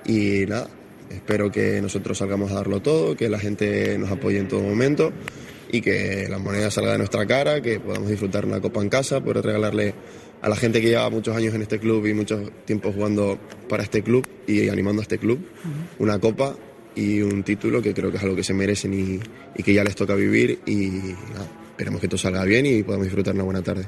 Y 0.05 0.45
nada, 0.47 0.67
espero 1.09 1.51
que 1.51 1.81
nosotros 1.81 2.19
salgamos 2.19 2.51
a 2.51 2.55
darlo 2.55 2.79
todo, 2.79 3.17
que 3.17 3.27
la 3.27 3.39
gente 3.39 3.97
nos 3.97 4.11
apoye 4.11 4.37
en 4.37 4.47
todo 4.47 4.61
momento 4.61 5.11
y 5.71 5.81
que 5.81 6.27
la 6.29 6.39
moneda 6.39 6.71
salga 6.71 6.93
de 6.93 6.97
nuestra 6.97 7.25
cara, 7.25 7.61
que 7.61 7.79
podamos 7.79 8.09
disfrutar 8.09 8.45
una 8.45 8.59
copa 8.59 8.81
en 8.81 8.89
casa, 8.89 9.21
poder 9.21 9.45
regalarle 9.45 9.93
a 10.41 10.49
la 10.49 10.55
gente 10.55 10.81
que 10.81 10.89
lleva 10.89 11.09
muchos 11.09 11.35
años 11.35 11.53
en 11.53 11.61
este 11.61 11.79
club 11.79 12.05
y 12.07 12.13
mucho 12.13 12.51
tiempo 12.65 12.91
jugando 12.91 13.37
para 13.67 13.83
este 13.83 14.01
club 14.01 14.25
y 14.47 14.69
animando 14.69 15.01
a 15.01 15.03
este 15.03 15.17
club, 15.17 15.39
una 15.99 16.17
copa 16.19 16.55
y 16.95 17.21
un 17.21 17.43
título 17.43 17.81
que 17.81 17.93
creo 17.93 18.09
que 18.09 18.17
es 18.17 18.23
algo 18.23 18.35
que 18.35 18.43
se 18.43 18.53
merecen 18.53 18.93
y, 18.93 19.19
y 19.55 19.63
que 19.63 19.73
ya 19.73 19.83
les 19.83 19.95
toca 19.95 20.15
vivir 20.15 20.59
y 20.65 20.87
nada, 21.33 21.47
esperemos 21.71 22.01
que 22.01 22.07
todo 22.07 22.17
salga 22.17 22.43
bien 22.45 22.65
y 22.65 22.83
podamos 22.83 23.05
disfrutar 23.05 23.35
una 23.35 23.43
buena 23.43 23.61
tarde. 23.61 23.85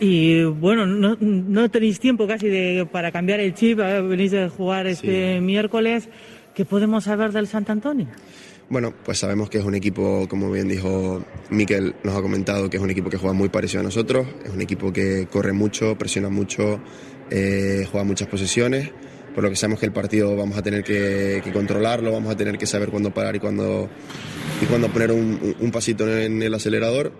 Y 0.00 0.44
bueno, 0.44 0.86
no, 0.86 1.16
no 1.20 1.70
tenéis 1.70 2.00
tiempo 2.00 2.26
casi 2.26 2.48
de, 2.48 2.88
para 2.90 3.12
cambiar 3.12 3.38
el 3.40 3.54
chip, 3.54 3.80
¿eh? 3.80 4.00
venís 4.00 4.32
a 4.32 4.48
jugar 4.48 4.86
este 4.86 5.34
sí. 5.34 5.40
miércoles. 5.40 6.08
¿Qué 6.54 6.64
podemos 6.64 7.04
saber 7.04 7.32
del 7.32 7.46
Sant 7.46 7.68
Antonio? 7.68 8.08
Bueno, 8.70 8.94
pues 9.04 9.18
sabemos 9.18 9.50
que 9.50 9.58
es 9.58 9.64
un 9.64 9.74
equipo, 9.74 10.28
como 10.28 10.48
bien 10.48 10.68
dijo 10.68 11.24
Miquel, 11.50 11.96
nos 12.04 12.16
ha 12.16 12.22
comentado 12.22 12.70
que 12.70 12.76
es 12.76 12.82
un 12.82 12.90
equipo 12.90 13.10
que 13.10 13.16
juega 13.16 13.34
muy 13.34 13.48
parecido 13.48 13.80
a 13.80 13.82
nosotros, 13.82 14.28
es 14.44 14.52
un 14.52 14.60
equipo 14.60 14.92
que 14.92 15.26
corre 15.28 15.52
mucho, 15.52 15.98
presiona 15.98 16.28
mucho, 16.28 16.80
eh, 17.30 17.84
juega 17.90 18.04
muchas 18.04 18.28
posesiones, 18.28 18.92
por 19.34 19.42
lo 19.42 19.50
que 19.50 19.56
sabemos 19.56 19.80
que 19.80 19.86
el 19.86 19.92
partido 19.92 20.36
vamos 20.36 20.56
a 20.56 20.62
tener 20.62 20.84
que, 20.84 21.40
que 21.42 21.50
controlarlo, 21.50 22.12
vamos 22.12 22.32
a 22.32 22.36
tener 22.36 22.58
que 22.58 22.66
saber 22.66 22.90
cuándo 22.90 23.12
parar 23.12 23.34
y 23.34 23.40
cuándo, 23.40 23.88
y 24.62 24.66
cuándo 24.66 24.86
poner 24.86 25.10
un, 25.10 25.56
un 25.58 25.70
pasito 25.72 26.08
en 26.08 26.40
el 26.40 26.54
acelerador, 26.54 27.12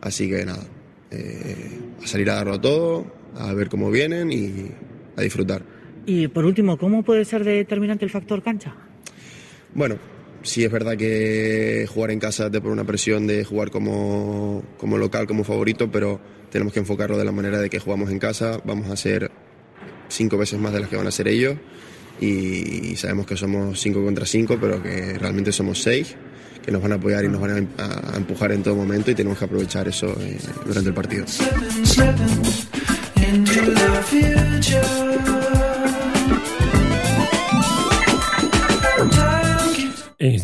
así 0.00 0.30
que 0.30 0.44
nada, 0.44 0.62
eh, 1.10 1.80
a 2.04 2.06
salir 2.06 2.30
a 2.30 2.34
darlo 2.34 2.60
todo, 2.60 3.04
a 3.36 3.52
ver 3.52 3.68
cómo 3.68 3.90
vienen 3.90 4.30
y 4.30 4.70
a 5.16 5.22
disfrutar. 5.22 5.64
Y 6.06 6.28
por 6.28 6.44
último, 6.44 6.78
¿cómo 6.78 7.02
puede 7.02 7.24
ser 7.24 7.42
determinante 7.42 8.04
el 8.04 8.12
factor 8.12 8.44
cancha? 8.44 8.76
Bueno, 9.74 9.96
sí 10.44 10.64
es 10.64 10.70
verdad 10.70 10.96
que 10.96 11.88
jugar 11.92 12.12
en 12.12 12.20
casa 12.20 12.50
te 12.50 12.60
pone 12.60 12.74
una 12.74 12.84
presión 12.84 13.26
de 13.26 13.44
jugar 13.44 13.70
como, 13.70 14.62
como, 14.78 14.96
local, 14.96 15.26
como 15.26 15.42
favorito, 15.42 15.90
pero 15.90 16.20
tenemos 16.50 16.72
que 16.72 16.78
enfocarlo 16.78 17.18
de 17.18 17.24
la 17.24 17.32
manera 17.32 17.58
de 17.58 17.68
que 17.68 17.80
jugamos 17.80 18.10
en 18.10 18.20
casa, 18.20 18.60
vamos 18.64 18.88
a 18.88 18.96
ser 18.96 19.32
cinco 20.08 20.38
veces 20.38 20.60
más 20.60 20.72
de 20.72 20.80
las 20.80 20.88
que 20.88 20.96
van 20.96 21.08
a 21.08 21.10
ser 21.10 21.26
ellos 21.26 21.56
y 22.20 22.94
sabemos 22.94 23.26
que 23.26 23.36
somos 23.36 23.80
cinco 23.80 24.04
contra 24.04 24.24
cinco, 24.24 24.56
pero 24.60 24.80
que 24.80 25.18
realmente 25.18 25.50
somos 25.50 25.82
seis 25.82 26.14
que 26.64 26.72
nos 26.72 26.80
van 26.80 26.92
a 26.92 26.94
apoyar 26.94 27.24
y 27.24 27.28
nos 27.28 27.40
van 27.40 27.68
a, 27.78 28.16
empujar 28.16 28.52
en 28.52 28.62
todo 28.62 28.74
momento 28.74 29.10
y 29.10 29.14
tenemos 29.14 29.38
que 29.38 29.44
aprovechar 29.44 29.86
eso 29.86 30.16
eh, 30.20 30.38
durante 30.64 30.88
el 30.88 30.94
partido. 30.94 31.26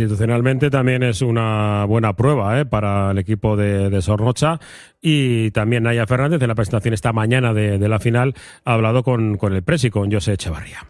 Institucionalmente 0.00 0.70
también 0.70 1.02
es 1.02 1.20
una 1.20 1.84
buena 1.84 2.14
prueba 2.14 2.58
¿eh? 2.58 2.64
para 2.64 3.10
el 3.10 3.18
equipo 3.18 3.54
de, 3.54 3.90
de, 3.90 4.00
Sornocha 4.00 4.58
y 5.02 5.50
también 5.50 5.82
Naya 5.82 6.06
Fernández 6.06 6.40
en 6.40 6.48
la 6.48 6.54
presentación 6.54 6.94
esta 6.94 7.12
mañana 7.12 7.52
de, 7.52 7.78
de 7.78 7.88
la 7.88 7.98
final 7.98 8.34
ha 8.64 8.72
hablado 8.72 9.02
con, 9.02 9.36
con 9.36 9.52
el 9.52 9.62
presi, 9.62 9.90
con 9.90 10.10
José 10.10 10.32
Echevarría. 10.32 10.86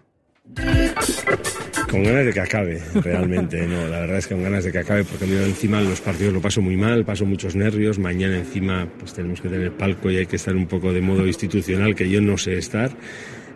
Con 1.91 2.05
ganas 2.05 2.25
de 2.25 2.33
que 2.33 2.41
acabe, 2.41 2.81
realmente, 3.03 3.67
no, 3.67 3.89
la 3.89 4.01
verdad 4.01 4.19
es 4.19 4.29
que 4.29 4.35
con 4.35 4.45
ganas 4.45 4.63
de 4.63 4.71
que 4.71 4.79
acabe, 4.79 5.03
porque 5.03 5.27
yo 5.27 5.45
encima 5.45 5.81
los 5.81 6.01
partidos 6.01 6.33
lo 6.33 6.41
paso 6.41 6.63
muy 6.63 6.77
mal, 6.77 7.05
paso 7.05 7.27
muchos 7.27 7.57
nervios, 7.57 7.99
mañana 7.99 8.39
encima 8.39 8.87
pues 8.97 9.13
tenemos 9.13 9.41
que 9.41 9.49
tener 9.49 9.73
palco 9.73 10.09
y 10.09 10.19
hay 10.19 10.27
que 10.27 10.37
estar 10.37 10.55
un 10.55 10.69
poco 10.69 10.93
de 10.93 11.01
modo 11.01 11.27
institucional, 11.27 11.97
que 11.97 12.09
yo 12.09 12.21
no 12.21 12.39
sé 12.39 12.59
estar, 12.59 12.93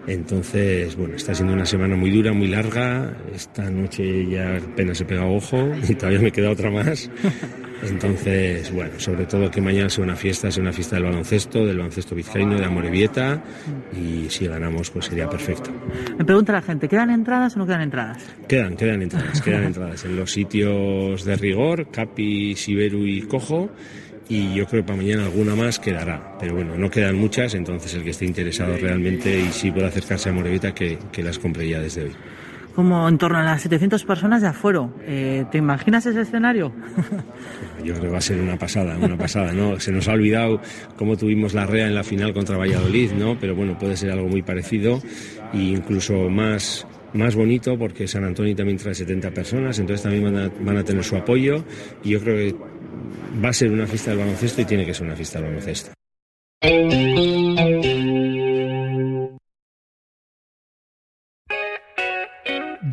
entonces, 0.07 0.97
bueno, 0.97 1.17
está 1.17 1.35
siendo 1.35 1.55
una 1.55 1.67
semana 1.67 1.97
muy 1.97 2.11
dura, 2.11 2.33
muy 2.33 2.49
larga, 2.49 3.17
esta 3.35 3.71
noche 3.71 4.27
ya 4.27 4.57
apenas 4.57 5.01
he 5.01 5.05
pegado 5.05 5.33
ojo 5.33 5.73
y 5.89 5.95
todavía 5.95 6.21
me 6.21 6.31
queda 6.31 6.51
otra 6.51 6.71
más, 6.71 7.11
entonces, 7.83 8.73
bueno, 8.73 8.93
sobre 8.99 9.27
todo 9.27 9.51
que 9.51 9.61
mañana 9.61 9.89
sea 9.89 10.05
una 10.05 10.17
fiesta, 10.17 10.51
sea 10.51 10.63
una 10.63 10.73
fiesta 10.73 10.97
del 10.97 11.05
baloncesto, 11.05 11.67
del 11.67 11.77
baloncesto 11.77 12.15
vizcaíno, 12.15 12.59
de 12.59 12.65
Amorebieta 12.65 13.43
y 13.93 14.29
si 14.31 14.47
ganamos 14.47 14.91
pues 14.91 15.07
sería 15.07 15.29
perfecto. 15.29 15.71
Me 16.19 16.25
pregunta 16.25 16.53
la 16.53 16.63
gente, 16.63 16.89
¿quedan 16.89 17.11
entradas 17.11 17.57
o 17.57 17.59
no 17.59 17.67
quedan 17.67 17.83
entradas? 17.83 18.25
Quedan, 18.49 18.77
quedan 18.77 19.03
entradas, 19.03 19.41
quedan 19.41 19.65
entradas 19.65 20.05
en 20.05 20.17
los 20.17 20.33
sitios 20.33 21.25
de 21.25 21.37
rigor, 21.37 21.91
Capi, 21.91 22.55
Siberu 22.57 23.07
y 23.07 23.23
Cojo 23.23 23.71
y 24.29 24.55
yo 24.55 24.67
creo 24.67 24.83
que 24.83 24.87
para 24.89 24.97
mañana 24.97 25.25
alguna 25.25 25.55
más 25.55 25.79
quedará. 25.79 26.37
Pero 26.41 26.55
bueno, 26.55 26.77
no 26.77 26.91
quedan 26.91 27.17
muchas, 27.17 27.55
entonces 27.55 27.95
el 27.95 28.05
que 28.05 28.11
esté 28.11 28.25
interesado 28.25 28.77
realmente 28.77 29.41
y 29.41 29.53
si 29.53 29.71
puede 29.71 29.87
acercarse 29.87 30.29
a 30.29 30.33
Amorebieta 30.33 30.75
que, 30.75 30.99
que 31.13 31.23
las 31.23 31.39
compre 31.39 31.69
ya 31.69 31.81
desde 31.81 32.05
hoy 32.05 32.13
como 32.75 33.09
en 33.09 33.19
torno 33.19 33.39
a 33.39 33.43
las 33.43 33.63
700 33.63 34.05
personas 34.05 34.43
de 34.43 34.49
afuero. 34.49 34.93
Eh, 35.03 35.45
¿Te 35.51 35.59
imaginas 35.59 36.05
ese 36.07 36.23
escenario? 36.23 36.73
Yo 37.85 37.95
creo 37.95 38.07
que 38.07 38.09
va 38.09 38.19
a 38.19 38.23
ser 38.23 38.41
una 38.41 38.57
pasada, 38.57 38.97
una 38.99 39.17
pasada, 39.17 39.53
¿no? 39.53 39.79
Se 39.79 39.93
nos 39.93 40.09
ha 40.09 40.13
olvidado 40.13 40.61
cómo 40.97 41.17
tuvimos 41.17 41.55
la 41.55 41.67
REA 41.67 41.87
en 41.87 41.95
la 41.95 42.03
final 42.03 42.35
contra 42.35 42.57
Valladolid, 42.57 43.13
¿no? 43.13 43.39
Pero 43.39 43.55
bueno, 43.55 43.79
puede 43.79 43.97
ser 43.97 44.11
algo 44.11 44.29
muy 44.29 44.43
parecido 44.43 45.01
e 45.53 45.59
incluso 45.59 46.29
más 46.29 46.87
más 47.13 47.37
bonito 47.37 47.79
porque 47.79 48.09
San 48.09 48.25
Antonio 48.25 48.57
también 48.57 48.77
trae 48.77 48.93
70 48.93 49.31
personas, 49.31 49.79
entonces 49.79 50.03
también 50.03 50.25
van 50.25 50.37
a, 50.37 50.51
van 50.61 50.77
a 50.79 50.83
tener 50.83 51.05
su 51.05 51.15
apoyo 51.17 51.65
y 52.03 52.11
yo 52.11 52.21
creo 52.21 52.37
que 52.37 52.57
va 53.45 53.49
a 53.49 53.53
ser 53.53 53.71
una 53.71 53.87
fiesta 53.87 54.11
del 54.11 54.21
baloncesto 54.21 54.61
y 54.63 54.65
tiene 54.65 54.87
que 54.87 54.95
ser 54.95 55.07
una 55.07 55.17
fiesta 55.17 55.41
del 55.41 55.49
baloncesto. 55.49 55.93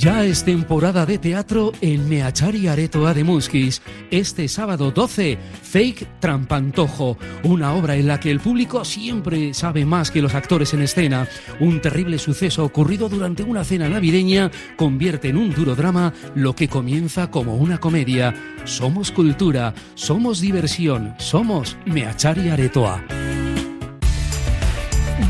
Ya 0.02 0.24
es 0.24 0.44
temporada 0.44 1.06
de 1.06 1.20
teatro 1.20 1.74
en 1.80 2.10
Meachari 2.10 2.68
Aretoa 2.68 3.14
de 3.14 3.24
Muskis. 3.24 3.84
Este 4.10 4.48
sábado 4.48 4.90
12, 4.90 5.38
Fake 5.62 6.20
Trampantojo, 6.20 7.20
una 7.44 7.76
obra 7.76 7.96
en 7.96 8.08
la 8.08 8.20
que 8.20 8.32
el 8.32 8.40
público 8.40 8.84
siempre 8.84 9.54
sabe 9.54 9.86
más 9.86 10.10
que 10.10 10.24
los 10.24 10.34
actores 10.34 10.74
en 10.74 10.82
escena. 10.82 11.28
Un 11.60 11.82
terrible 11.82 12.18
suceso 12.18 12.66
ocurrido 12.66 13.10
durante 13.10 13.44
una 13.44 13.64
cena 13.64 13.90
navideña 13.90 14.50
convierte 14.76 15.30
en 15.30 15.38
un 15.38 15.54
duro 15.54 15.76
drama 15.76 16.14
lo 16.34 16.56
que 16.56 16.68
comienza 16.68 17.30
como 17.30 17.58
una 17.58 17.78
comedia. 17.78 18.34
Somos 18.66 19.12
cultura, 19.12 19.76
somos 19.94 20.42
diversión, 20.42 21.14
somos 21.20 21.78
Meachari 21.86 22.50
Aretoa. 22.50 23.04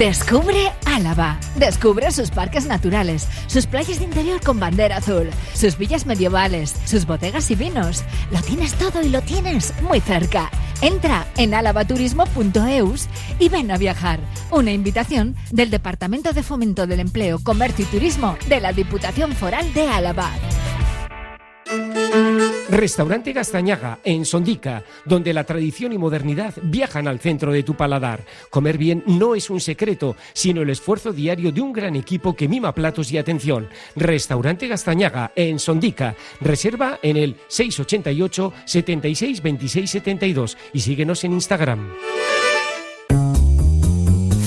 Descubre 0.02 0.72
Álava. 0.88 1.40
Descubre 1.58 2.10
sus 2.10 2.32
parques 2.32 2.66
naturales, 2.66 3.28
sus 3.46 3.68
playas 3.68 4.00
de 4.00 4.06
interior 4.06 4.42
con 4.42 4.60
bandera 4.60 4.98
azul, 4.98 5.30
sus 5.54 5.78
villas 5.78 6.08
medievales, 6.08 6.74
sus 6.86 7.06
bodegas 7.06 7.52
y 7.52 7.56
vinos. 7.56 8.04
Lo 8.32 8.42
tienes 8.42 8.74
todo 8.74 9.04
y 9.04 9.10
lo 9.10 9.22
tienes 9.22 9.80
muy 9.84 10.00
cerca. 10.00 10.50
Entra 10.82 11.28
en 11.38 11.54
alavaturismo.eus 11.54 13.08
y 13.38 13.50
ven 13.50 13.70
a 13.70 13.78
viajar. 13.78 14.20
Una 14.50 14.72
invitación 14.72 15.36
del 15.52 15.70
Departamento 15.70 16.34
de 16.34 16.42
Fomento 16.42 16.88
del 16.88 17.00
Empleo, 17.00 17.38
Comercio 17.38 17.86
y 17.86 17.90
Turismo 17.90 18.38
de 18.48 18.60
la 18.60 18.74
Diputación 18.74 19.34
Foral 19.34 19.72
de 19.76 19.88
Álava. 19.88 20.32
Restaurante 22.72 23.34
Gastañaga, 23.34 24.00
en 24.02 24.24
Sondica, 24.24 24.86
donde 25.04 25.34
la 25.34 25.44
tradición 25.44 25.92
y 25.92 25.98
modernidad 25.98 26.54
viajan 26.64 27.06
al 27.06 27.20
centro 27.20 27.52
de 27.52 27.64
tu 27.64 27.76
paladar. 27.76 28.24
Comer 28.50 28.78
bien 28.78 29.04
no 29.08 29.36
es 29.36 29.50
un 29.50 29.60
secreto, 29.60 30.16
sino 30.32 30.62
el 30.62 30.70
esfuerzo 30.70 31.12
diario 31.12 31.52
de 31.52 31.60
un 31.60 31.74
gran 31.74 31.98
equipo 31.98 32.34
que 32.34 32.48
mima 32.48 32.74
platos 32.74 33.12
y 33.12 33.18
atención. 33.18 33.68
Restaurante 33.98 34.70
Gastañaga, 34.70 35.34
en 35.36 35.60
Sondica. 35.60 36.16
Reserva 36.40 36.98
en 37.04 37.18
el 37.18 37.36
688 37.50 38.54
76 38.64 39.42
26 39.42 39.92
72 39.92 40.58
y 40.72 40.80
síguenos 40.80 41.26
en 41.26 41.34
Instagram. 41.34 41.92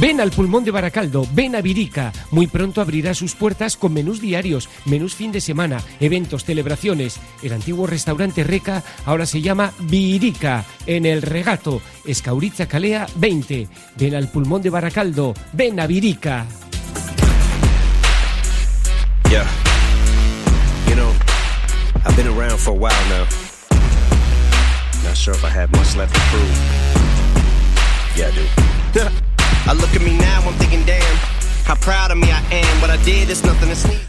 Ven 0.00 0.18
al 0.18 0.30
pulmón 0.30 0.64
de 0.64 0.70
Baracaldo, 0.70 1.26
ven 1.34 1.54
a 1.54 1.60
Virica. 1.60 2.10
Muy 2.30 2.46
pronto 2.46 2.80
abrirá 2.80 3.12
sus 3.12 3.34
puertas 3.34 3.76
con 3.76 3.92
menús 3.92 4.18
diarios, 4.18 4.70
menús 4.86 5.14
fin 5.14 5.30
de 5.30 5.42
semana, 5.42 5.82
eventos, 6.00 6.46
celebraciones. 6.46 7.20
El 7.42 7.52
antiguo 7.52 7.86
restaurante 7.86 8.42
Reca 8.42 8.82
ahora 9.04 9.26
se 9.26 9.42
llama 9.42 9.74
Virica, 9.78 10.64
en 10.86 11.04
el 11.04 11.20
regato, 11.20 11.82
Escauriza 12.06 12.66
Calea 12.66 13.06
20. 13.16 13.68
Ven 13.98 14.14
al 14.14 14.28
pulmón 14.28 14.62
de 14.62 14.70
Baracaldo, 14.70 15.34
ven 15.52 15.78
a 15.78 15.86
Virica. 15.86 16.46
Yeah. 19.28 19.44
You 20.88 20.94
know, 20.96 21.12
I've 22.06 22.16
been 22.16 22.26
around 22.26 22.58
for 22.58 22.70
a 22.70 22.78
while 22.78 23.08
now. 23.10 23.26
Not 25.04 25.14
sure 25.14 25.34
if 25.34 25.44
I 25.44 25.50
have 25.50 25.70
much 25.72 25.94
left 25.94 26.14
to 26.14 26.20
prove. 26.30 26.56
Yeah, 28.16 28.28
I 28.28 29.10
do. 29.10 29.29
I 29.66 29.72
look 29.74 29.94
at 29.94 30.02
me 30.02 30.16
now, 30.16 30.42
I'm 30.42 30.54
thinking, 30.54 30.84
damn. 30.84 31.39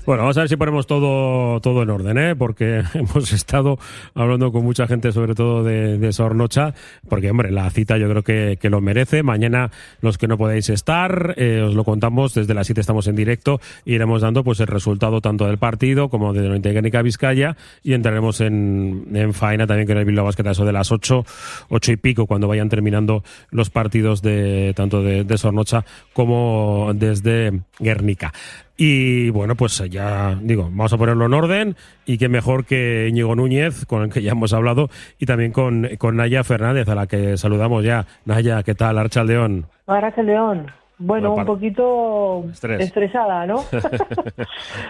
Bueno, 0.06 0.24
vamos 0.24 0.38
a 0.38 0.42
ver 0.42 0.50
si 0.50 0.56
ponemos 0.56 0.88
todo, 0.88 1.60
todo 1.62 1.84
en 1.84 1.90
orden, 1.90 2.18
¿eh? 2.18 2.36
porque 2.36 2.84
hemos 2.94 3.32
estado 3.34 3.78
hablando 4.14 4.52
con 4.52 4.64
mucha 4.64 4.88
gente, 4.88 5.12
sobre 5.12 5.36
todo 5.36 5.64
de, 5.64 5.98
de 5.98 6.14
Sornocha, 6.14 6.74
porque, 7.08 7.30
hombre, 7.30 7.52
la 7.52 7.70
cita 7.70 7.98
yo 7.98 8.10
creo 8.10 8.24
que, 8.24 8.58
que 8.60 8.70
lo 8.70 8.82
merece. 8.82 9.24
Mañana, 9.24 9.72
los 10.02 10.18
que 10.18 10.28
no 10.28 10.38
podéis 10.38 10.70
estar, 10.70 11.36
eh, 11.38 11.62
os 11.62 11.76
lo 11.76 11.84
contamos, 11.84 12.34
desde 12.34 12.54
las 12.54 12.68
7 12.68 12.82
estamos 12.82 13.08
en 13.08 13.16
directo, 13.16 13.60
y 13.86 13.94
iremos 13.96 14.22
dando 14.22 14.44
pues 14.44 14.60
el 14.60 14.68
resultado 14.68 15.22
tanto 15.22 15.48
del 15.48 15.58
partido 15.58 16.10
como 16.10 16.34
de 16.34 16.48
la 16.48 16.60
técnica 16.60 17.02
Vizcaya, 17.02 17.58
y 17.84 17.94
entraremos 17.94 18.42
en, 18.42 19.08
en 19.14 19.34
faena 19.34 19.68
también 19.68 19.88
con 19.88 19.98
el 19.98 20.06
Bilbao 20.06 20.26
Basket 20.26 20.48
eso 20.48 20.66
de 20.66 20.74
las 20.74 20.92
8, 20.92 21.26
8 21.70 21.92
y 21.92 21.98
pico, 21.98 22.28
cuando 22.28 22.48
vayan 22.48 22.70
terminando 22.70 23.24
los 23.50 23.70
partidos 23.70 24.22
de 24.22 24.74
tanto 24.76 25.02
de, 25.02 25.24
de 25.24 25.38
Sornocha 25.38 25.86
como 26.14 26.92
desde 26.94 27.41
Guernica. 27.80 28.32
Y 28.78 29.30
bueno, 29.30 29.56
pues 29.56 29.78
ya 29.90 30.38
digo, 30.42 30.64
vamos 30.64 30.92
a 30.92 30.98
ponerlo 30.98 31.26
en 31.26 31.34
orden 31.34 31.76
y 32.06 32.18
qué 32.18 32.30
mejor 32.30 32.66
que 32.66 33.08
Íñigo 33.10 33.36
Núñez, 33.36 33.86
con 33.86 34.04
el 34.04 34.10
que 34.12 34.22
ya 34.22 34.32
hemos 34.32 34.54
hablado, 34.54 34.90
y 35.20 35.26
también 35.26 35.52
con, 35.52 35.88
con 35.98 36.16
Naya 36.18 36.44
Fernández, 36.44 36.90
a 36.90 36.96
la 36.96 37.08
que 37.08 37.38
saludamos 37.38 37.84
ya. 37.84 38.06
Naya, 38.26 38.64
¿qué 38.64 38.74
tal? 38.74 38.98
Archa 38.98 39.24
León. 39.24 39.68
Archa 39.86 40.24
León. 40.24 40.72
Bueno, 40.98 41.34
un 41.34 41.46
poquito 41.46 42.46
Estrés. 42.52 42.82
estresada, 42.82 43.46
¿no? 43.48 43.64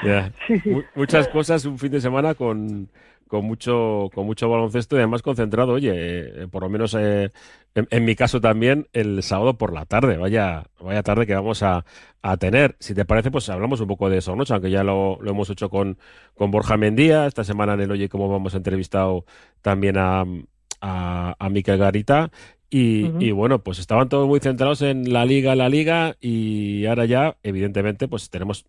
Muchas 0.96 1.28
cosas, 1.30 1.64
un 1.66 1.78
fin 1.78 1.92
de 1.92 2.02
semana 2.02 2.34
con, 2.34 2.90
con 3.32 3.46
mucho 3.46 4.10
con 4.14 4.26
mucho 4.26 4.50
baloncesto 4.50 4.98
y 4.98 5.00
además 5.00 5.22
concentrado, 5.22 5.72
oye, 5.72 5.94
eh, 5.96 6.48
por 6.52 6.64
lo 6.64 6.70
menos 6.70 6.94
eh, 7.00 7.32
en, 7.76 7.88
en 7.90 8.06
mi 8.06 8.16
caso 8.16 8.42
también 8.42 8.88
el 8.94 9.24
sábado 9.24 9.58
por 9.58 9.74
la 9.74 9.86
tarde, 9.86 10.18
vaya 10.18 10.66
vaya 10.80 11.04
tarde 11.04 11.26
que 11.26 11.36
vamos 11.36 11.64
a, 11.64 11.86
a 12.22 12.38
tener. 12.38 12.76
Si 12.80 12.94
te 12.94 13.06
parece, 13.06 13.32
pues 13.32 13.50
hablamos 13.50 13.82
un 13.82 13.88
poco 13.88 14.10
de 14.10 14.18
eso, 14.18 14.36
¿no? 14.36 14.44
aunque 14.50 14.70
ya 14.72 14.84
lo, 14.84 15.18
lo 15.22 15.32
hemos 15.32 15.50
hecho 15.50 15.70
con, 15.70 15.98
con 16.36 16.52
Borja 16.52 16.78
Mendía, 16.78 17.26
esta 17.28 17.44
semana 17.44 17.74
en 17.74 17.82
el 17.82 17.92
Oye 17.92 18.10
Cómo 18.10 18.30
Vamos 18.30 18.54
entrevistado 18.56 19.26
también 19.62 19.98
a, 19.98 20.26
a, 20.82 21.36
a 21.40 21.50
Garita. 21.50 22.32
Y, 22.74 23.12
y 23.20 23.32
bueno, 23.32 23.60
pues 23.64 23.80
estaban 23.80 24.08
todos 24.08 24.30
muy 24.30 24.40
centrados 24.40 24.82
en 24.82 25.12
la 25.12 25.26
liga, 25.26 25.56
la 25.56 25.68
liga, 25.68 26.16
y 26.22 26.86
ahora 26.86 27.04
ya, 27.04 27.36
evidentemente, 27.44 28.08
pues 28.08 28.30
tenemos 28.30 28.66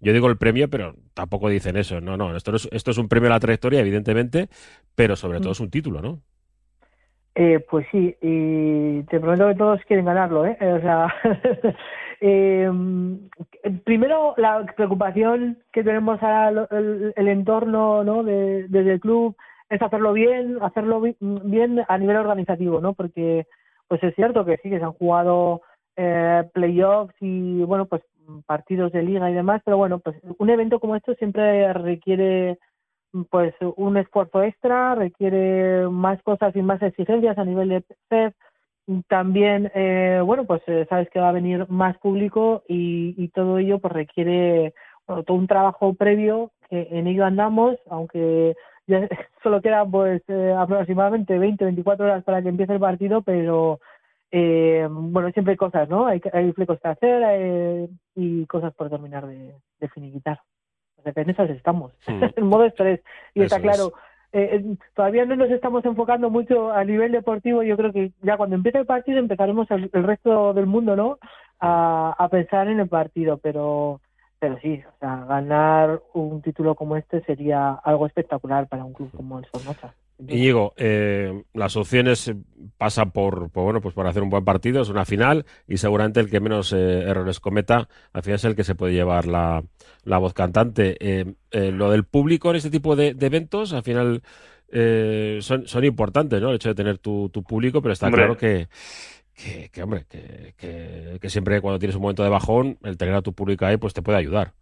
yo 0.00 0.12
digo 0.12 0.28
el 0.28 0.36
premio, 0.36 0.68
pero 0.68 0.96
tampoco 1.14 1.48
dicen 1.48 1.76
eso. 1.76 2.00
No, 2.00 2.16
no, 2.16 2.36
esto, 2.36 2.50
no 2.50 2.58
es, 2.58 2.68
esto 2.72 2.90
es 2.90 2.98
un 2.98 3.08
premio 3.08 3.30
a 3.30 3.34
la 3.34 3.40
trayectoria, 3.40 3.80
evidentemente, 3.80 4.48
pero 4.94 5.16
sobre 5.16 5.40
todo 5.40 5.52
es 5.52 5.60
un 5.60 5.70
título, 5.70 6.02
¿no? 6.02 6.20
Eh, 7.36 7.58
pues 7.68 7.86
sí, 7.90 8.16
y 8.20 9.02
te 9.04 9.18
prometo 9.18 9.48
que 9.48 9.54
todos 9.56 9.80
quieren 9.86 10.04
ganarlo, 10.06 10.46
¿eh? 10.46 10.56
O 10.60 10.80
sea, 10.80 11.12
Eh, 12.26 12.70
primero, 13.84 14.34
la 14.38 14.64
preocupación 14.76 15.58
que 15.72 15.82
tenemos 15.82 16.22
al 16.22 16.66
el, 16.70 17.12
el 17.16 17.28
entorno 17.28 18.02
¿no? 18.04 18.22
de, 18.22 18.66
desde 18.68 18.92
el 18.94 19.00
club 19.00 19.36
es 19.68 19.82
hacerlo 19.82 20.12
bien, 20.12 20.58
hacerlo 20.62 21.00
bi- 21.00 21.16
bien 21.20 21.82
a 21.86 21.98
nivel 21.98 22.16
organizativo, 22.16 22.80
¿no? 22.80 22.94
Porque 22.94 23.46
pues 23.88 24.02
es 24.02 24.14
cierto 24.14 24.44
que 24.44 24.56
sí, 24.58 24.70
que 24.70 24.78
se 24.78 24.84
han 24.84 24.92
jugado 24.92 25.62
eh, 25.96 26.44
playoffs 26.54 27.14
y, 27.20 27.62
bueno, 27.64 27.86
pues 27.86 28.02
partidos 28.46 28.92
de 28.92 29.02
liga 29.02 29.30
y 29.30 29.34
demás, 29.34 29.60
pero 29.64 29.76
bueno, 29.76 29.98
pues 29.98 30.16
un 30.38 30.48
evento 30.48 30.80
como 30.80 30.96
esto 30.96 31.14
siempre 31.16 31.70
requiere 31.74 32.58
pues 33.30 33.54
un 33.76 33.96
esfuerzo 33.96 34.42
extra, 34.42 34.94
requiere 34.94 35.88
más 35.88 36.22
cosas 36.22 36.54
y 36.56 36.62
más 36.62 36.82
exigencias 36.82 37.38
a 37.38 37.44
nivel 37.44 37.68
de 37.68 37.84
CEF. 38.08 38.34
También, 39.08 39.70
eh, 39.74 40.20
bueno, 40.24 40.44
pues 40.44 40.62
eh, 40.66 40.86
sabes 40.88 41.08
que 41.10 41.20
va 41.20 41.30
a 41.30 41.32
venir 41.32 41.66
más 41.70 41.96
público 41.98 42.64
y, 42.68 43.14
y 43.16 43.28
todo 43.28 43.58
ello 43.58 43.78
pues 43.78 43.94
requiere 43.94 44.74
bueno, 45.06 45.22
todo 45.22 45.36
un 45.38 45.46
trabajo 45.46 45.94
previo 45.94 46.52
que 46.68 46.88
en 46.90 47.06
ello 47.06 47.24
andamos, 47.24 47.76
aunque 47.88 48.54
ya 48.86 49.08
solo 49.42 49.60
quedan 49.62 49.90
pues 49.90 50.22
eh, 50.28 50.54
aproximadamente 50.56 51.38
20, 51.38 51.64
24 51.64 52.06
horas 52.06 52.24
para 52.24 52.42
que 52.42 52.48
empiece 52.48 52.74
el 52.74 52.80
partido, 52.80 53.22
pero 53.22 53.80
eh, 54.30 54.86
bueno, 54.90 55.30
siempre 55.30 55.52
hay 55.52 55.56
cosas, 55.56 55.88
¿no? 55.88 56.06
Hay, 56.06 56.20
hay 56.32 56.52
flecos 56.52 56.80
que 56.80 56.88
hacer 56.88 57.22
eh, 57.26 57.88
y 58.16 58.46
cosas 58.46 58.74
por 58.74 58.90
terminar 58.90 59.26
de 59.26 59.88
finiquitar. 59.90 60.40
En 61.04 61.30
esas 61.30 61.50
estamos, 61.50 61.92
Mm. 62.08 62.24
en 62.36 62.46
modo 62.46 62.64
estrés. 62.64 63.00
Y 63.34 63.42
está 63.42 63.56
Eso 63.56 63.62
claro, 63.62 63.92
eh, 64.32 64.56
eh, 64.62 64.76
todavía 64.94 65.24
no 65.24 65.36
nos 65.36 65.50
estamos 65.50 65.84
enfocando 65.84 66.30
mucho 66.30 66.72
a 66.72 66.84
nivel 66.84 67.12
deportivo. 67.12 67.62
Yo 67.62 67.76
creo 67.76 67.92
que 67.92 68.10
ya 68.22 68.36
cuando 68.36 68.56
empiece 68.56 68.78
el 68.78 68.86
partido 68.86 69.18
empezaremos 69.18 69.70
el, 69.70 69.90
el 69.92 70.02
resto 70.04 70.52
del 70.54 70.66
mundo, 70.66 70.96
¿no? 70.96 71.18
A, 71.60 72.14
a 72.18 72.28
pensar 72.28 72.68
en 72.68 72.80
el 72.80 72.88
partido, 72.88 73.38
pero 73.38 74.00
pero 74.40 74.58
sí, 74.60 74.82
o 74.86 74.98
sea, 74.98 75.24
ganar 75.26 76.02
un 76.12 76.42
título 76.42 76.74
como 76.74 76.96
este 76.98 77.22
sería 77.22 77.70
algo 77.72 78.04
espectacular 78.06 78.66
para 78.68 78.84
un 78.84 78.92
club 78.92 79.10
como 79.16 79.38
el 79.38 79.46
Sornosa. 79.46 79.94
Íñigo, 80.28 80.74
eh, 80.76 81.42
las 81.54 81.76
opciones 81.76 82.28
eh, 82.28 82.36
pasan 82.78 83.10
por, 83.10 83.50
por, 83.50 83.64
bueno, 83.64 83.80
pues 83.80 83.94
por 83.94 84.06
hacer 84.06 84.22
un 84.22 84.30
buen 84.30 84.44
partido, 84.44 84.80
es 84.82 84.88
una 84.88 85.04
final 85.04 85.44
y 85.66 85.76
seguramente 85.76 86.20
el 86.20 86.30
que 86.30 86.40
menos 86.40 86.72
eh, 86.72 87.00
errores 87.02 87.40
cometa 87.40 87.88
al 88.12 88.22
final 88.22 88.36
es 88.36 88.44
el 88.44 88.54
que 88.56 88.64
se 88.64 88.74
puede 88.76 88.94
llevar 88.94 89.26
la, 89.26 89.64
la 90.04 90.18
voz 90.18 90.32
cantante. 90.32 90.96
Eh, 91.00 91.34
lo 91.50 91.90
del 91.90 92.04
público 92.04 92.50
en 92.50 92.56
este 92.56 92.70
tipo 92.70 92.94
de, 92.96 93.14
de 93.14 93.26
eventos 93.26 93.72
al 93.72 93.82
final 93.82 94.22
eh, 94.70 95.38
son, 95.42 95.66
son 95.66 95.84
importantes, 95.84 96.40
¿no? 96.40 96.50
El 96.50 96.56
hecho 96.56 96.68
de 96.70 96.74
tener 96.74 96.98
tu, 96.98 97.28
tu 97.30 97.42
público, 97.42 97.82
pero 97.82 97.92
está 97.92 98.06
Hombre. 98.06 98.20
claro 98.22 98.36
que, 98.36 98.68
que, 99.34 99.68
que, 99.70 99.82
hombre, 99.82 100.06
que, 100.08 100.54
que- 100.56 101.18
que 101.20 101.30
siempre 101.30 101.60
cuando 101.60 101.78
tienes 101.78 101.96
un 101.96 102.02
momento 102.02 102.22
de 102.22 102.30
bajón, 102.30 102.78
el 102.84 102.96
tener 102.96 103.14
a 103.14 103.22
tu 103.22 103.32
público 103.34 103.66
ahí 103.66 103.76
pues 103.76 103.94
te 103.94 104.02
puede 104.02 104.18
ayudar. 104.18 104.52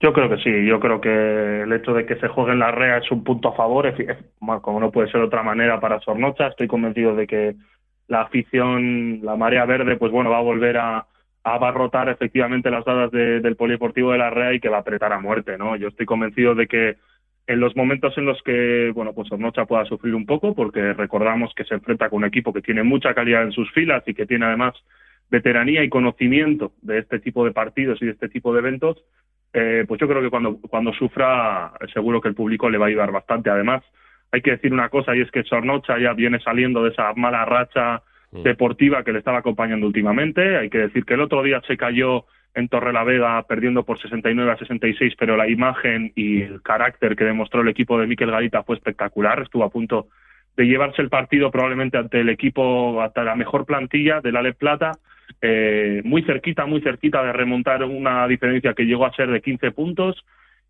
Yo 0.00 0.12
creo 0.12 0.28
que 0.28 0.36
sí, 0.38 0.66
yo 0.66 0.80
creo 0.80 1.00
que 1.00 1.62
el 1.62 1.72
hecho 1.72 1.94
de 1.94 2.04
que 2.04 2.16
se 2.16 2.28
juegue 2.28 2.52
en 2.52 2.58
la 2.58 2.70
REA 2.70 2.98
es 2.98 3.10
un 3.10 3.24
punto 3.24 3.48
a 3.48 3.56
favor, 3.56 3.86
es- 3.86 4.16
como 4.60 4.80
no 4.80 4.90
puede 4.90 5.10
ser 5.10 5.20
de 5.20 5.26
otra 5.26 5.42
manera 5.42 5.80
para 5.80 6.00
Sornocha, 6.00 6.48
estoy 6.48 6.66
convencido 6.66 7.14
de 7.14 7.26
que 7.26 7.54
la 8.08 8.22
afición, 8.22 9.20
la 9.22 9.36
marea 9.36 9.64
verde, 9.64 9.96
pues 9.96 10.12
bueno, 10.12 10.30
va 10.30 10.38
a 10.38 10.42
volver 10.42 10.76
a, 10.78 11.06
abarrotar 11.46 12.08
efectivamente 12.08 12.70
las 12.70 12.86
dadas 12.86 13.10
de- 13.10 13.40
del 13.40 13.56
polideportivo 13.56 14.12
de 14.12 14.18
la 14.18 14.30
REA 14.30 14.54
y 14.54 14.60
que 14.60 14.70
va 14.70 14.78
a 14.78 14.80
apretar 14.80 15.12
a 15.12 15.20
muerte, 15.20 15.58
¿no? 15.58 15.76
Yo 15.76 15.88
estoy 15.88 16.06
convencido 16.06 16.54
de 16.54 16.66
que 16.66 16.96
en 17.46 17.60
los 17.60 17.76
momentos 17.76 18.16
en 18.16 18.24
los 18.24 18.42
que, 18.42 18.90
bueno, 18.94 19.12
pues 19.12 19.28
Sornocha 19.28 19.66
pueda 19.66 19.84
sufrir 19.84 20.14
un 20.14 20.24
poco, 20.24 20.54
porque 20.54 20.94
recordamos 20.94 21.52
que 21.54 21.64
se 21.64 21.74
enfrenta 21.74 22.08
con 22.08 22.18
un 22.18 22.24
equipo 22.24 22.50
que 22.54 22.62
tiene 22.62 22.82
mucha 22.82 23.12
calidad 23.14 23.42
en 23.42 23.52
sus 23.52 23.70
filas 23.72 24.02
y 24.06 24.14
que 24.14 24.24
tiene 24.24 24.46
además 24.46 24.72
veteranía 25.30 25.84
y 25.84 25.90
conocimiento 25.90 26.72
de 26.80 26.98
este 27.00 27.18
tipo 27.20 27.44
de 27.44 27.52
partidos 27.52 28.00
y 28.00 28.06
de 28.06 28.12
este 28.12 28.30
tipo 28.30 28.54
de 28.54 28.60
eventos, 28.60 29.04
eh, 29.56 29.84
pues 29.86 30.00
yo 30.00 30.08
creo 30.08 30.20
que 30.20 30.30
cuando, 30.30 30.58
cuando 30.68 30.92
sufra, 30.92 31.72
seguro 31.92 32.20
que 32.20 32.28
el 32.28 32.34
público 32.34 32.68
le 32.68 32.76
va 32.76 32.86
a 32.86 32.88
ayudar 32.88 33.12
bastante. 33.12 33.50
Además, 33.50 33.84
hay 34.32 34.42
que 34.42 34.50
decir 34.50 34.72
una 34.72 34.88
cosa, 34.88 35.14
y 35.14 35.20
es 35.20 35.30
que 35.30 35.44
Sornocha 35.44 35.96
ya 35.98 36.12
viene 36.12 36.40
saliendo 36.40 36.82
de 36.82 36.90
esa 36.90 37.12
mala 37.14 37.44
racha 37.44 38.02
deportiva 38.32 39.04
que 39.04 39.12
le 39.12 39.20
estaba 39.20 39.38
acompañando 39.38 39.86
últimamente. 39.86 40.56
Hay 40.56 40.68
que 40.68 40.78
decir 40.78 41.04
que 41.04 41.14
el 41.14 41.20
otro 41.20 41.44
día 41.44 41.62
se 41.68 41.76
cayó 41.76 42.24
en 42.52 42.68
Torrelavega 42.68 43.40
perdiendo 43.44 43.84
por 43.84 44.00
69 44.00 44.50
a 44.50 44.56
66, 44.56 45.14
pero 45.16 45.36
la 45.36 45.48
imagen 45.48 46.12
y 46.16 46.42
el 46.42 46.60
carácter 46.60 47.14
que 47.14 47.24
demostró 47.24 47.60
el 47.60 47.68
equipo 47.68 47.96
de 47.96 48.08
Miquel 48.08 48.32
Garita 48.32 48.64
fue 48.64 48.74
espectacular. 48.74 49.40
Estuvo 49.40 49.62
a 49.62 49.70
punto 49.70 50.08
de 50.56 50.64
llevarse 50.66 51.00
el 51.00 51.10
partido 51.10 51.52
probablemente 51.52 51.96
ante 51.96 52.20
el 52.20 52.28
equipo, 52.28 53.00
ante 53.00 53.22
la 53.22 53.36
mejor 53.36 53.66
plantilla 53.66 54.20
del 54.20 54.36
Ale 54.36 54.52
Plata, 54.52 54.92
eh, 55.40 56.00
muy 56.04 56.22
cerquita, 56.22 56.66
muy 56.66 56.80
cerquita 56.80 57.22
de 57.22 57.32
remontar 57.32 57.84
una 57.84 58.26
diferencia 58.26 58.74
que 58.74 58.84
llegó 58.84 59.06
a 59.06 59.12
ser 59.12 59.30
de 59.30 59.40
15 59.40 59.72
puntos 59.72 60.24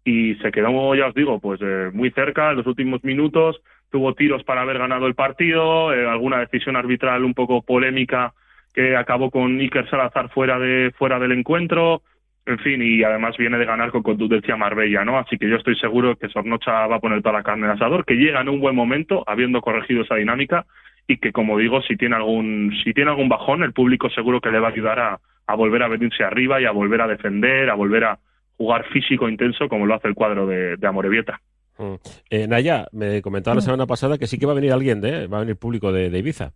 y 0.05 0.34
se 0.36 0.52
quedó, 0.52 0.94
ya 0.94 1.07
os 1.07 1.14
digo, 1.14 1.40
pues 1.40 1.61
eh, 1.62 1.90
muy 1.92 2.11
cerca 2.11 2.50
en 2.50 2.59
los 2.59 2.66
últimos 2.66 3.02
minutos, 3.05 3.61
tuvo 3.90 4.14
tiros 4.14 4.44
para 4.44 4.62
haber 4.62 4.78
ganado 4.78 5.07
el 5.07 5.14
partido, 5.14 5.94
eh, 5.94 6.07
alguna 6.07 6.40
decisión 6.40 6.76
arbitral 6.76 7.24
un 7.24 7.34
poco 7.34 7.62
polémica 7.62 8.34
que 8.74 8.96
acabó 8.96 9.30
con 9.30 9.59
Iker 9.61 9.88
Salazar 9.88 10.28
fuera 10.30 10.59
de 10.59 10.92
fuera 10.98 11.18
del 11.18 11.32
encuentro, 11.32 12.02
en 12.46 12.59
fin, 12.59 12.82
y 12.82 13.02
además 13.02 13.36
viene 13.38 13.57
de 13.57 13.64
ganar 13.64 13.90
con 13.90 14.02
contundencia 14.02 14.57
Marbella, 14.57 15.05
¿no? 15.05 15.18
Así 15.18 15.38
que 15.38 15.48
yo 15.48 15.57
estoy 15.57 15.76
seguro 15.76 16.16
que 16.16 16.28
Sornocha 16.28 16.86
va 16.86 16.96
a 16.96 17.00
poner 17.00 17.22
toda 17.22 17.38
la 17.38 17.42
carne 17.42 17.66
en 17.66 17.72
asador, 17.72 18.05
que 18.05 18.14
llega 18.14 18.40
en 18.40 18.50
un 18.50 18.61
buen 18.61 18.74
momento, 18.76 19.24
habiendo 19.26 19.62
corregido 19.62 20.02
esa 20.02 20.16
dinámica, 20.16 20.66
y 21.07 21.18
que 21.18 21.32
como 21.32 21.59
digo, 21.59 21.82
si 21.82 21.96
tiene 21.96 22.16
algún, 22.16 22.72
si 22.82 22.92
tiene 22.92 23.11
algún 23.11 23.28
bajón, 23.28 23.62
el 23.62 23.72
público 23.72 24.09
seguro 24.11 24.40
que 24.40 24.50
le 24.50 24.61
va 24.61 24.68
a 24.68 24.72
ayudar 24.72 24.98
a, 24.98 25.20
a 25.46 25.55
volver 25.55 25.82
a 25.82 25.88
venirse 25.88 26.24
arriba 26.24 26.61
y 26.61 26.64
a 26.64 26.70
volver 26.70 27.00
a 27.00 27.07
defender, 27.07 27.68
a 27.70 27.74
volver 27.74 28.05
a 28.05 28.18
jugar 28.57 28.84
físico 28.86 29.28
intenso 29.28 29.68
como 29.68 29.86
lo 29.86 29.94
hace 29.94 30.09
el 30.09 30.14
cuadro 30.14 30.46
de, 30.46 30.76
de 30.76 30.86
Amorebieta. 30.86 31.40
Mm. 31.78 31.94
Eh, 32.30 32.46
Naya, 32.46 32.86
me 32.92 33.20
comentaba 33.20 33.57
la 33.57 33.61
semana 33.61 33.86
pasada 33.86 34.16
que 34.16 34.26
sí 34.26 34.38
que 34.38 34.46
va 34.46 34.52
a 34.52 34.55
venir 34.55 34.72
alguien, 34.72 35.00
de, 35.00 35.26
va 35.26 35.38
a 35.38 35.40
venir 35.40 35.57
público 35.57 35.92
de, 35.92 36.09
de 36.09 36.18
Ibiza. 36.18 36.52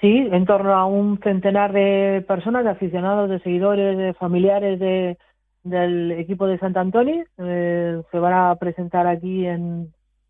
Sí, 0.00 0.28
en 0.30 0.44
torno 0.44 0.74
a 0.74 0.84
un 0.84 1.18
centenar 1.22 1.72
de 1.72 2.22
personas, 2.28 2.64
de 2.64 2.70
aficionados, 2.70 3.30
de 3.30 3.40
seguidores, 3.40 3.96
de 3.96 4.12
familiares 4.12 4.78
de, 4.78 5.16
del 5.64 6.12
equipo 6.12 6.46
de 6.46 6.58
Sant 6.58 6.76
Antoni. 6.76 7.24
eh, 7.38 8.02
se 8.10 8.18
van 8.18 8.34
a 8.34 8.54
presentar 8.56 9.06
aquí 9.06 9.46
en, 9.46 9.88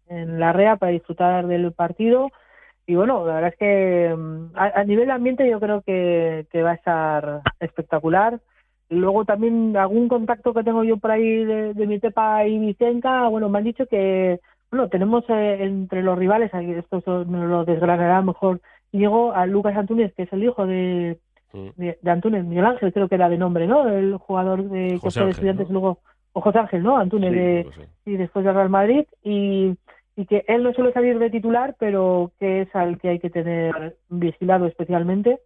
en 0.09 0.39
la 0.39 0.53
REA 0.53 0.77
para 0.77 0.93
disfrutar 0.93 1.49
del 1.49 1.73
partido. 1.73 2.31
Y 2.87 2.95
bueno, 2.95 3.27
la 3.27 3.35
verdad 3.35 3.53
es 3.53 3.59
que 3.59 4.15
mm, 4.17 4.57
a, 4.57 4.81
a 4.81 4.85
nivel 4.85 5.07
de 5.07 5.13
ambiente 5.13 5.51
yo 5.51 5.59
creo 5.59 5.83
que, 5.83 6.47
que 6.51 6.63
va 6.63 6.71
a 6.71 6.75
estar 6.75 7.43
espectacular. 7.61 8.41
Luego 8.89 9.25
también 9.25 9.77
algún 9.77 10.09
contacto 10.09 10.55
que 10.55 10.63
tengo 10.63 10.85
yo 10.85 10.97
por 10.97 11.11
ahí 11.11 11.45
de, 11.45 11.75
de 11.75 11.87
mi 11.87 11.99
tepa 11.99 12.47
y 12.47 12.59
Vicenca, 12.59 13.27
bueno, 13.29 13.49
me 13.49 13.59
han 13.59 13.65
dicho 13.65 13.87
que, 13.87 14.39
bueno, 14.71 14.89
tenemos 14.89 15.25
eh, 15.29 15.59
entre 15.61 16.03
los 16.03 16.17
rivales, 16.17 16.53
esto 16.55 17.03
nos 17.25 17.49
lo 17.49 17.65
desgranará 17.65 18.23
mejor 18.23 18.61
Diego, 18.93 19.33
a 19.33 19.45
Lucas 19.47 19.77
Antúnez, 19.77 20.15
que 20.15 20.23
es 20.23 20.33
el 20.33 20.45
hijo 20.45 20.67
de, 20.67 21.19
de, 21.53 21.99
de 22.01 22.11
Antúnez, 22.11 22.45
Miguel 22.45 22.65
Ángel, 22.65 22.93
creo 22.93 23.09
que 23.09 23.17
era 23.17 23.29
de 23.29 23.39
nombre, 23.39 23.67
¿no? 23.67 23.89
El 23.89 24.17
jugador 24.19 24.69
de 24.69 25.01
que 25.03 25.11
fue 25.11 25.25
de 25.25 25.31
estudiantes 25.31 25.69
¿no? 25.69 25.81
luego, 25.81 25.99
o 26.33 26.41
José 26.41 26.61
Ángel, 26.61 26.85
¿no? 26.85 26.97
Antúnez 26.97 27.33
Sí, 27.33 27.37
de, 27.37 27.89
y 28.05 28.17
después 28.17 28.45
del 28.45 28.55
Real 28.55 28.71
Madrid, 28.71 29.05
y, 29.25 29.75
y 30.17 30.27
que 30.27 30.45
él 30.49 30.63
no 30.63 30.73
suele 30.73 30.93
salir 30.93 31.19
de 31.19 31.31
titular, 31.31 31.77
pero 31.79 32.33
que 32.41 32.63
es 32.63 32.75
al 32.75 32.99
que 32.99 33.11
hay 33.11 33.19
que 33.19 33.31
tener 33.31 33.97
vigilado 34.09 34.67
especialmente, 34.67 35.39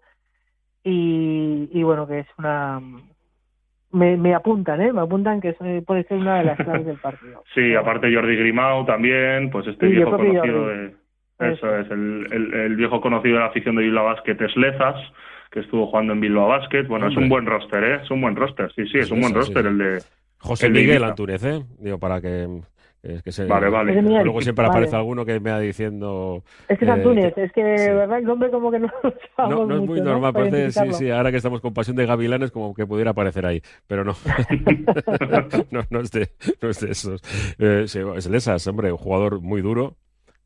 y, 0.85 1.69
y 1.73 1.83
bueno, 1.83 2.07
que 2.07 2.21
es 2.21 2.27
una... 2.39 2.81
Me, 3.93 4.17
me 4.17 4.35
apuntan, 4.35 4.81
¿eh? 4.81 4.93
Me 4.93 5.01
apuntan 5.01 5.41
que 5.41 5.49
eso 5.49 5.65
puede 5.85 6.05
ser 6.05 6.19
una 6.19 6.39
de 6.39 6.45
las 6.45 6.57
claves 6.57 6.87
del 6.87 6.97
partido. 6.99 7.43
Sí, 7.55 7.75
aparte 7.75 8.15
Jordi 8.15 8.37
Grimau 8.37 8.87
también, 8.87 9.51
pues 9.51 9.67
este 9.67 9.89
Sí, 9.89 9.93
viejo 9.95 10.13
conocido 10.13 10.43
Jordi. 10.43 10.79
de... 10.79 10.95
Eso 11.41 11.77
es, 11.77 11.91
el, 11.91 12.27
el, 12.31 12.55
el 12.55 12.77
viejo 12.77 13.01
conocido 13.01 13.35
de 13.35 13.41
la 13.41 13.47
afición 13.47 13.75
de 13.75 13.83
Bilbao 13.83 14.05
Basket 14.05 14.37
es 14.41 14.57
Lezas, 14.57 14.95
que 15.51 15.61
estuvo 15.61 15.87
jugando 15.89 16.13
en 16.13 16.21
Bilbao 16.21 16.49
Basket. 16.49 16.85
Bueno, 16.87 17.09
es 17.09 17.17
un 17.17 17.29
buen 17.29 17.47
roster, 17.47 17.83
¿eh? 17.83 18.01
Es 18.05 18.11
un 18.11 18.21
buen 18.21 18.37
roster, 18.37 18.71
sí, 18.75 18.87
sí, 18.87 18.99
es 18.99 19.11
un 19.11 19.21
buen 19.21 19.33
sí, 19.33 19.39
roster 19.39 19.63
sí. 19.63 19.69
el 19.69 19.79
de... 19.79 19.99
José 20.39 20.67
el 20.69 20.75
de 20.75 20.81
Miguel. 20.81 21.03
Antúnez, 21.05 21.43
¿eh? 21.45 21.63
Digo, 21.81 21.99
para 21.99 22.21
que, 22.21 22.47
que, 23.03 23.23
que 23.23 23.33
se, 23.33 23.45
Vale, 23.47 23.69
vale. 23.71 24.01
Luego 24.03 24.41
siempre 24.43 24.63
vale. 24.65 24.77
aparece 24.79 24.97
alguno 24.97 25.25
que 25.25 25.41
me 25.41 25.51
va 25.51 25.59
diciendo... 25.61 26.43
Es 26.69 26.79
que 26.79 26.85
es 26.85 26.89
eh, 26.89 26.93
Antúnez, 26.93 27.37
es 27.39 27.53
que, 27.53 27.63
¿verdad? 27.63 28.19
El 28.19 28.25
nombre 28.25 28.51
como 28.51 28.71
que 28.71 28.79
no 28.79 28.91
lo 29.03 29.49
No, 29.49 29.67
no 29.67 29.75
es 29.77 29.81
muy 29.83 30.01
¿no? 30.01 30.13
normal, 30.13 30.33
parece, 30.33 30.71
sí, 30.73 30.93
sí, 30.93 31.11
ahora 31.11 31.31
que 31.31 31.39
estamos 31.39 31.61
con 31.61 31.73
Pasión 31.73 31.97
de 31.97 32.07
Gavilanes, 32.07 32.51
como 32.51 32.75
que 32.75 32.87
pudiera 32.87 33.13
aparecer 33.13 33.47
ahí, 33.47 33.63
pero 33.87 34.05
no. 34.05 34.15
no, 35.71 35.83
no 35.89 36.01
es 36.01 36.11
de, 36.11 36.31
no 36.61 36.69
es 36.69 36.81
de 36.81 36.91
esos. 36.91 37.23
Eh, 37.59 37.85
sí, 37.87 38.01
es 38.01 38.67
hombre, 38.67 38.93
un 38.93 38.99
jugador 38.99 39.41
muy 39.41 39.63
duro 39.63 39.97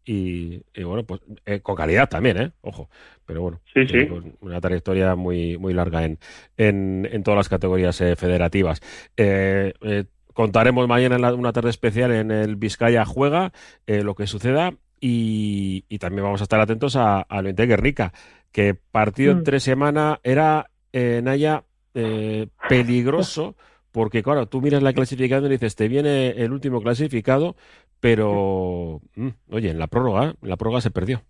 y, 0.04 0.62
y 0.74 0.82
bueno, 0.84 1.04
pues 1.04 1.20
eh, 1.46 1.60
con 1.60 1.76
calidad 1.76 2.08
también, 2.08 2.36
¿eh? 2.36 2.52
Ojo, 2.60 2.90
pero 3.24 3.40
bueno, 3.42 3.60
Sí, 3.72 3.86
sí. 3.86 3.98
eh, 3.98 4.08
con 4.08 4.36
una 4.42 4.60
trayectoria 4.60 5.14
muy, 5.14 5.56
muy 5.56 5.72
larga 5.72 6.04
en, 6.04 6.18
en, 6.56 7.08
en 7.10 7.22
todas 7.22 7.38
las 7.38 7.48
categorías 7.48 7.98
eh, 8.02 8.14
federativas. 8.14 8.80
Eh, 9.16 9.72
eh, 9.80 10.04
contaremos 10.34 10.86
mañana 10.86 11.14
en 11.16 11.22
la- 11.22 11.32
una 11.34 11.52
tarde 11.52 11.70
especial 11.70 12.12
en 12.12 12.30
el 12.30 12.56
Vizcaya 12.56 13.04
Juega 13.06 13.52
eh, 13.86 14.02
lo 14.02 14.14
que 14.14 14.26
suceda 14.26 14.74
y, 15.00 15.84
y 15.88 15.98
también 15.98 16.24
vamos 16.24 16.40
a 16.40 16.44
estar 16.44 16.60
atentos 16.60 16.96
a, 16.96 17.20
a 17.20 17.42
lo 17.42 17.52
de 17.52 17.66
Guernica, 17.66 18.12
que 18.52 18.74
partido 18.74 19.34
Mm. 19.34 19.38
entre 19.38 19.60
semana 19.60 20.20
era, 20.22 20.70
eh, 20.92 21.20
Naya, 21.22 21.64
eh, 21.94 22.48
peligroso 22.68 23.54
porque, 23.92 24.22
claro, 24.22 24.46
tú 24.46 24.60
miras 24.60 24.82
la 24.82 24.92
clasificación 24.92 25.46
y 25.46 25.54
dices, 25.54 25.76
te 25.76 25.86
viene 25.88 26.30
el 26.30 26.52
último 26.52 26.80
clasificado, 26.82 27.54
pero, 28.00 29.00
mm, 29.14 29.28
oye, 29.52 29.70
en 29.70 29.78
la 29.78 29.86
prórroga, 29.86 30.34
en 30.42 30.48
la 30.48 30.56
prórroga 30.56 30.80
se 30.80 30.90
perdió. 30.90 31.22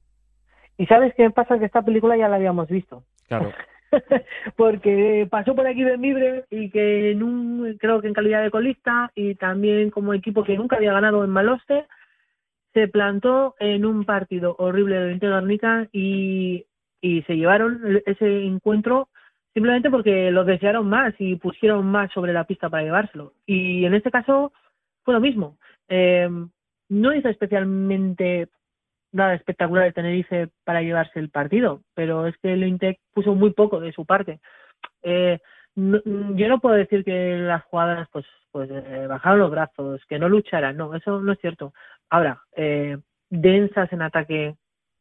Y 0.79 0.87
sabes 0.87 1.13
qué 1.17 1.29
pasa 1.31 1.59
que 1.59 1.67
esta 1.67 1.83
película 1.83 2.17
ya 2.17 2.29
la 2.29 2.37
habíamos 2.37 2.69
visto. 2.69 3.05
Claro. 3.29 3.53
porque 4.57 5.27
pasó 5.31 5.55
por 5.55 5.67
aquí 5.67 5.85
Benvibre 5.85 6.45
y 6.51 6.71
que 6.71 7.11
en 7.11 7.23
un, 7.23 7.77
creo 7.79 8.01
que 8.01 8.09
en 8.09 8.15
calidad 8.15 8.43
de 8.43 8.51
colista 8.51 9.11
y 9.15 9.35
también 9.35 9.91
como 9.91 10.15
equipo 10.15 10.45
que 10.45 10.57
nunca 10.57 10.77
había 10.77 10.93
ganado 10.93 11.25
en 11.25 11.31
Maloste, 11.31 11.87
se 12.73 12.89
plantó 12.89 13.55
en 13.61 13.85
un 13.85 14.05
partido 14.05 14.57
horrible 14.59 14.99
de 14.99 15.13
Inter 15.13 15.89
y, 15.93 16.67
y 17.01 17.23
se 17.23 17.37
llevaron 17.37 18.03
ese 18.05 18.45
encuentro 18.45 19.09
simplemente 19.53 19.91
porque 19.91 20.33
lo 20.33 20.45
desearon 20.45 20.89
más 20.89 21.15
y 21.19 21.37
pusieron 21.37 21.87
más 21.87 22.13
sobre 22.13 22.33
la 22.33 22.45
pista 22.45 22.69
para 22.69 22.83
llevárselo. 22.83 23.33
Y 23.47 23.85
en 23.85 23.95
este 23.95 24.11
caso 24.11 24.53
fue 25.05 25.15
lo 25.15 25.21
mismo. 25.21 25.57
Eh, 25.89 26.29
no 26.89 27.15
hizo 27.15 27.29
especialmente 27.29 28.49
nada 29.15 29.35
espectacular 29.35 29.87
el 29.87 29.95
Tenerife 29.95 30.49
para 30.65 30.83
llevarse 30.83 31.19
el 31.19 31.31
partido, 31.31 31.83
pero 31.95 32.27
es 32.27 32.37
que 32.39 32.53
el 32.53 32.65
Intec 32.65 32.99
puso 33.13 33.35
muy 33.35 33.53
poco 33.53 33.81
de 33.81 33.93
su 33.93 34.05
parte. 34.05 34.41
Eh, 35.03 35.39
yo 35.77 36.49
no 36.49 36.61
puedo 36.61 36.75
decir 36.75 37.05
que 37.05 37.37
las 37.39 37.65
jugadoras 37.65 38.09
pues 38.13 38.27
pues 38.55 38.71
eh, 38.71 39.07
bajaron 39.09 39.41
los 39.41 39.51
brazos, 39.51 40.01
que 40.09 40.17
no 40.17 40.29
lucharan, 40.29 40.77
no, 40.77 40.95
eso 40.95 41.21
no 41.21 41.33
es 41.33 41.41
cierto. 41.41 41.75
Ahora, 42.09 42.41
eh, 42.55 42.99
densas 43.29 43.93
en 43.93 44.01
ataque 44.01 44.55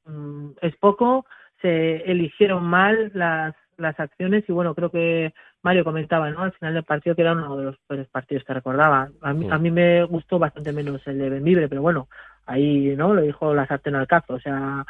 mm, 0.06 0.54
es 0.60 0.76
poco, 0.78 1.28
se 1.62 1.98
eligieron 2.10 2.64
mal 2.64 3.12
las 3.14 3.54
las 3.78 4.00
acciones 4.00 4.44
y 4.48 4.52
bueno, 4.52 4.74
creo 4.76 4.90
que 4.90 5.34
Mario 5.62 5.84
comentaba, 5.84 6.30
¿no? 6.30 6.42
Al 6.42 6.54
final 6.54 6.74
del 6.74 6.84
partido 6.84 7.16
que 7.16 7.22
era 7.22 7.34
uno 7.34 7.58
de 7.58 7.66
los 7.66 7.78
peores 7.88 8.08
partidos 8.08 8.44
que 8.44 8.54
recordaba. 8.54 9.10
A 9.22 9.34
mí, 9.34 9.48
a 9.50 9.58
mí 9.58 9.72
me 9.72 10.04
gustó 10.04 10.40
bastante 10.40 10.72
menos 10.72 11.06
el 11.08 11.20
de 11.20 11.30
Benvibre, 11.30 11.70
pero 11.70 11.82
bueno, 11.82 12.08
ahí, 12.46 12.96
¿no? 12.96 13.14
Lo 13.14 13.22
dijo 13.22 13.54
la 13.54 13.68
sartén 13.68 13.96
al 13.96 14.08
cazo, 14.08 14.36
o 14.36 14.40
sea, 14.40 14.86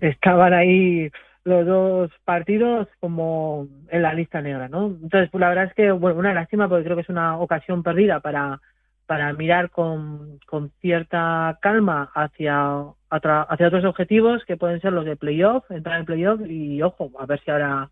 estaban 0.00 0.52
ahí 0.52 1.10
los 1.44 1.66
dos 1.66 2.10
partidos 2.24 2.88
como 3.00 3.68
en 3.88 4.02
la 4.02 4.12
lista 4.12 4.42
negra, 4.42 4.68
¿no? 4.68 4.86
Entonces, 4.86 5.30
pues 5.30 5.40
la 5.40 5.48
verdad 5.48 5.64
es 5.64 5.74
que, 5.74 5.90
bueno, 5.90 6.18
una 6.18 6.34
lástima 6.34 6.68
porque 6.68 6.84
creo 6.84 6.96
que 6.96 7.02
es 7.02 7.08
una 7.08 7.38
ocasión 7.38 7.82
perdida 7.82 8.20
para 8.20 8.60
para 9.08 9.32
mirar 9.32 9.70
con, 9.70 10.38
con 10.44 10.70
cierta 10.82 11.58
calma 11.62 12.10
hacia, 12.14 12.84
hacia 13.08 13.66
otros 13.66 13.86
objetivos 13.86 14.44
que 14.44 14.58
pueden 14.58 14.82
ser 14.82 14.92
los 14.92 15.06
de 15.06 15.16
playoff, 15.16 15.64
entrar 15.70 15.98
en 15.98 16.04
playoff 16.04 16.42
y 16.46 16.82
ojo, 16.82 17.10
a 17.18 17.24
ver 17.24 17.40
si 17.40 17.50
ahora 17.50 17.88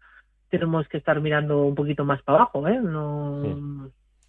tenemos 0.49 0.89
que 0.89 0.99
estar 0.99 1.21
mirando 1.21 1.63
un 1.65 1.75
poquito 1.75 2.05
más 2.05 2.23
para 2.23 2.39
abajo, 2.39 2.67
¿eh? 2.69 2.81
No, 2.81 3.41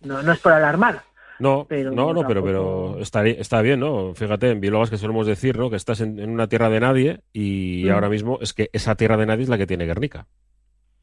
no, 0.01 0.24
no, 0.24 0.32
es 0.32 0.39
por 0.39 0.53
alarmar. 0.53 1.01
No, 1.39 1.68
no, 1.70 2.13
no, 2.13 2.28
pero, 2.28 2.43
pero 2.43 2.97
está, 2.99 3.26
está 3.28 3.61
bien, 3.61 3.80
¿no? 3.80 4.13
Fíjate, 4.15 4.49
en 4.51 4.59
biólogos 4.59 4.89
que 4.89 4.97
solemos 4.97 5.28
decir, 5.28 5.57
¿no? 5.57 5.70
Que 5.70 5.76
estás 5.76 6.01
en, 6.01 6.30
una 6.30 6.47
tierra 6.47 6.70
de 6.70 6.80
nadie 6.80 7.20
y 7.32 7.84
mm. 7.86 7.91
ahora 7.91 8.09
mismo 8.09 8.39
es 8.41 8.53
que 8.53 8.70
esa 8.74 8.95
tierra 8.95 9.18
de 9.18 9.28
nadie 9.28 9.43
es 9.43 9.49
la 9.49 9.57
que 9.57 9.68
tiene 9.68 9.86
Guernica. 9.86 10.26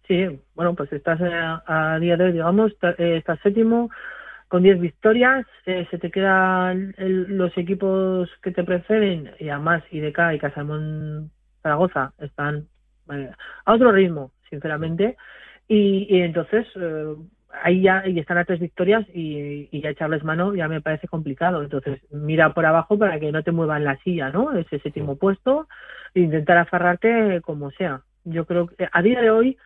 Sí, 0.07 0.27
bueno, 0.55 0.75
pues 0.75 0.93
estás 0.93 1.21
a, 1.23 1.99
día 2.01 2.17
de 2.17 2.25
hoy, 2.25 2.33
digamos, 2.33 2.73
eh, 2.99 3.17
estás 3.17 3.39
séptimo 3.41 3.91
con 4.49 4.63
10 4.63 4.81
victorias, 4.81 5.47
eh, 5.67 5.87
se 5.91 5.99
te 5.99 6.11
quedan 6.11 6.95
los 6.99 7.57
equipos 7.57 8.29
que 8.43 8.51
te 8.51 8.65
preceden, 8.65 9.31
y 9.41 9.49
además 9.49 9.83
IDK 9.91 10.35
y 10.35 10.39
Casamón 10.39 11.31
Zaragoza 11.63 12.13
están 12.19 12.69
eh, 13.13 13.31
a 13.65 13.73
otro 13.73 13.93
ritmo, 13.93 14.31
sinceramente, 14.49 15.17
y, 15.69 16.07
y 16.09 16.21
entonces 16.21 16.67
eh, 16.77 17.15
ahí 17.63 17.83
ya 17.83 18.07
y 18.07 18.19
están 18.19 18.39
a 18.39 18.45
tres 18.45 18.61
victorias 18.61 19.07
y, 19.15 19.69
y, 19.71 19.81
ya 19.81 19.91
echarles 19.91 20.25
mano 20.25 20.55
ya 20.55 20.69
me 20.69 20.81
parece 20.81 21.09
complicado. 21.09 21.63
Entonces, 21.63 22.01
mira 22.11 22.53
por 22.53 22.67
abajo 22.67 22.99
para 22.99 23.19
que 23.21 23.33
no 23.33 23.43
te 23.43 23.53
muevan 23.53 23.85
la 23.85 23.97
silla, 24.03 24.31
¿no? 24.31 24.53
Ese 24.53 24.79
séptimo 24.81 25.17
puesto 25.17 25.69
e 26.15 26.21
intentar 26.21 26.59
aferrarte 26.59 27.41
como 27.43 27.71
sea. 27.73 28.03
Yo 28.25 28.47
creo 28.47 28.67
que 28.67 28.89
a 28.91 29.03
día 29.03 29.21
de 29.21 29.31
hoy 29.31 29.57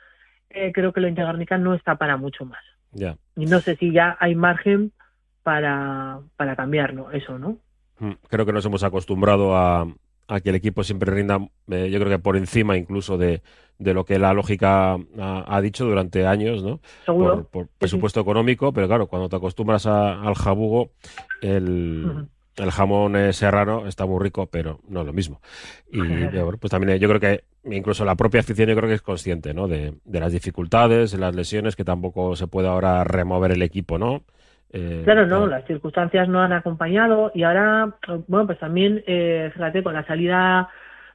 eh, 0.50 0.72
creo 0.72 0.92
que 0.92 1.00
la 1.00 1.08
Intergarnica 1.08 1.58
no 1.58 1.74
está 1.74 1.96
para 1.96 2.16
mucho 2.16 2.44
más. 2.44 2.62
Ya. 2.92 3.16
Y 3.36 3.46
no 3.46 3.60
sé 3.60 3.76
si 3.76 3.92
ya 3.92 4.16
hay 4.18 4.34
margen 4.34 4.92
para, 5.42 6.20
para 6.36 6.56
cambiar, 6.56 6.94
¿no? 6.94 7.10
Eso, 7.10 7.38
¿no? 7.38 7.58
Mm, 7.98 8.12
creo 8.28 8.46
que 8.46 8.52
nos 8.52 8.64
hemos 8.64 8.82
acostumbrado 8.82 9.56
a, 9.56 9.86
a 10.28 10.40
que 10.40 10.50
el 10.50 10.54
equipo 10.54 10.84
siempre 10.84 11.12
rinda, 11.12 11.40
eh, 11.70 11.88
yo 11.90 11.98
creo 11.98 12.10
que 12.10 12.18
por 12.18 12.36
encima 12.36 12.76
incluso 12.76 13.16
de, 13.16 13.42
de 13.78 13.94
lo 13.94 14.04
que 14.04 14.18
la 14.18 14.34
lógica 14.34 14.98
ha, 15.18 15.60
dicho 15.62 15.86
durante 15.86 16.26
años, 16.26 16.62
¿no? 16.62 16.80
Por, 17.50 17.68
presupuesto 17.78 18.20
económico, 18.20 18.72
pero 18.72 18.86
claro, 18.86 19.06
cuando 19.06 19.28
te 19.28 19.36
acostumbras 19.36 19.86
al 19.86 20.34
jabugo, 20.34 20.90
el, 21.40 22.28
el 22.56 22.70
jamón 22.70 23.16
eh, 23.16 23.32
serrano 23.32 23.86
está 23.86 24.04
muy 24.04 24.22
rico, 24.22 24.46
pero 24.46 24.80
no 24.88 25.00
es 25.00 25.06
lo 25.06 25.12
mismo. 25.14 25.40
Y 25.90 26.00
pues 26.60 26.70
también 26.70 26.96
eh, 26.96 26.98
yo 26.98 27.08
creo 27.08 27.20
que 27.20 27.44
incluso 27.64 28.04
la 28.04 28.14
propia 28.14 28.40
afición 28.40 28.68
yo 28.68 28.76
creo 28.76 28.88
que 28.88 28.96
es 28.96 29.02
consciente, 29.02 29.54
¿no? 29.54 29.66
De, 29.66 29.94
de 30.04 30.20
las 30.20 30.32
dificultades, 30.32 31.12
de 31.12 31.18
las 31.18 31.34
lesiones, 31.34 31.74
que 31.74 31.84
tampoco 31.84 32.36
se 32.36 32.48
puede 32.48 32.68
ahora 32.68 33.02
remover 33.04 33.52
el 33.52 33.62
equipo, 33.62 33.96
¿no? 33.96 34.24
Eh, 34.70 35.02
claro, 35.04 35.26
no, 35.26 35.46
las 35.46 35.64
circunstancias 35.66 36.28
no 36.28 36.40
han 36.40 36.52
acompañado 36.52 37.30
y 37.34 37.42
ahora, 37.42 37.94
bueno, 38.26 38.46
pues 38.46 38.58
también, 38.58 39.02
eh, 39.06 39.50
fíjate, 39.54 39.82
con 39.82 39.94
la 39.94 40.06
salida 40.06 40.68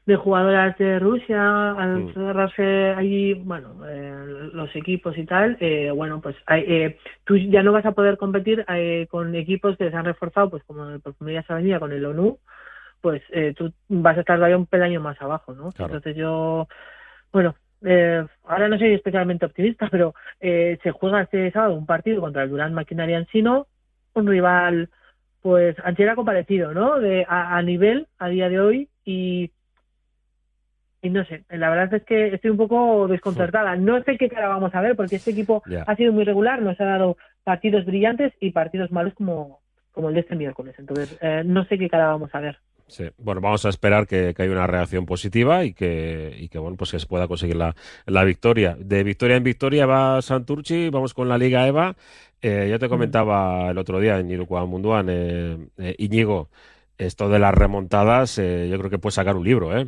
de 0.05 0.15
jugadoras 0.17 0.77
de 0.77 0.99
Rusia, 0.99 1.71
al 1.71 2.03
mm. 2.03 2.13
cerrarse 2.13 2.93
allí, 2.97 3.33
bueno, 3.35 3.75
eh, 3.87 4.49
los 4.51 4.75
equipos 4.75 5.17
y 5.17 5.25
tal, 5.25 5.55
eh, 5.61 5.91
bueno, 5.91 6.19
pues 6.19 6.35
eh, 6.49 6.97
tú 7.23 7.37
ya 7.37 7.63
no 7.63 7.71
vas 7.71 7.85
a 7.85 7.93
poder 7.93 8.17
competir 8.17 8.65
eh, 8.67 9.07
con 9.09 9.33
equipos 9.35 9.77
que 9.77 9.89
se 9.89 9.95
han 9.95 10.05
reforzado, 10.05 10.49
pues 10.49 10.63
como 10.65 10.89
el 10.89 10.99
Perfumería 10.99 11.43
Sabanilla 11.43 11.79
con 11.79 11.93
el 11.93 12.05
ONU, 12.05 12.37
pues 12.99 13.21
eh, 13.31 13.53
tú 13.55 13.71
vas 13.87 14.17
a 14.17 14.21
estar 14.21 14.37
todavía 14.37 14.57
un 14.57 14.65
peldaño 14.65 14.99
más 14.99 15.21
abajo, 15.21 15.53
¿no? 15.53 15.69
Entonces 15.77 16.15
yo, 16.15 16.67
bueno, 17.31 17.55
eh, 17.83 18.25
ahora 18.45 18.67
no 18.67 18.77
soy 18.77 18.93
especialmente 18.93 19.45
optimista, 19.45 19.87
pero 19.91 20.15
eh, 20.39 20.77
se 20.83 20.91
juega 20.91 21.21
este 21.21 21.51
sábado 21.51 21.75
un 21.75 21.85
partido 21.85 22.21
contra 22.21 22.43
el 22.43 22.49
Durán 22.49 22.73
Maquinaria 22.73 23.17
Ensino, 23.17 23.67
un 24.13 24.27
rival, 24.27 24.89
pues, 25.41 25.75
antiera 25.83 26.15
comparecido, 26.15 26.73
¿no? 26.73 26.99
De, 26.99 27.25
a, 27.27 27.61
nivel, 27.61 28.07
a 28.17 28.29
día 28.29 28.49
de 28.49 28.59
hoy, 28.59 28.89
y, 29.03 29.51
y 31.01 31.09
no 31.09 31.25
sé, 31.25 31.43
la 31.49 31.69
verdad 31.69 31.93
es 31.93 32.03
que 32.03 32.27
estoy 32.33 32.51
un 32.51 32.57
poco 32.57 33.07
desconcertada. 33.07 33.75
No 33.75 34.01
sé 34.03 34.17
qué 34.17 34.29
cara 34.29 34.47
vamos 34.47 34.73
a 34.73 34.81
ver, 34.81 34.95
porque 34.95 35.17
este 35.17 35.31
equipo 35.31 35.61
ha 35.85 35.95
sido 35.95 36.13
muy 36.13 36.23
regular, 36.23 36.61
nos 36.61 36.79
ha 36.79 36.85
dado 36.85 37.17
partidos 37.43 37.85
brillantes 37.85 38.33
y 38.39 38.51
partidos 38.51 38.91
malos 38.91 39.13
como, 39.15 39.59
como 39.91 40.09
el 40.09 40.15
de 40.15 40.21
este 40.21 40.35
miércoles. 40.35 40.75
Entonces, 40.77 41.17
eh, 41.21 41.43
no 41.45 41.65
sé 41.65 41.77
qué 41.77 41.89
cara 41.89 42.07
vamos 42.07 42.33
a 42.33 42.39
ver. 42.39 42.57
Sí. 42.87 43.05
Bueno, 43.17 43.41
vamos 43.41 43.65
a 43.65 43.69
esperar 43.69 44.07
que, 44.07 44.33
haya 44.37 44.51
una 44.51 44.67
reacción 44.67 45.05
positiva 45.05 45.63
y 45.65 45.73
que, 45.73 46.35
y 46.37 46.49
que 46.49 46.59
bueno, 46.59 46.77
pues 46.77 46.91
que 46.91 46.99
se 46.99 47.07
pueda 47.07 47.27
conseguir 47.27 47.55
la, 47.55 47.75
la 48.05 48.23
victoria. 48.23 48.75
De 48.79 49.03
victoria 49.03 49.35
en 49.37 49.43
victoria 49.43 49.85
va 49.85 50.21
Santurchi, 50.21 50.89
vamos 50.89 51.13
con 51.13 51.27
la 51.29 51.37
Liga 51.37 51.67
EVA. 51.67 51.95
Eh, 52.41 52.67
yo 52.69 52.77
te 52.77 52.89
comentaba 52.89 53.71
el 53.71 53.77
otro 53.77 53.99
día 53.99 54.19
en 54.19 54.29
Irucuan 54.29 54.67
Munduan, 54.67 55.07
eh, 55.09 55.57
eh, 55.77 55.95
Iñigo, 55.97 56.49
esto 56.97 57.29
de 57.29 57.39
las 57.39 57.53
remontadas, 57.53 58.37
eh, 58.37 58.67
yo 58.69 58.77
creo 58.77 58.89
que 58.89 58.99
puede 58.99 59.13
sacar 59.13 59.35
un 59.35 59.43
libro, 59.43 59.77
¿eh? 59.77 59.87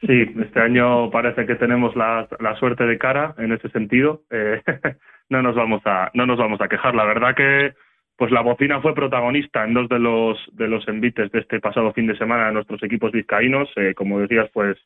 Sí, 0.00 0.34
este 0.42 0.60
año 0.60 1.10
parece 1.10 1.46
que 1.46 1.54
tenemos 1.54 1.94
la, 1.96 2.28
la 2.40 2.56
suerte 2.56 2.84
de 2.84 2.98
cara 2.98 3.34
en 3.38 3.52
ese 3.52 3.68
sentido. 3.70 4.22
Eh, 4.30 4.62
no 5.30 5.42
nos 5.42 5.54
vamos 5.54 5.82
a 5.86 6.10
no 6.14 6.26
nos 6.26 6.38
vamos 6.38 6.60
a 6.60 6.68
quejar. 6.68 6.94
La 6.94 7.04
verdad 7.04 7.34
que 7.34 7.74
pues 8.18 8.32
la 8.32 8.40
bocina 8.40 8.80
fue 8.80 8.94
protagonista 8.94 9.64
en 9.64 9.74
dos 9.74 9.88
de 9.88 10.00
los 10.00 10.36
de 10.52 10.66
los 10.66 10.86
envites 10.88 11.30
de 11.30 11.38
este 11.38 11.60
pasado 11.60 11.92
fin 11.92 12.08
de 12.08 12.18
semana 12.18 12.46
de 12.46 12.52
nuestros 12.52 12.82
equipos 12.82 13.12
vizcaínos. 13.12 13.70
Eh, 13.76 13.94
como 13.94 14.18
decías, 14.18 14.50
pues 14.52 14.76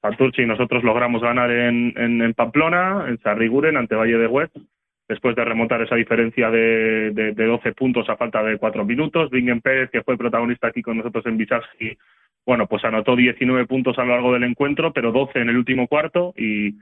Santurchi 0.00 0.42
y 0.42 0.46
nosotros 0.46 0.84
logramos 0.84 1.20
ganar 1.20 1.50
en, 1.50 1.92
en, 1.96 2.34
Pamplona, 2.34 3.06
en 3.08 3.18
Sarriguren, 3.18 3.76
ante 3.76 3.96
Valle 3.96 4.16
de 4.16 4.28
Huet, 4.28 4.52
después 5.08 5.34
de 5.34 5.44
remontar 5.44 5.82
esa 5.82 5.96
diferencia 5.96 6.50
de, 6.52 7.10
de, 7.10 7.32
de 7.32 7.46
12 7.46 7.72
puntos 7.72 8.08
a 8.08 8.16
falta 8.16 8.44
de 8.44 8.58
cuatro 8.58 8.84
minutos. 8.84 9.28
Bingen 9.30 9.60
Pérez, 9.60 9.90
que 9.90 10.04
fue 10.04 10.16
protagonista 10.16 10.68
aquí 10.68 10.80
con 10.80 10.98
nosotros 10.98 11.26
en 11.26 11.36
Visarski, 11.36 11.98
bueno, 12.46 12.68
pues 12.68 12.84
anotó 12.84 13.16
19 13.16 13.66
puntos 13.66 13.98
a 13.98 14.04
lo 14.04 14.12
largo 14.12 14.34
del 14.34 14.44
encuentro, 14.44 14.92
pero 14.92 15.10
12 15.10 15.40
en 15.40 15.48
el 15.48 15.56
último 15.56 15.88
cuarto 15.88 16.32
y 16.36 16.76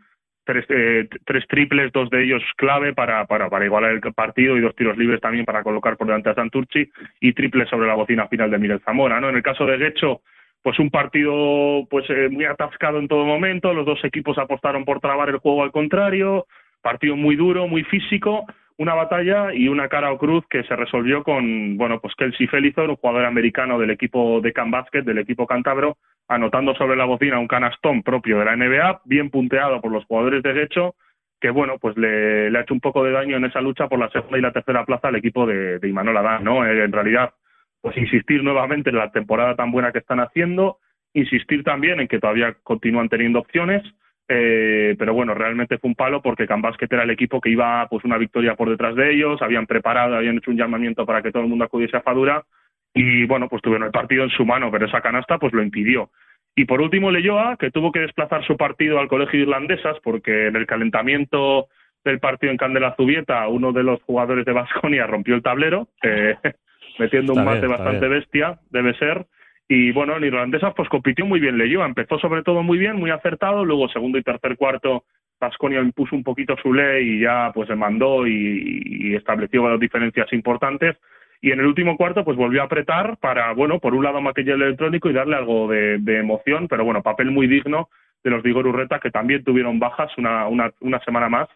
tres, 0.47 0.65
eh, 0.71 1.09
tres 1.27 1.47
triples, 1.49 1.93
dos 1.93 2.09
de 2.09 2.23
ellos 2.23 2.43
clave 2.57 2.95
para, 2.95 3.27
para, 3.27 3.51
para 3.51 3.65
igualar 3.67 3.93
el 3.93 4.01
partido 4.15 4.57
y 4.57 4.61
dos 4.61 4.75
tiros 4.75 4.97
libres 4.97 5.21
también 5.21 5.45
para 5.45 5.63
colocar 5.63 5.97
por 5.97 6.07
delante 6.07 6.31
a 6.31 6.35
Santurci 6.35 6.89
y 7.21 7.33
triples 7.33 7.69
sobre 7.69 7.89
la 7.89 7.95
bocina 7.95 8.29
final 8.29 8.51
de 8.51 8.59
Miguel 8.59 8.81
Zamora. 8.85 9.21
¿no? 9.21 9.29
En 9.29 9.37
el 9.37 9.43
caso 9.43 9.67
de 9.67 9.77
Guecho, 9.77 10.23
pues 10.63 10.79
un 10.79 10.91
partido 10.91 11.87
pues 11.91 12.09
eh, 12.09 12.29
muy 12.31 12.45
atascado 12.45 12.99
en 12.99 13.09
todo 13.09 13.27
momento, 13.27 13.75
los 13.75 13.85
dos 13.85 14.03
equipos 14.05 14.39
apostaron 14.39 14.85
por 14.85 15.01
trabar 15.01 15.29
el 15.29 15.39
juego 15.39 15.65
al 15.65 15.73
contrario, 15.73 16.47
partido 16.81 17.17
muy 17.17 17.37
duro, 17.37 17.67
muy 17.67 17.83
físico, 17.85 18.47
una 18.79 18.95
batalla 18.95 19.55
y 19.55 19.69
una 19.69 19.89
cara 19.89 20.13
o 20.13 20.19
cruz 20.19 20.45
que 20.49 20.63
se 20.65 20.77
resolvió 20.77 21.23
con, 21.23 21.77
bueno, 21.77 22.01
pues 22.01 22.15
Kelsey 22.17 22.47
Felizor, 22.47 22.91
un 22.91 22.97
jugador 22.97 23.25
americano 23.25 23.79
del 23.79 23.91
equipo 23.91 24.41
de 24.41 24.53
Can 24.53 24.71
Basket, 24.71 25.03
del 25.03 25.19
equipo 25.19 25.47
cántabro, 25.47 25.97
anotando 26.29 26.75
sobre 26.75 26.97
la 26.97 27.05
bocina 27.05 27.39
un 27.39 27.49
canastón 27.49 28.03
propio 28.03 28.39
de 28.39 28.45
la 28.45 28.57
NBA, 28.57 29.03
bien 29.05 29.31
punteado 29.31 29.81
por 29.81 29.93
los 29.93 30.05
jugadores 30.05 30.43
de 30.43 30.53
Gecho, 30.53 30.95
que 31.41 31.51
bueno, 31.51 31.79
pues 31.79 31.97
le, 31.97 32.51
le, 32.51 32.59
ha 32.59 32.63
hecho 32.63 32.75
un 32.75 32.81
poco 32.81 33.05
de 33.05 33.13
daño 33.13 33.37
en 33.37 33.45
esa 33.45 33.61
lucha 33.61 33.89
por 33.89 33.99
la 33.99 34.11
segunda 34.11 34.39
y 34.39 34.43
la 34.43 34.53
tercera 34.53 34.85
plaza 34.85 35.09
al 35.09 35.17
equipo 35.17 35.47
de, 35.47 35.79
de 35.79 35.89
Imanol 35.89 36.17
Adán, 36.17 36.45
¿no? 36.45 36.67
Eh, 36.67 36.85
en 36.85 36.93
realidad, 36.93 37.35
pues 37.81 37.97
insistir 37.97 38.43
nuevamente 38.43 38.91
en 38.91 38.97
la 38.97 39.11
temporada 39.11 39.55
tan 39.55 39.71
buena 39.71 39.93
que 39.93 39.99
están 39.99 40.21
haciendo, 40.21 40.79
insistir 41.15 41.63
también 41.63 42.01
en 42.01 42.09
que 42.09 42.19
todavía 42.19 42.57
continúan 42.63 43.09
teniendo 43.09 43.39
opciones, 43.39 43.83
eh, 44.29 44.97
pero 44.99 45.15
bueno, 45.15 45.35
realmente 45.35 45.79
fue 45.79 45.89
un 45.89 45.95
palo 45.95 46.21
porque 46.21 46.47
Can 46.47 46.63
Basket 46.63 46.89
era 46.91 47.05
el 47.05 47.11
equipo 47.11 47.41
que 47.41 47.51
iba 47.51 47.87
pues 47.89 48.05
una 48.05 48.19
victoria 48.19 48.55
por 48.57 48.69
detrás 48.69 48.97
de 48.97 49.13
ellos, 49.13 49.41
habían 49.41 49.67
preparado, 49.67 50.17
habían 50.17 50.39
hecho 50.39 50.51
un 50.51 50.57
llamamiento 50.57 51.07
para 51.07 51.23
que 51.23 51.31
todo 51.31 51.43
el 51.43 51.49
mundo 51.49 51.65
acudiese 51.65 51.97
a 51.97 52.03
Fadura 52.03 52.45
y 52.93 53.25
bueno, 53.27 53.49
pues 53.49 53.63
tuvieron 53.63 53.87
el 53.87 53.93
partido 53.93 54.25
en 54.25 54.31
su 54.31 54.45
mano, 54.45 54.71
pero 54.71 54.87
esa 54.87 55.01
canasta 55.01 55.39
pues 55.39 55.53
lo 55.53 55.63
impidió. 55.63 56.11
Y 56.57 56.65
por 56.65 56.81
último, 56.81 57.11
Leyoa, 57.11 57.57
que 57.59 57.71
tuvo 57.71 57.93
que 57.93 58.01
desplazar 58.01 58.45
su 58.47 58.57
partido 58.57 58.99
al 58.99 59.09
Colegio 59.09 59.39
de 59.39 59.45
Irlandesas 59.45 59.99
porque 60.03 60.47
en 60.47 60.57
el 60.57 60.67
calentamiento 60.67 61.69
del 62.03 62.19
partido 62.19 62.51
en 62.51 62.57
Candela 62.57 62.95
Zubieta, 62.97 63.47
uno 63.49 63.73
de 63.73 63.83
los 63.83 64.03
jugadores 64.03 64.47
de 64.47 64.53
Vasconia 64.53 65.07
rompió 65.07 65.35
el 65.35 65.43
tablero, 65.43 65.89
eh, 66.03 66.37
metiendo 66.99 67.35
un 67.35 67.45
mate 67.45 67.67
bastante 67.67 68.09
bestia, 68.09 68.59
debe 68.71 68.95
ser. 68.95 69.27
Y 69.69 69.91
bueno, 69.93 70.17
en 70.17 70.25
Irlandesas 70.25 70.73
pues 70.77 70.89
compitió 70.89 71.27
muy 71.27 71.41
bien 71.41 71.59
Leyoa, 71.59 71.87
empezó 71.87 72.19
sobre 72.19 72.43
todo 72.43 72.63
muy 72.63 72.79
bien, 72.79 72.97
muy 72.97 73.11
acertado, 73.11 73.65
luego 73.65 73.89
segundo 73.89 74.19
y 74.19 74.23
tercer 74.23 74.57
cuarto 74.57 75.05
Vasconia 75.41 75.81
impuso 75.81 76.17
un 76.17 76.23
poquito 76.23 76.57
su 76.63 76.73
ley 76.73 77.17
y 77.17 77.21
ya 77.21 77.51
pues 77.55 77.69
se 77.69 77.75
mandó 77.75 78.27
y, 78.27 78.83
y 78.85 79.15
estableció 79.15 79.69
las 79.69 79.81
diferencias 79.81 80.33
importantes. 80.33 80.97
Y 81.43 81.51
en 81.51 81.61
el 81.61 81.67
último 81.67 81.97
cuarto 81.97 82.25
pues 82.25 82.37
volvió 82.37 82.63
a 82.63 82.65
apretar 82.65 83.19
para, 83.19 83.53
bueno, 83.53 83.79
por 83.79 83.95
un 83.95 84.05
lado 84.05 84.21
material 84.21 84.63
electrónico 84.63 85.11
y 85.11 85.13
darle 85.13 85.37
algo 85.37 85.69
de, 85.69 85.99
de 85.99 86.19
emoción, 86.19 86.67
pero 86.69 86.85
bueno, 86.85 87.03
papel 87.03 87.31
muy 87.31 87.47
digno 87.47 87.89
de 88.25 88.31
los 88.31 88.43
Vigor 88.43 88.67
Urreta 88.67 88.99
que 88.99 89.11
también 89.11 89.45
tuvieron 89.45 89.79
bajas 89.79 90.11
una, 90.17 90.47
una, 90.49 90.73
una 90.81 91.01
semana 91.01 91.29
más 91.29 91.49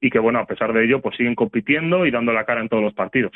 y 0.00 0.10
que 0.10 0.18
bueno, 0.18 0.38
a 0.38 0.46
pesar 0.46 0.72
de 0.72 0.84
ello 0.84 1.00
pues 1.00 1.16
siguen 1.16 1.34
compitiendo 1.34 2.06
y 2.06 2.10
dando 2.10 2.32
la 2.32 2.44
cara 2.44 2.60
en 2.60 2.68
todos 2.68 2.82
los 2.82 2.94
partidos. 2.94 3.32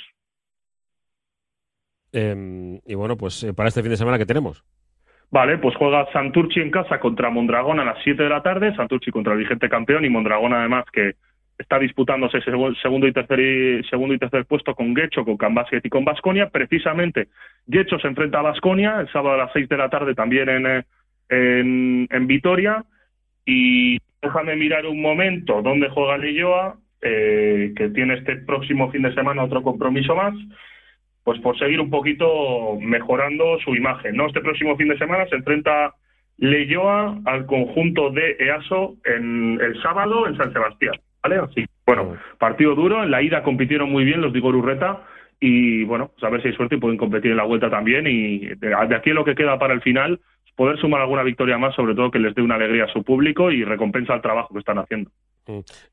Eh, 2.12 2.80
y 2.86 2.94
bueno, 2.94 3.16
pues 3.16 3.46
para 3.56 3.68
este 3.68 3.82
fin 3.82 3.90
de 3.90 3.96
semana, 3.96 4.18
¿qué 4.18 4.26
tenemos? 4.26 4.64
Vale, 5.30 5.58
pues 5.58 5.76
juega 5.76 6.11
Santurchi 6.12 6.61
en 6.61 6.70
casa 6.70 6.98
contra 6.98 7.30
Mondragón 7.30 7.78
a 7.78 7.84
las 7.84 7.98
7 8.02 8.22
de 8.22 8.28
la 8.28 8.42
tarde, 8.42 8.74
Santurchi 8.74 9.12
contra 9.12 9.34
el 9.34 9.38
vigente 9.38 9.68
campeón 9.68 10.04
y 10.04 10.11
Mondragón 10.11 10.52
además 10.52 10.84
que 10.92 11.14
está 11.56 11.78
disputándose 11.78 12.38
ese 12.38 12.50
segundo 12.82 13.06
y 13.06 13.12
tercer 13.12 13.84
segundo 13.88 14.14
y 14.14 14.18
tercer 14.18 14.46
puesto 14.46 14.74
con 14.74 14.94
Guecho, 14.94 15.24
con 15.24 15.36
Cambasket 15.36 15.84
y 15.84 15.90
con 15.90 16.04
Basconia. 16.04 16.48
Precisamente, 16.48 17.28
Guecho 17.66 17.98
se 17.98 18.08
enfrenta 18.08 18.40
a 18.40 18.42
Basconia 18.42 18.98
el 19.00 19.12
sábado 19.12 19.34
a 19.34 19.44
las 19.44 19.52
seis 19.52 19.68
de 19.68 19.76
la 19.76 19.90
tarde 19.90 20.14
también 20.14 20.48
en, 20.48 20.84
en, 21.28 22.08
en 22.11 22.26
Vitoria. 22.26 22.84
Y 23.44 23.98
déjame 24.22 24.56
mirar 24.56 24.86
un 24.86 25.00
momento 25.00 25.62
dónde 25.62 25.90
juega 25.90 26.18
Lilloa, 26.18 26.76
eh, 27.02 27.72
que 27.76 27.90
tiene 27.90 28.14
este 28.14 28.36
próximo 28.36 28.90
fin 28.90 29.02
de 29.02 29.14
semana 29.14 29.44
otro 29.44 29.62
compromiso 29.62 30.14
más, 30.14 30.34
pues 31.25 31.41
por 31.41 31.59
seguir 31.59 31.81
un 31.81 31.91
poquito 31.91 32.79
mejorando 32.81 33.59
su 33.64 33.75
imagen. 33.75 34.16
¿no? 34.16 34.27
Este 34.27 34.41
próximo 34.41 34.77
fin 34.77 34.89
de 34.89 34.99
semana 34.99 35.27
se 35.27 35.37
enfrenta 35.37 35.95
Leyoa 36.39 37.18
al 37.27 37.47
conjunto 37.47 38.11
de 38.11 38.37
EASO 38.39 38.97
en 39.05 39.61
el 39.61 39.81
sábado 39.83 40.27
en 40.27 40.37
San 40.37 40.53
Sebastián. 40.53 40.95
¿Vale? 41.23 41.37
Así. 41.37 41.66
Bueno, 41.87 42.16
partido 42.39 42.75
duro. 42.75 43.05
En 43.05 43.11
la 43.11 43.23
ida 43.23 43.43
compitieron 43.43 43.91
muy 43.91 44.05
bien 44.05 44.23
los 44.23 44.33
de 44.33 44.41
Urreta 44.41 45.05
y 45.39 45.85
bueno, 45.85 46.11
pues 46.12 46.25
a 46.25 46.31
ver 46.31 46.41
si 46.43 46.49
hay 46.49 46.55
suerte 46.55 46.77
y 46.77 46.79
pueden 46.79 46.99
competir 46.99 47.31
en 47.31 47.37
la 47.37 47.45
vuelta 47.45 47.68
también. 47.68 48.07
Y 48.07 48.39
de, 48.57 48.75
aquí 48.75 49.11
lo 49.11 49.25
que 49.25 49.35
queda 49.35 49.59
para 49.59 49.75
el 49.75 49.83
final 49.83 50.21
poder 50.57 50.79
sumar 50.79 51.01
alguna 51.01 51.23
victoria 51.23 51.59
más, 51.59 51.75
sobre 51.75 51.95
todo 51.95 52.11
que 52.11 52.18
les 52.18 52.35
dé 52.35 52.43
una 52.43 52.57
alegría 52.57 52.85
a 52.85 52.93
su 52.93 53.03
público 53.03 53.51
y 53.51 53.64
recompensa 53.64 54.14
el 54.14 54.21
trabajo 54.21 54.53
que 54.53 54.61
están 54.61 54.79
haciendo. 54.79 55.11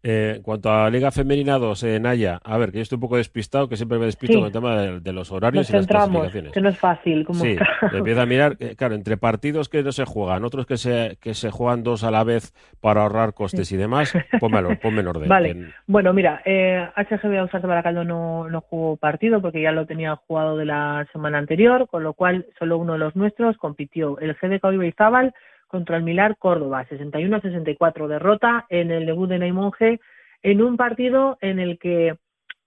Eh, 0.03 0.33
en 0.37 0.41
cuanto 0.43 0.71
a 0.71 0.89
Liga 0.89 1.11
Femenina 1.11 1.57
2, 1.57 1.83
eh, 1.83 1.99
Naya, 1.99 2.39
a 2.43 2.57
ver, 2.57 2.71
que 2.71 2.77
yo 2.77 2.81
estoy 2.83 2.97
un 2.97 3.01
poco 3.01 3.17
despistado, 3.17 3.67
que 3.67 3.75
siempre 3.77 3.97
me 3.97 4.05
despisto 4.05 4.33
Sí. 4.33 4.39
con 4.39 4.47
el 4.47 4.51
tema 4.53 4.77
de, 4.81 4.99
de 4.99 5.13
los 5.13 5.31
horarios 5.31 5.61
Nos 5.61 5.69
y 5.69 5.73
las 5.73 5.87
clasificaciones. 5.87 6.51
que 6.51 6.61
no 6.61 6.69
es 6.69 6.77
fácil. 6.77 7.25
Como 7.25 7.39
Sí, 7.39 7.55
empieza 7.93 8.21
a 8.21 8.25
mirar, 8.25 8.55
eh, 8.59 8.75
claro, 8.77 8.95
entre 8.95 9.17
partidos 9.17 9.69
que 9.69 9.81
no 9.83 9.91
se 9.91 10.05
juegan, 10.05 10.43
otros 10.43 10.65
que 10.65 10.77
se, 10.77 11.17
que 11.21 11.33
se 11.33 11.49
juegan 11.51 11.83
dos 11.83 12.03
a 12.03 12.11
la 12.11 12.23
vez 12.23 12.53
para 12.81 13.01
ahorrar 13.03 13.33
costes 13.33 13.71
y 13.71 13.77
demás, 13.77 14.13
pónmelo, 14.39 14.77
ponme 14.79 15.01
en 15.01 15.07
orden. 15.07 15.29
Vale, 15.29 15.55
bueno, 15.87 16.13
mira, 16.13 16.41
eh, 16.45 16.87
HGB 16.95 17.39
Ausarte 17.39 17.67
Baracaldo 17.67 18.03
no, 18.03 18.49
no 18.49 18.61
jugó 18.61 18.97
partido 18.97 19.41
porque 19.41 19.61
ya 19.61 19.71
lo 19.71 19.85
tenía 19.85 20.15
jugado 20.15 20.57
de 20.57 20.65
la 20.65 21.07
semana 21.11 21.37
anterior, 21.37 21.87
con 21.89 22.03
lo 22.03 22.13
cual 22.13 22.45
solo 22.59 22.77
uno 22.77 22.93
de 22.93 22.99
los 22.99 23.15
nuestros 23.15 23.57
compitió. 23.57 24.19
El 24.19 24.35
GDK 24.35 24.73
Ibaizábal 24.73 25.33
contra 25.67 25.97
el 25.97 26.03
Milar 26.03 26.37
Córdoba, 26.37 26.85
61 26.87 27.35
a 27.35 27.41
64, 27.41 28.07
derrota 28.07 28.65
en 28.69 28.91
el 28.91 29.05
debut 29.05 29.29
de 29.29 29.39
Naimonje 29.39 29.99
en 30.43 30.61
un 30.61 30.77
partido 30.77 31.37
en 31.41 31.59
el 31.59 31.77
que 31.79 32.15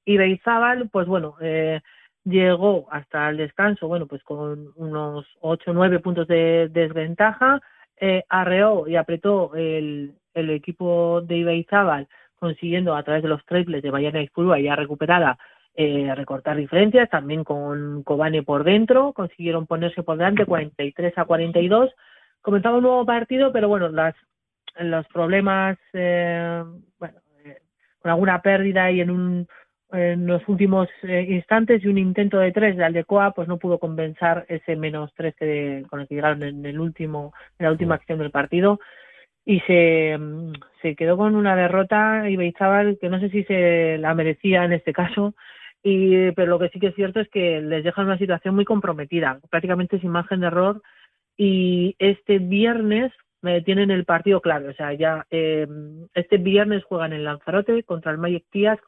Ibaizábal, 0.05 0.89
pues 0.91 1.07
bueno, 1.07 1.37
eh, 1.41 1.81
llegó 2.25 2.89
hasta 2.91 3.29
el 3.31 3.37
descanso, 3.37 3.89
bueno, 3.89 4.07
pues 4.07 4.23
con 4.23 4.73
unos 4.77 5.27
8 5.41 5.71
o 5.71 5.75
9 5.75 6.01
puntos 6.01 6.27
de 6.29 6.69
desventaja, 6.71 7.61
eh, 7.97 8.25
arreó 8.29 8.89
y 8.89 8.97
apretó 8.97 9.55
el, 9.55 10.15
el 10.35 10.51
equipo 10.51 11.21
de 11.23 11.39
Ibaizábal 11.39 12.09
consiguiendo 12.39 12.97
a 12.97 13.03
través 13.03 13.23
de 13.23 13.29
los 13.29 13.45
triples 13.45 13.83
de 13.83 13.91
Bayana 13.91 14.23
y 14.23 14.29
Furua 14.29 14.59
ya 14.59 14.75
recuperada 14.75 15.39
eh, 15.75 16.13
recortar 16.17 16.57
diferencias, 16.57 17.09
también 17.09 17.45
con 17.45 18.03
Kobane 18.03 18.43
por 18.43 18.65
dentro, 18.65 19.13
consiguieron 19.13 19.67
ponerse 19.67 20.03
por 20.03 20.17
delante 20.17 20.45
43 20.45 21.17
a 21.17 21.25
42. 21.25 21.91
Comenzaba 22.43 22.77
un 22.77 22.83
nuevo 22.83 23.05
partido, 23.05 23.53
pero 23.53 23.69
bueno, 23.69 23.89
las, 23.89 24.15
los 24.79 25.07
problemas, 25.09 25.79
eh, 25.93 26.63
bueno, 26.99 27.19
eh, 27.45 27.59
con 28.01 28.11
alguna 28.11 28.41
pérdida 28.43 28.91
y 28.91 29.01
en 29.01 29.11
un 29.11 29.49
en 29.93 30.27
los 30.27 30.47
últimos 30.49 30.89
eh, 31.03 31.27
instantes 31.29 31.83
y 31.83 31.89
un 31.89 31.99
intento 31.99 32.39
de 32.39 32.53
tres 32.53 32.77
de 32.77 32.85
Aldecoa 32.85 33.33
pues 33.33 33.49
no 33.49 33.59
pudo 33.59 33.79
compensar 33.79 34.47
ese 34.49 34.77
menos 34.77 35.13
tres 35.15 35.35
que, 35.37 35.85
con 35.91 36.01
el 36.01 36.09
que 36.09 36.15
llegaron 36.15 36.43
en 36.43 36.65
el 36.65 36.79
último 36.79 37.33
en 37.59 37.67
la 37.67 37.73
última 37.73 37.97
acción 37.97 38.19
del 38.19 38.31
partido. 38.31 38.79
Y 39.45 39.61
se, 39.61 40.19
se 40.83 40.95
quedó 40.95 41.17
con 41.17 41.35
una 41.35 41.57
derrota 41.57 42.29
Ibaizábal 42.29 42.99
que 43.01 43.09
no 43.09 43.19
sé 43.19 43.31
si 43.31 43.43
se 43.45 43.99
la 43.99 44.15
merecía 44.15 44.65
en 44.65 44.73
este 44.73 44.93
caso 44.93 45.35
y 45.83 46.31
pero 46.33 46.51
lo 46.51 46.59
que 46.59 46.69
sí 46.69 46.79
que 46.79 46.89
es 46.89 46.95
cierto 46.95 47.21
es 47.21 47.29
que 47.31 47.61
les 47.61 47.83
deja 47.83 48.03
en 48.03 48.09
una 48.09 48.19
situación 48.19 48.55
muy 48.55 48.65
comprometida 48.67 49.41
prácticamente 49.51 49.99
sin 49.99 50.11
margen 50.11 50.41
de 50.41 50.49
error 50.49 50.83
y 51.43 51.97
este 51.99 52.39
viernes 52.39 53.13
eh, 53.45 53.63
tienen 53.65 53.91
el 53.91 54.05
partido 54.05 54.43
clave 54.43 54.69
o 54.69 54.75
sea 54.75 54.93
ya 54.93 55.25
eh, 55.31 55.67
este 56.13 56.37
viernes 56.37 56.85
juegan 56.85 57.15
en 57.15 57.25
Lanzarote 57.25 57.83
contra 57.85 58.13
el 58.13 58.19
Mayek 58.19 58.45
Tías 58.51 58.79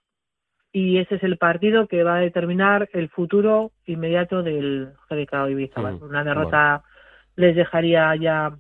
y 0.70 0.98
ese 0.98 1.14
es 1.14 1.22
el 1.22 1.38
partido 1.38 1.86
que 1.86 2.03
va 2.03 2.16
a 2.16 2.20
determinar 2.20 2.90
el 2.92 3.09
futuro 3.09 3.72
inmediato 3.86 4.42
del 4.42 4.90
GDK 5.09 5.48
Ibiza. 5.50 5.80
Mm, 5.80 6.03
Una 6.03 6.24
derrota 6.24 6.82
les 7.36 7.57
dejaría 7.57 8.14
ya, 8.16 8.55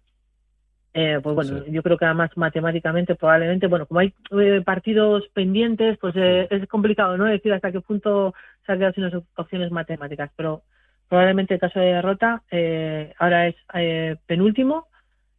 eh, 0.94 1.20
pues 1.22 1.34
bueno, 1.36 1.64
yo 1.70 1.82
creo 1.82 1.96
que 1.98 2.04
además 2.06 2.30
matemáticamente 2.36 3.14
probablemente, 3.14 3.66
bueno, 3.66 3.86
como 3.86 4.00
hay 4.00 4.12
eh, 4.38 4.62
partidos 4.64 5.28
pendientes, 5.34 5.98
pues 5.98 6.14
eh, 6.16 6.48
es 6.50 6.66
complicado, 6.68 7.16
¿no? 7.18 7.24
Decir 7.24 7.52
hasta 7.52 7.72
qué 7.72 7.80
punto 7.80 8.34
se 8.66 8.72
ha 8.72 8.76
quedado 8.76 8.92
sin 8.94 9.04
las 9.04 9.14
op- 9.14 9.26
opciones 9.36 9.70
matemáticas, 9.70 10.30
pero 10.36 10.62
probablemente 11.08 11.54
el 11.54 11.60
caso 11.60 11.78
de 11.80 11.86
derrota 11.94 12.42
eh, 12.50 13.12
ahora 13.18 13.46
es 13.48 13.56
eh, 13.74 14.16
penúltimo 14.26 14.86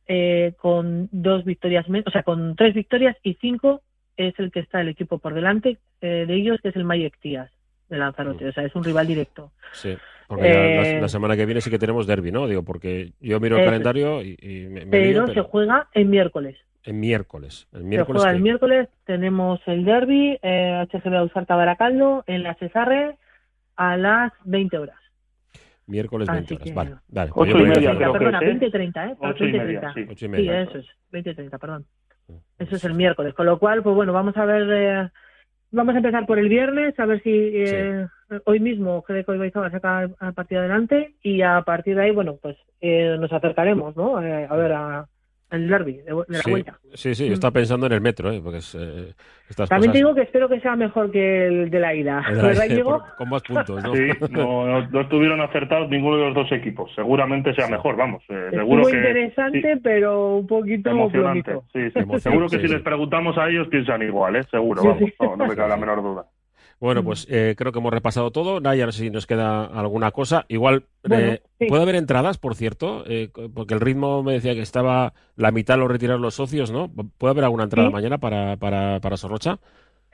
eh, 0.08 0.54
con 0.58 1.10
dos 1.12 1.46
victorias 1.46 1.88
menos, 1.90 2.08
o 2.08 2.12
sea, 2.12 2.24
con 2.24 2.56
tres 2.56 2.74
victorias 2.74 3.16
y 3.24 3.36
cinco 3.36 3.82
es 4.18 4.38
el 4.40 4.52
que 4.52 4.60
está 4.60 4.82
el 4.82 4.90
equipo 4.90 5.18
por 5.18 5.34
delante 5.34 5.78
eh, 6.02 6.26
de 6.28 6.34
ellos, 6.36 6.60
que 6.62 6.70
es 6.70 6.76
el 6.76 6.84
Mayek 6.84 7.18
Tías 7.20 7.50
de 7.90 7.98
Lanzarote, 7.98 8.48
o 8.48 8.52
sea, 8.54 8.64
es 8.64 8.76
un 8.76 8.84
rival 8.84 9.08
directo. 9.08 9.52
Sí, 9.72 9.96
porque 10.28 10.50
la, 10.94 11.02
la 11.02 11.08
semana 11.10 11.36
que 11.36 11.46
viene 11.46 11.62
sí 11.62 11.70
que 11.70 11.80
tenemos 11.80 12.08
derby, 12.08 12.32
¿no? 12.32 12.48
Digo, 12.48 12.64
porque 12.64 13.12
yo 13.20 13.40
miro 13.40 13.58
el 13.58 13.66
calendario 13.66 14.22
y, 14.22 14.38
y 14.42 14.68
me, 14.68 14.86
me 14.86 14.92
Pero 14.92 15.28
se 15.28 15.42
juega 15.42 15.88
el 15.94 16.06
miércoles. 16.06 16.58
en 16.84 17.00
miércoles. 17.00 17.68
El 17.74 17.80
Se 17.82 17.86
miércoles 17.86 18.22
juega 18.22 18.32
que- 18.32 18.38
el 18.38 18.44
miércoles, 18.44 18.90
tenemos 19.06 19.60
el 19.68 19.86
derby, 19.86 20.38
eh, 20.42 20.86
HGB 20.92 21.16
Ausarta 21.18 21.56
Baracaldo, 21.56 22.24
en 22.28 22.44
la 22.44 22.56
Cesarre, 22.56 23.16
a 23.76 23.98
las 23.98 24.32
20 24.46 24.78
horas. 24.78 24.98
Miércoles 25.88 26.30
Así 26.30 26.38
20 26.38 26.54
horas. 26.56 26.64
que- 26.68 26.74
Vale, 26.74 26.96
vale. 27.10 27.32
Ocho 27.34 27.52
yo 27.52 27.58
y 27.58 27.62
voy 27.62 27.64
a 27.72 27.74
media, 27.76 27.96
creo 27.96 28.14
que 28.14 28.20
Perdona, 28.20 28.38
es, 28.38 28.44
¿eh? 28.44 28.48
20 28.48 28.66
y 28.66 28.72
30, 28.72 29.08
¿eh? 29.08 29.16
Ocho 29.20 29.44
y 29.46 29.52
20 29.52 29.58
y 29.58 29.60
media, 29.60 29.80
30. 29.80 29.94
sí. 29.94 30.08
Ocho 30.12 30.26
y 30.26 30.30
media. 30.30 30.62
eso 30.62 30.78
es, 30.78 30.86
20 31.12 31.30
y 31.30 31.36
30, 31.36 31.58
perdón. 31.58 31.86
Eso 32.60 32.76
es 32.76 32.84
el 32.86 32.94
miércoles, 32.94 33.34
con 33.34 33.46
lo 33.46 33.60
cual, 33.60 33.84
pues 33.84 33.96
bueno, 33.96 34.14
vamos 34.14 34.36
a 34.38 34.46
ver, 34.46 34.68
eh, 34.72 35.10
vamos 35.72 35.94
a 35.94 35.98
empezar 35.98 36.26
por 36.26 36.40
el 36.40 36.48
viernes, 36.50 36.98
a 37.00 37.06
ver 37.06 37.22
si 37.22 37.30
eh, 37.54 38.08
hoy 38.46 38.60
mismo 38.60 39.04
GDC 39.08 39.28
Ibaizábal 39.36 39.72
saca 39.72 40.04
el 40.04 40.34
partido 40.34 40.62
adelante 40.62 41.16
y 41.22 41.42
a 41.42 41.62
partir 41.64 41.96
de 41.96 42.04
ahí, 42.04 42.12
bueno, 42.12 42.38
pues 42.42 42.56
eh, 42.80 43.18
nos 43.20 43.32
acercaremos, 43.34 43.96
¿no? 43.98 44.22
Eh, 44.22 44.48
a 44.50 44.56
ver, 44.56 44.72
a, 44.72 45.06
el 45.54 45.68
derby 45.68 45.94
de, 45.98 46.04
de 46.04 46.24
la 46.28 46.40
sí, 46.40 46.50
vuelta. 46.52 46.80
Sí, 46.94 47.16
sí, 47.16 47.24
Mm. 47.24 47.28
yo 47.28 47.34
estaba 47.34 47.52
pensando 47.52 47.86
en 47.88 47.94
el 47.94 48.02
metro, 48.02 48.32
¿eh? 48.32 48.42
porque 48.44 48.58
es, 48.60 48.76
eh, 48.76 49.14
estas 49.50 49.70
También 49.70 49.92
cosas... 49.92 49.94
te 49.94 49.98
digo 50.00 50.16
que 50.16 50.22
espero 50.22 50.50
que 50.50 50.60
sea 50.60 50.76
mejor 50.76 51.12
que 51.12 51.48
el 51.48 51.70
de 51.70 51.80
la 51.80 51.94
ida. 51.96 52.24
Con 53.18 53.30
más 53.30 53.44
puntos, 53.44 53.84
¿no? 53.84 53.94
Sí, 53.94 54.08
no, 54.32 54.66
no, 54.68 54.88
no 54.90 55.02
estuvieron 55.02 55.42
acertados 55.42 55.90
ninguno 55.90 56.18
de 56.18 56.26
los 56.26 56.36
dos 56.36 56.52
equipos. 56.52 56.92
Seguramente 56.96 57.54
sea 57.54 57.68
mejor, 57.68 57.96
vamos. 57.96 58.24
eh, 58.30 58.50
Estuvo 58.52 58.62
seguro 58.62 58.84
que 58.86 58.98
interesante, 58.98 59.78
pero 59.84 60.36
un 60.38 60.48
poquito 60.48 60.90
emocionante. 60.90 61.60
Sí. 61.72 61.90
Seguro 62.20 62.48
que 62.48 62.60
si 62.60 62.68
les 62.68 62.82
preguntamos 62.82 63.38
a 63.38 63.48
ellos 63.50 63.68
piensan 63.70 64.02
igual, 64.02 64.36
¿eh? 64.36 64.44
Seguro, 64.50 64.82
Sí, 64.82 64.88
vamos. 64.88 65.04
sí. 65.10 65.14
No, 65.20 65.36
no 65.38 65.46
me 65.48 65.56
cabe 65.56 65.70
la 65.70 65.78
menor 65.84 66.02
duda. 66.02 66.26
Bueno, 66.84 67.02
pues 67.02 67.26
eh, 67.30 67.56
creo 67.58 67.72
que 67.72 67.80
hemos 67.80 67.94
repasado 67.94 68.30
todo. 68.32 68.60
Naya, 68.60 68.86
no 68.86 68.92
sé 68.92 69.04
si 69.04 69.10
nos 69.10 69.26
queda 69.26 69.64
alguna 69.66 70.12
cosa. 70.12 70.44
Igual, 70.50 70.84
Bueno, 71.08 71.34
eh, 71.34 71.42
sí. 71.58 71.68
¿puede 71.68 71.84
haber 71.84 71.96
entradas, 71.96 72.38
por 72.38 72.56
cierto? 72.56 73.06
Eh, 73.08 73.30
porque 73.56 73.74
el 73.74 73.80
ritmo 73.80 74.22
me 74.22 74.34
decía 74.34 74.54
que 74.54 74.60
estaba 74.62 75.14
la 75.38 75.52
mitad 75.52 75.78
lo 75.78 75.88
retiraron 75.88 76.22
los 76.22 76.36
socios, 76.36 76.72
¿no? 76.74 76.92
¿Puede 77.18 77.32
haber 77.32 77.46
alguna 77.46 77.64
entrada 77.64 77.88
Sí. 77.88 77.94
mañana 77.94 78.18
para, 78.18 78.58
para, 78.58 79.00
para 79.00 79.16
Sorrocha? 79.16 79.60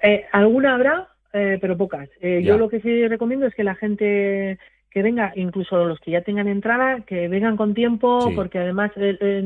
Eh, 0.04 0.26
alguna 0.32 0.76
habrá, 0.76 1.08
eh, 1.34 1.58
pero 1.60 1.76
pocas. 1.76 2.08
Eh, 2.22 2.44
yo 2.44 2.58
lo 2.60 2.70
que 2.70 2.82
sí 2.82 3.08
recomiendo 3.08 3.48
es 3.48 3.56
que 3.56 3.64
la 3.64 3.74
gente 3.74 4.60
que 4.92 5.02
venga, 5.02 5.34
incluso 5.36 5.86
los 5.86 6.00
que 6.00 6.12
ya 6.12 6.22
tengan 6.22 6.48
entrada, 6.48 7.02
que 7.02 7.28
vengan 7.30 7.58
con 7.58 7.74
tiempo, 7.74 8.22
Sí. 8.22 8.34
porque 8.36 8.60
además 8.60 8.92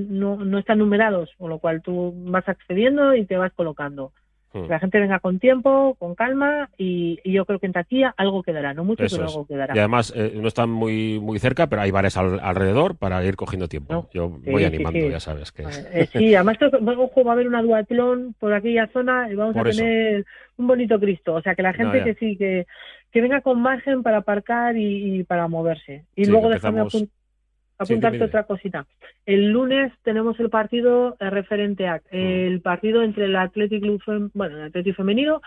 no, 0.09 0.35
no 0.43 0.57
están 0.59 0.77
numerados, 0.79 1.29
con 1.37 1.49
lo 1.49 1.59
cual 1.59 1.81
tú 1.81 2.13
vas 2.27 2.47
accediendo 2.49 3.15
y 3.15 3.25
te 3.25 3.37
vas 3.37 3.53
colocando. 3.53 4.11
Hmm. 4.53 4.63
Que 4.63 4.69
la 4.69 4.79
gente 4.79 4.99
venga 4.99 5.19
con 5.19 5.39
tiempo, 5.39 5.95
con 5.97 6.13
calma, 6.13 6.69
y, 6.77 7.19
y 7.23 7.31
yo 7.33 7.45
creo 7.45 7.57
que 7.59 7.65
en 7.65 7.73
taquilla 7.73 8.13
algo 8.17 8.43
quedará, 8.43 8.73
no 8.75 8.83
mucho, 8.83 9.03
Eso 9.03 9.15
pero 9.17 9.27
es. 9.27 9.33
algo 9.33 9.47
quedará. 9.47 9.75
Y 9.75 9.79
además 9.79 10.13
eh, 10.15 10.33
no 10.35 10.47
están 10.47 10.69
muy, 10.69 11.19
muy 11.19 11.39
cerca, 11.39 11.67
pero 11.67 11.81
hay 11.81 11.89
bares 11.91 12.15
al- 12.17 12.39
alrededor 12.39 12.95
para 12.95 13.23
ir 13.25 13.35
cogiendo 13.35 13.67
tiempo. 13.67 14.07
Yo 14.13 14.37
Sí, 14.43 14.51
voy 14.51 14.61
sí, 14.61 14.67
animando, 14.67 14.99
sí. 14.99 15.09
ya 15.09 15.19
sabes 15.19 15.51
que... 15.51 15.63
Eh, 15.63 16.07
sí, 16.11 16.35
además 16.35 16.57
ojo, 16.97 17.23
va 17.23 17.31
a 17.31 17.33
haber 17.33 17.47
una 17.47 17.63
duatlón 17.63 18.35
por 18.39 18.53
aquella 18.53 18.87
zona 18.87 19.27
y 19.31 19.35
vamos 19.35 19.55
Por 19.55 19.67
a 19.67 19.69
eso. 19.71 19.79
tener 19.79 20.25
un 20.57 20.67
bonito 20.67 20.99
Cristo. 20.99 21.33
O 21.33 21.41
sea, 21.41 21.55
que 21.55 21.63
la 21.63 21.73
gente 21.73 22.03
que 22.03 22.13
sí, 22.15 22.37
que, 22.37 22.67
que 23.11 23.21
venga 23.21 23.41
con 23.41 23.59
margen 23.61 24.03
para 24.03 24.17
aparcar 24.17 24.77
y, 24.77 25.19
y 25.19 25.23
para 25.23 25.47
moverse. 25.47 26.05
Y 26.15 26.25
luego 26.25 26.49
que 26.51 26.59
Sí, 27.81 27.93
apuntarte 27.93 28.17
dime. 28.17 28.25
otra 28.27 28.43
cosita. 28.43 28.85
El 29.25 29.49
lunes 29.49 29.91
tenemos 30.03 30.39
el 30.39 30.49
partido 30.49 31.15
eh, 31.19 31.29
referente 31.29 31.87
a 31.87 32.01
el 32.11 32.61
partido 32.61 33.03
entre 33.03 33.25
el 33.25 33.35
Athletic 33.35 33.81
Club, 33.81 34.31
bueno, 34.33 34.57
el 34.57 34.63
Athletic 34.63 34.95
femenino 34.95 35.41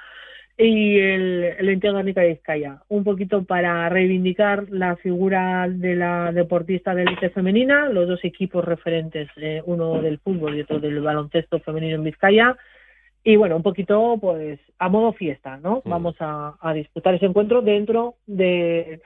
y 0.59 0.99
el, 0.99 1.45
el 1.59 1.69
Entidad 1.69 2.03
de 2.03 2.29
Vizcaya. 2.29 2.83
Un 2.89 3.05
poquito 3.05 3.45
para 3.45 3.89
reivindicar 3.89 4.71
la 4.71 4.97
figura 4.97 5.69
de 5.69 5.95
la 5.95 6.33
deportista 6.33 6.95
de 6.95 7.03
élite 7.03 7.31
femenina, 7.31 7.89
los 7.89 8.09
dos 8.09 8.25
equipos 8.25 8.65
referentes, 8.65 9.29
eh, 9.37 9.63
uno 9.67 10.01
del 10.01 10.19
fútbol 10.19 10.57
y 10.57 10.63
otro 10.63 10.81
del 10.81 11.01
baloncesto 11.01 11.61
femenino 11.61 11.97
en 11.97 12.05
Vizcaya. 12.05 12.57
Y 13.23 13.37
bueno, 13.37 13.57
un 13.57 13.63
poquito 13.63 14.17
pues 14.21 14.61
a 14.79 14.89
modo 14.89 15.13
fiesta, 15.13 15.59
¿no? 15.59 15.83
Vamos 15.85 16.17
a, 16.21 16.57
a 16.61 16.73
disputar 16.73 17.15
ese 17.15 17.27
encuentro 17.27 17.61
dentro 17.61 18.15
de, 18.27 19.01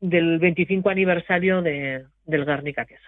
del 0.00 0.38
25 0.38 0.90
aniversario 0.90 1.62
de, 1.62 2.04
del 2.24 2.44
Garnica 2.44 2.84
Queso. 2.84 3.02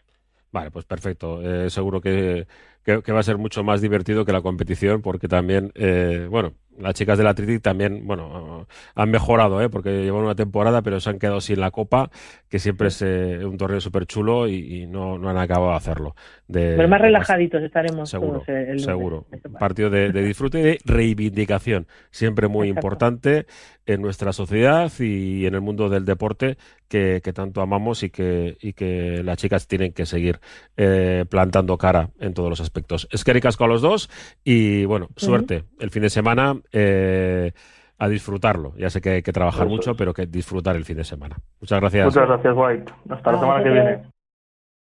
Vale, 0.53 0.71
pues 0.71 0.85
perfecto. 0.85 1.43
Eh, 1.43 1.69
seguro 1.71 2.01
que, 2.01 2.47
que- 2.85 3.03
que 3.03 3.13
va 3.13 3.21
a 3.21 3.25
ser 3.25 3.37
mucho 3.37 3.63
más 3.65 3.81
divertido 3.83 4.25
que 4.25 4.33
la 4.33 4.41
competición, 4.43 5.03
porque 5.03 5.29
también, 5.29 5.73
eh, 5.75 6.27
bueno, 6.31 6.55
las 6.81 6.95
chicas 6.95 7.19
del 7.19 7.27
Athletic 7.27 7.63
también, 7.63 8.07
bueno, 8.07 8.67
han 8.95 9.11
mejorado, 9.11 9.61
¿eh? 9.63 9.69
porque 9.69 10.03
llevan 10.03 10.23
una 10.25 10.35
temporada, 10.35 10.83
pero 10.83 11.01
se 11.01 11.11
han 11.11 11.19
quedado 11.19 11.41
sin 11.41 11.61
la 11.61 11.71
Copa, 11.71 12.11
que 12.49 12.59
siempre 12.59 12.89
es 12.89 13.03
eh, 13.03 13.45
un 13.45 13.57
torneo 13.57 13.81
súper 13.81 14.07
chulo 14.07 14.49
y, 14.49 14.83
y 14.83 14.87
no, 14.87 15.19
no 15.19 15.29
han 15.31 15.39
acabado 15.39 15.71
de 15.73 15.77
hacerlo. 15.77 16.15
De, 16.49 16.75
Pero 16.77 16.89
más 16.89 17.01
de- 17.01 17.07
relajaditos 17.07 17.63
estaremos 17.63 18.09
Seguro, 18.11 18.41
todos 18.41 18.49
el 18.49 18.67
lunes. 18.69 18.85
seguro. 18.85 19.27
Un 19.45 19.53
partido 19.55 19.91
de, 19.91 20.13
de 20.13 20.23
disfrute 20.23 20.61
y 20.61 20.63
de 20.63 20.79
reivindicación, 20.85 21.87
siempre 22.11 22.49
muy 22.49 22.69
Exacto. 22.69 22.87
importante 22.87 23.47
en 23.87 24.03
nuestra 24.03 24.33
sociedad 24.33 24.91
y 24.99 25.47
en 25.47 25.55
el 25.55 25.61
mundo 25.61 25.89
del 25.89 26.05
deporte 26.05 26.57
que, 26.89 27.21
que 27.23 27.33
tanto 27.33 27.61
amamos 27.63 28.03
y 28.03 28.11
que, 28.11 28.57
y 28.61 28.73
que 28.73 29.23
las 29.25 29.39
chicas 29.39 29.67
tienen 29.69 29.93
que 29.93 30.07
seguir 30.07 30.41
eh, 30.77 31.25
plantando 31.29 31.77
cara 31.79 32.11
en 32.19 32.35
todos 32.35 32.49
los 32.51 32.61
aspectos. 32.61 33.09
Es 33.13 33.23
que 33.25 33.33
ricasco 33.33 33.65
a 33.65 33.69
los 33.69 33.83
dos 33.83 34.11
y 34.45 34.85
bueno, 34.87 35.09
suerte 35.17 35.65
el 35.81 35.91
fin 35.91 36.03
de 36.03 36.11
semana. 36.11 36.61
Eh, 36.73 37.53
a 37.99 38.09
disfrutarlo. 38.09 38.75
Ya 38.77 38.91
sé 38.91 39.01
que 39.01 39.11
hay 39.11 39.23
que 39.23 39.33
trabajar 39.33 39.67
Eso 39.67 39.75
mucho, 39.75 39.97
pero 39.97 40.13
que 40.13 40.27
disfrutar 40.27 40.77
el 40.77 40.85
fin 40.85 40.97
de 40.97 41.05
semana. 41.05 41.37
Muchas 41.61 41.81
gracias. 41.81 42.07
Muchas 42.07 42.29
gracias, 42.29 42.55
White. 42.57 42.93
Hasta 43.11 43.33
la 43.33 43.41
semana 43.41 43.65
que 43.65 43.71
viene. 43.71 44.03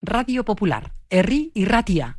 Radio 0.01 0.45
Popular, 0.45 0.91
Herri 1.09 1.51
y 1.53 1.65
Ratia. 1.65 2.18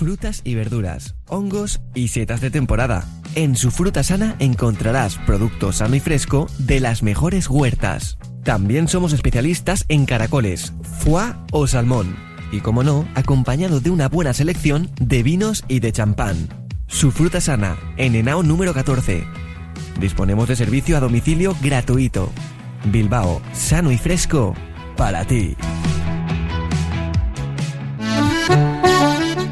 Frutas 0.00 0.40
y 0.44 0.54
verduras, 0.54 1.14
hongos 1.28 1.82
y 1.94 2.08
setas 2.08 2.40
de 2.40 2.50
temporada. 2.50 3.06
En 3.34 3.54
su 3.54 3.70
fruta 3.70 4.02
sana 4.02 4.34
encontrarás 4.38 5.18
producto 5.26 5.72
sano 5.72 5.94
y 5.94 6.00
fresco 6.00 6.46
de 6.56 6.80
las 6.80 7.02
mejores 7.02 7.50
huertas. 7.50 8.16
También 8.42 8.88
somos 8.88 9.12
especialistas 9.12 9.84
en 9.90 10.06
caracoles, 10.06 10.72
foie 11.00 11.34
o 11.52 11.66
salmón. 11.66 12.16
Y 12.50 12.60
como 12.60 12.82
no, 12.82 13.06
acompañado 13.14 13.80
de 13.80 13.90
una 13.90 14.08
buena 14.08 14.32
selección 14.32 14.90
de 14.98 15.22
vinos 15.22 15.64
y 15.68 15.80
de 15.80 15.92
champán. 15.92 16.48
Su 16.86 17.10
fruta 17.10 17.42
sana, 17.42 17.76
en 17.98 18.14
Henao 18.14 18.42
número 18.42 18.72
14. 18.72 19.22
Disponemos 20.00 20.48
de 20.48 20.56
servicio 20.56 20.96
a 20.96 21.00
domicilio 21.00 21.54
gratuito. 21.60 22.30
Bilbao, 22.86 23.42
sano 23.52 23.92
y 23.92 23.98
fresco, 23.98 24.54
para 24.96 25.26
ti. 25.26 25.56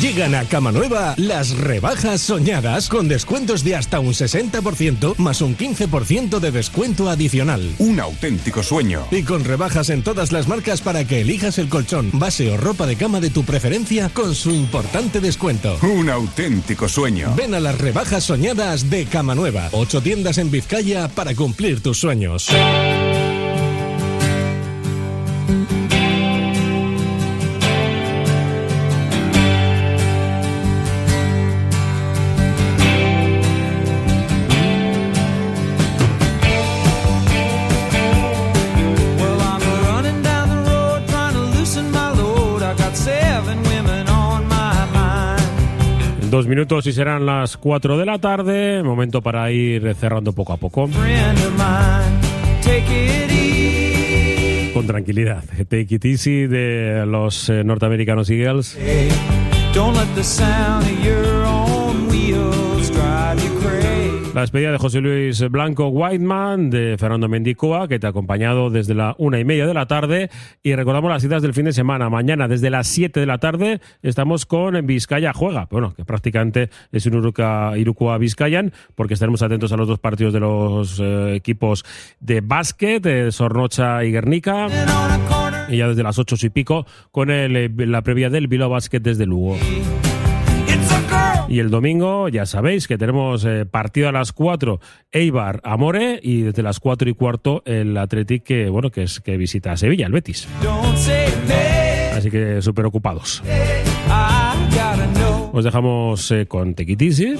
Llegan 0.00 0.34
a 0.34 0.44
Cama 0.44 0.72
Nueva 0.72 1.14
las 1.16 1.56
rebajas 1.56 2.20
soñadas 2.20 2.90
con 2.90 3.08
descuentos 3.08 3.64
de 3.64 3.76
hasta 3.76 3.98
un 3.98 4.12
60% 4.12 5.16
más 5.16 5.40
un 5.40 5.56
15% 5.56 6.38
de 6.38 6.50
descuento 6.50 7.08
adicional. 7.08 7.74
Un 7.78 7.98
auténtico 7.98 8.62
sueño. 8.62 9.06
Y 9.10 9.22
con 9.22 9.42
rebajas 9.42 9.88
en 9.88 10.02
todas 10.02 10.32
las 10.32 10.48
marcas 10.48 10.82
para 10.82 11.06
que 11.06 11.22
elijas 11.22 11.56
el 11.56 11.70
colchón, 11.70 12.10
base 12.12 12.50
o 12.50 12.58
ropa 12.58 12.86
de 12.86 12.96
cama 12.96 13.20
de 13.20 13.30
tu 13.30 13.44
preferencia 13.44 14.10
con 14.10 14.34
su 14.34 14.50
importante 14.50 15.20
descuento. 15.20 15.78
Un 15.80 16.10
auténtico 16.10 16.90
sueño. 16.90 17.32
Ven 17.34 17.54
a 17.54 17.60
las 17.60 17.78
rebajas 17.78 18.24
soñadas 18.24 18.90
de 18.90 19.06
Cama 19.06 19.34
Nueva. 19.34 19.70
Ocho 19.72 20.02
tiendas 20.02 20.36
en 20.36 20.50
Vizcaya 20.50 21.08
para 21.08 21.34
cumplir 21.34 21.80
tus 21.80 21.98
sueños. 21.98 22.50
Dos 46.36 46.46
minutos 46.46 46.86
y 46.86 46.92
serán 46.92 47.24
las 47.24 47.56
4 47.56 47.96
de 47.96 48.04
la 48.04 48.18
tarde. 48.18 48.82
Momento 48.82 49.22
para 49.22 49.50
ir 49.50 49.94
cerrando 49.94 50.34
poco 50.34 50.52
a 50.52 50.58
poco. 50.58 50.86
Con 54.74 54.86
tranquilidad. 54.86 55.42
Take 55.70 55.94
it 55.94 56.04
easy 56.04 56.46
de 56.46 57.06
los 57.06 57.48
eh, 57.48 57.64
norteamericanos 57.64 58.28
Eagles. 58.28 58.76
Don't 59.72 59.96
let 59.96 60.14
the 60.14 60.22
sound 60.22 60.84
of 60.84 61.04
your 61.04 61.25
La 64.36 64.42
despedida 64.42 64.70
de 64.70 64.76
José 64.76 65.00
Luis 65.00 65.40
Blanco 65.48 65.88
Whiteman, 65.88 66.68
de 66.68 66.96
Fernando 66.98 67.26
Mendicoa, 67.26 67.88
que 67.88 67.98
te 67.98 68.06
ha 68.06 68.10
acompañado 68.10 68.68
desde 68.68 68.92
la 68.92 69.14
una 69.16 69.40
y 69.40 69.46
media 69.46 69.66
de 69.66 69.72
la 69.72 69.86
tarde. 69.86 70.28
Y 70.62 70.74
recordamos 70.74 71.10
las 71.10 71.22
citas 71.22 71.40
del 71.40 71.54
fin 71.54 71.64
de 71.64 71.72
semana. 71.72 72.10
Mañana, 72.10 72.46
desde 72.46 72.68
las 72.68 72.86
7 72.86 73.18
de 73.18 73.24
la 73.24 73.38
tarde, 73.38 73.80
estamos 74.02 74.44
con 74.44 74.86
Vizcaya 74.86 75.32
Juega. 75.32 75.68
Bueno, 75.70 75.94
que 75.94 76.04
prácticamente 76.04 76.68
es 76.92 77.06
un 77.06 77.14
Iruka, 77.14 77.78
Irukoa 77.78 78.18
Vizcayan, 78.18 78.74
porque 78.94 79.14
estaremos 79.14 79.40
atentos 79.40 79.72
a 79.72 79.78
los 79.78 79.88
dos 79.88 80.00
partidos 80.00 80.34
de 80.34 80.40
los 80.40 81.00
eh, 81.00 81.34
equipos 81.34 81.86
de 82.20 82.42
básquet, 82.42 83.02
de 83.02 83.32
Sornocha 83.32 84.04
y 84.04 84.12
Guernica. 84.12 84.66
Y 85.70 85.78
ya 85.78 85.88
desde 85.88 86.02
las 86.02 86.18
ocho 86.18 86.36
y 86.42 86.50
pico, 86.50 86.84
con 87.10 87.30
el, 87.30 87.56
eh, 87.56 87.70
la 87.86 88.02
previa 88.02 88.28
del 88.28 88.48
Bilbao 88.48 88.68
Basket 88.68 89.00
desde 89.00 89.24
Lugo. 89.24 89.56
Y 91.48 91.60
el 91.60 91.70
domingo, 91.70 92.28
ya 92.28 92.44
sabéis 92.44 92.88
que 92.88 92.98
tenemos 92.98 93.44
eh, 93.44 93.66
partido 93.66 94.08
a 94.08 94.12
las 94.12 94.32
4, 94.32 94.80
Eibar 95.12 95.60
Amore, 95.62 96.18
y 96.22 96.42
desde 96.42 96.62
las 96.62 96.80
4 96.80 97.08
y 97.08 97.14
cuarto 97.14 97.62
el 97.64 97.96
Athletic 97.96 98.42
que, 98.42 98.68
bueno, 98.68 98.90
que 98.90 99.04
es 99.04 99.20
que 99.20 99.36
visita 99.36 99.72
a 99.72 99.76
Sevilla, 99.76 100.06
el 100.06 100.12
Betis. 100.12 100.48
Así 102.14 102.30
que 102.30 102.60
súper 102.62 102.86
ocupados. 102.86 103.42
Os 105.52 105.64
dejamos 105.64 106.30
eh, 106.32 106.46
con 106.46 106.74
Tequitisi 106.74 107.34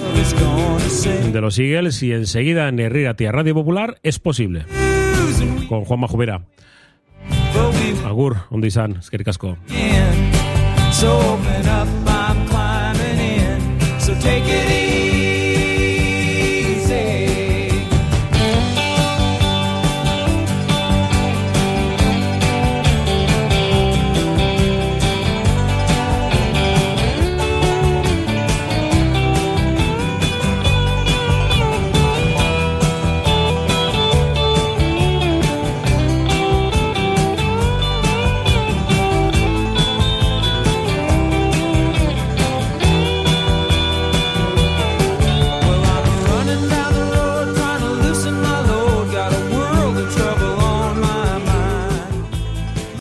de 1.31 1.41
los 1.41 1.59
Eagles 1.59 2.01
y 2.01 2.13
enseguida 2.13 2.67
en 2.69 2.79
Herrera 2.79 3.15
Radio 3.31 3.53
Popular 3.53 3.99
es 4.03 4.19
posible. 4.19 4.65
Con 5.67 5.83
Juanma 5.83 6.07
Jubera. 6.07 6.41
Agur, 8.05 8.37
ondo 8.49 8.67
izan, 8.67 8.97
eskerrik 9.01 9.27
asko. 9.27 9.57
So 10.91 11.11
open 11.11 11.67
up, 11.67 12.06
take 14.27 14.43
it 14.45 14.69
easy. 14.69 14.86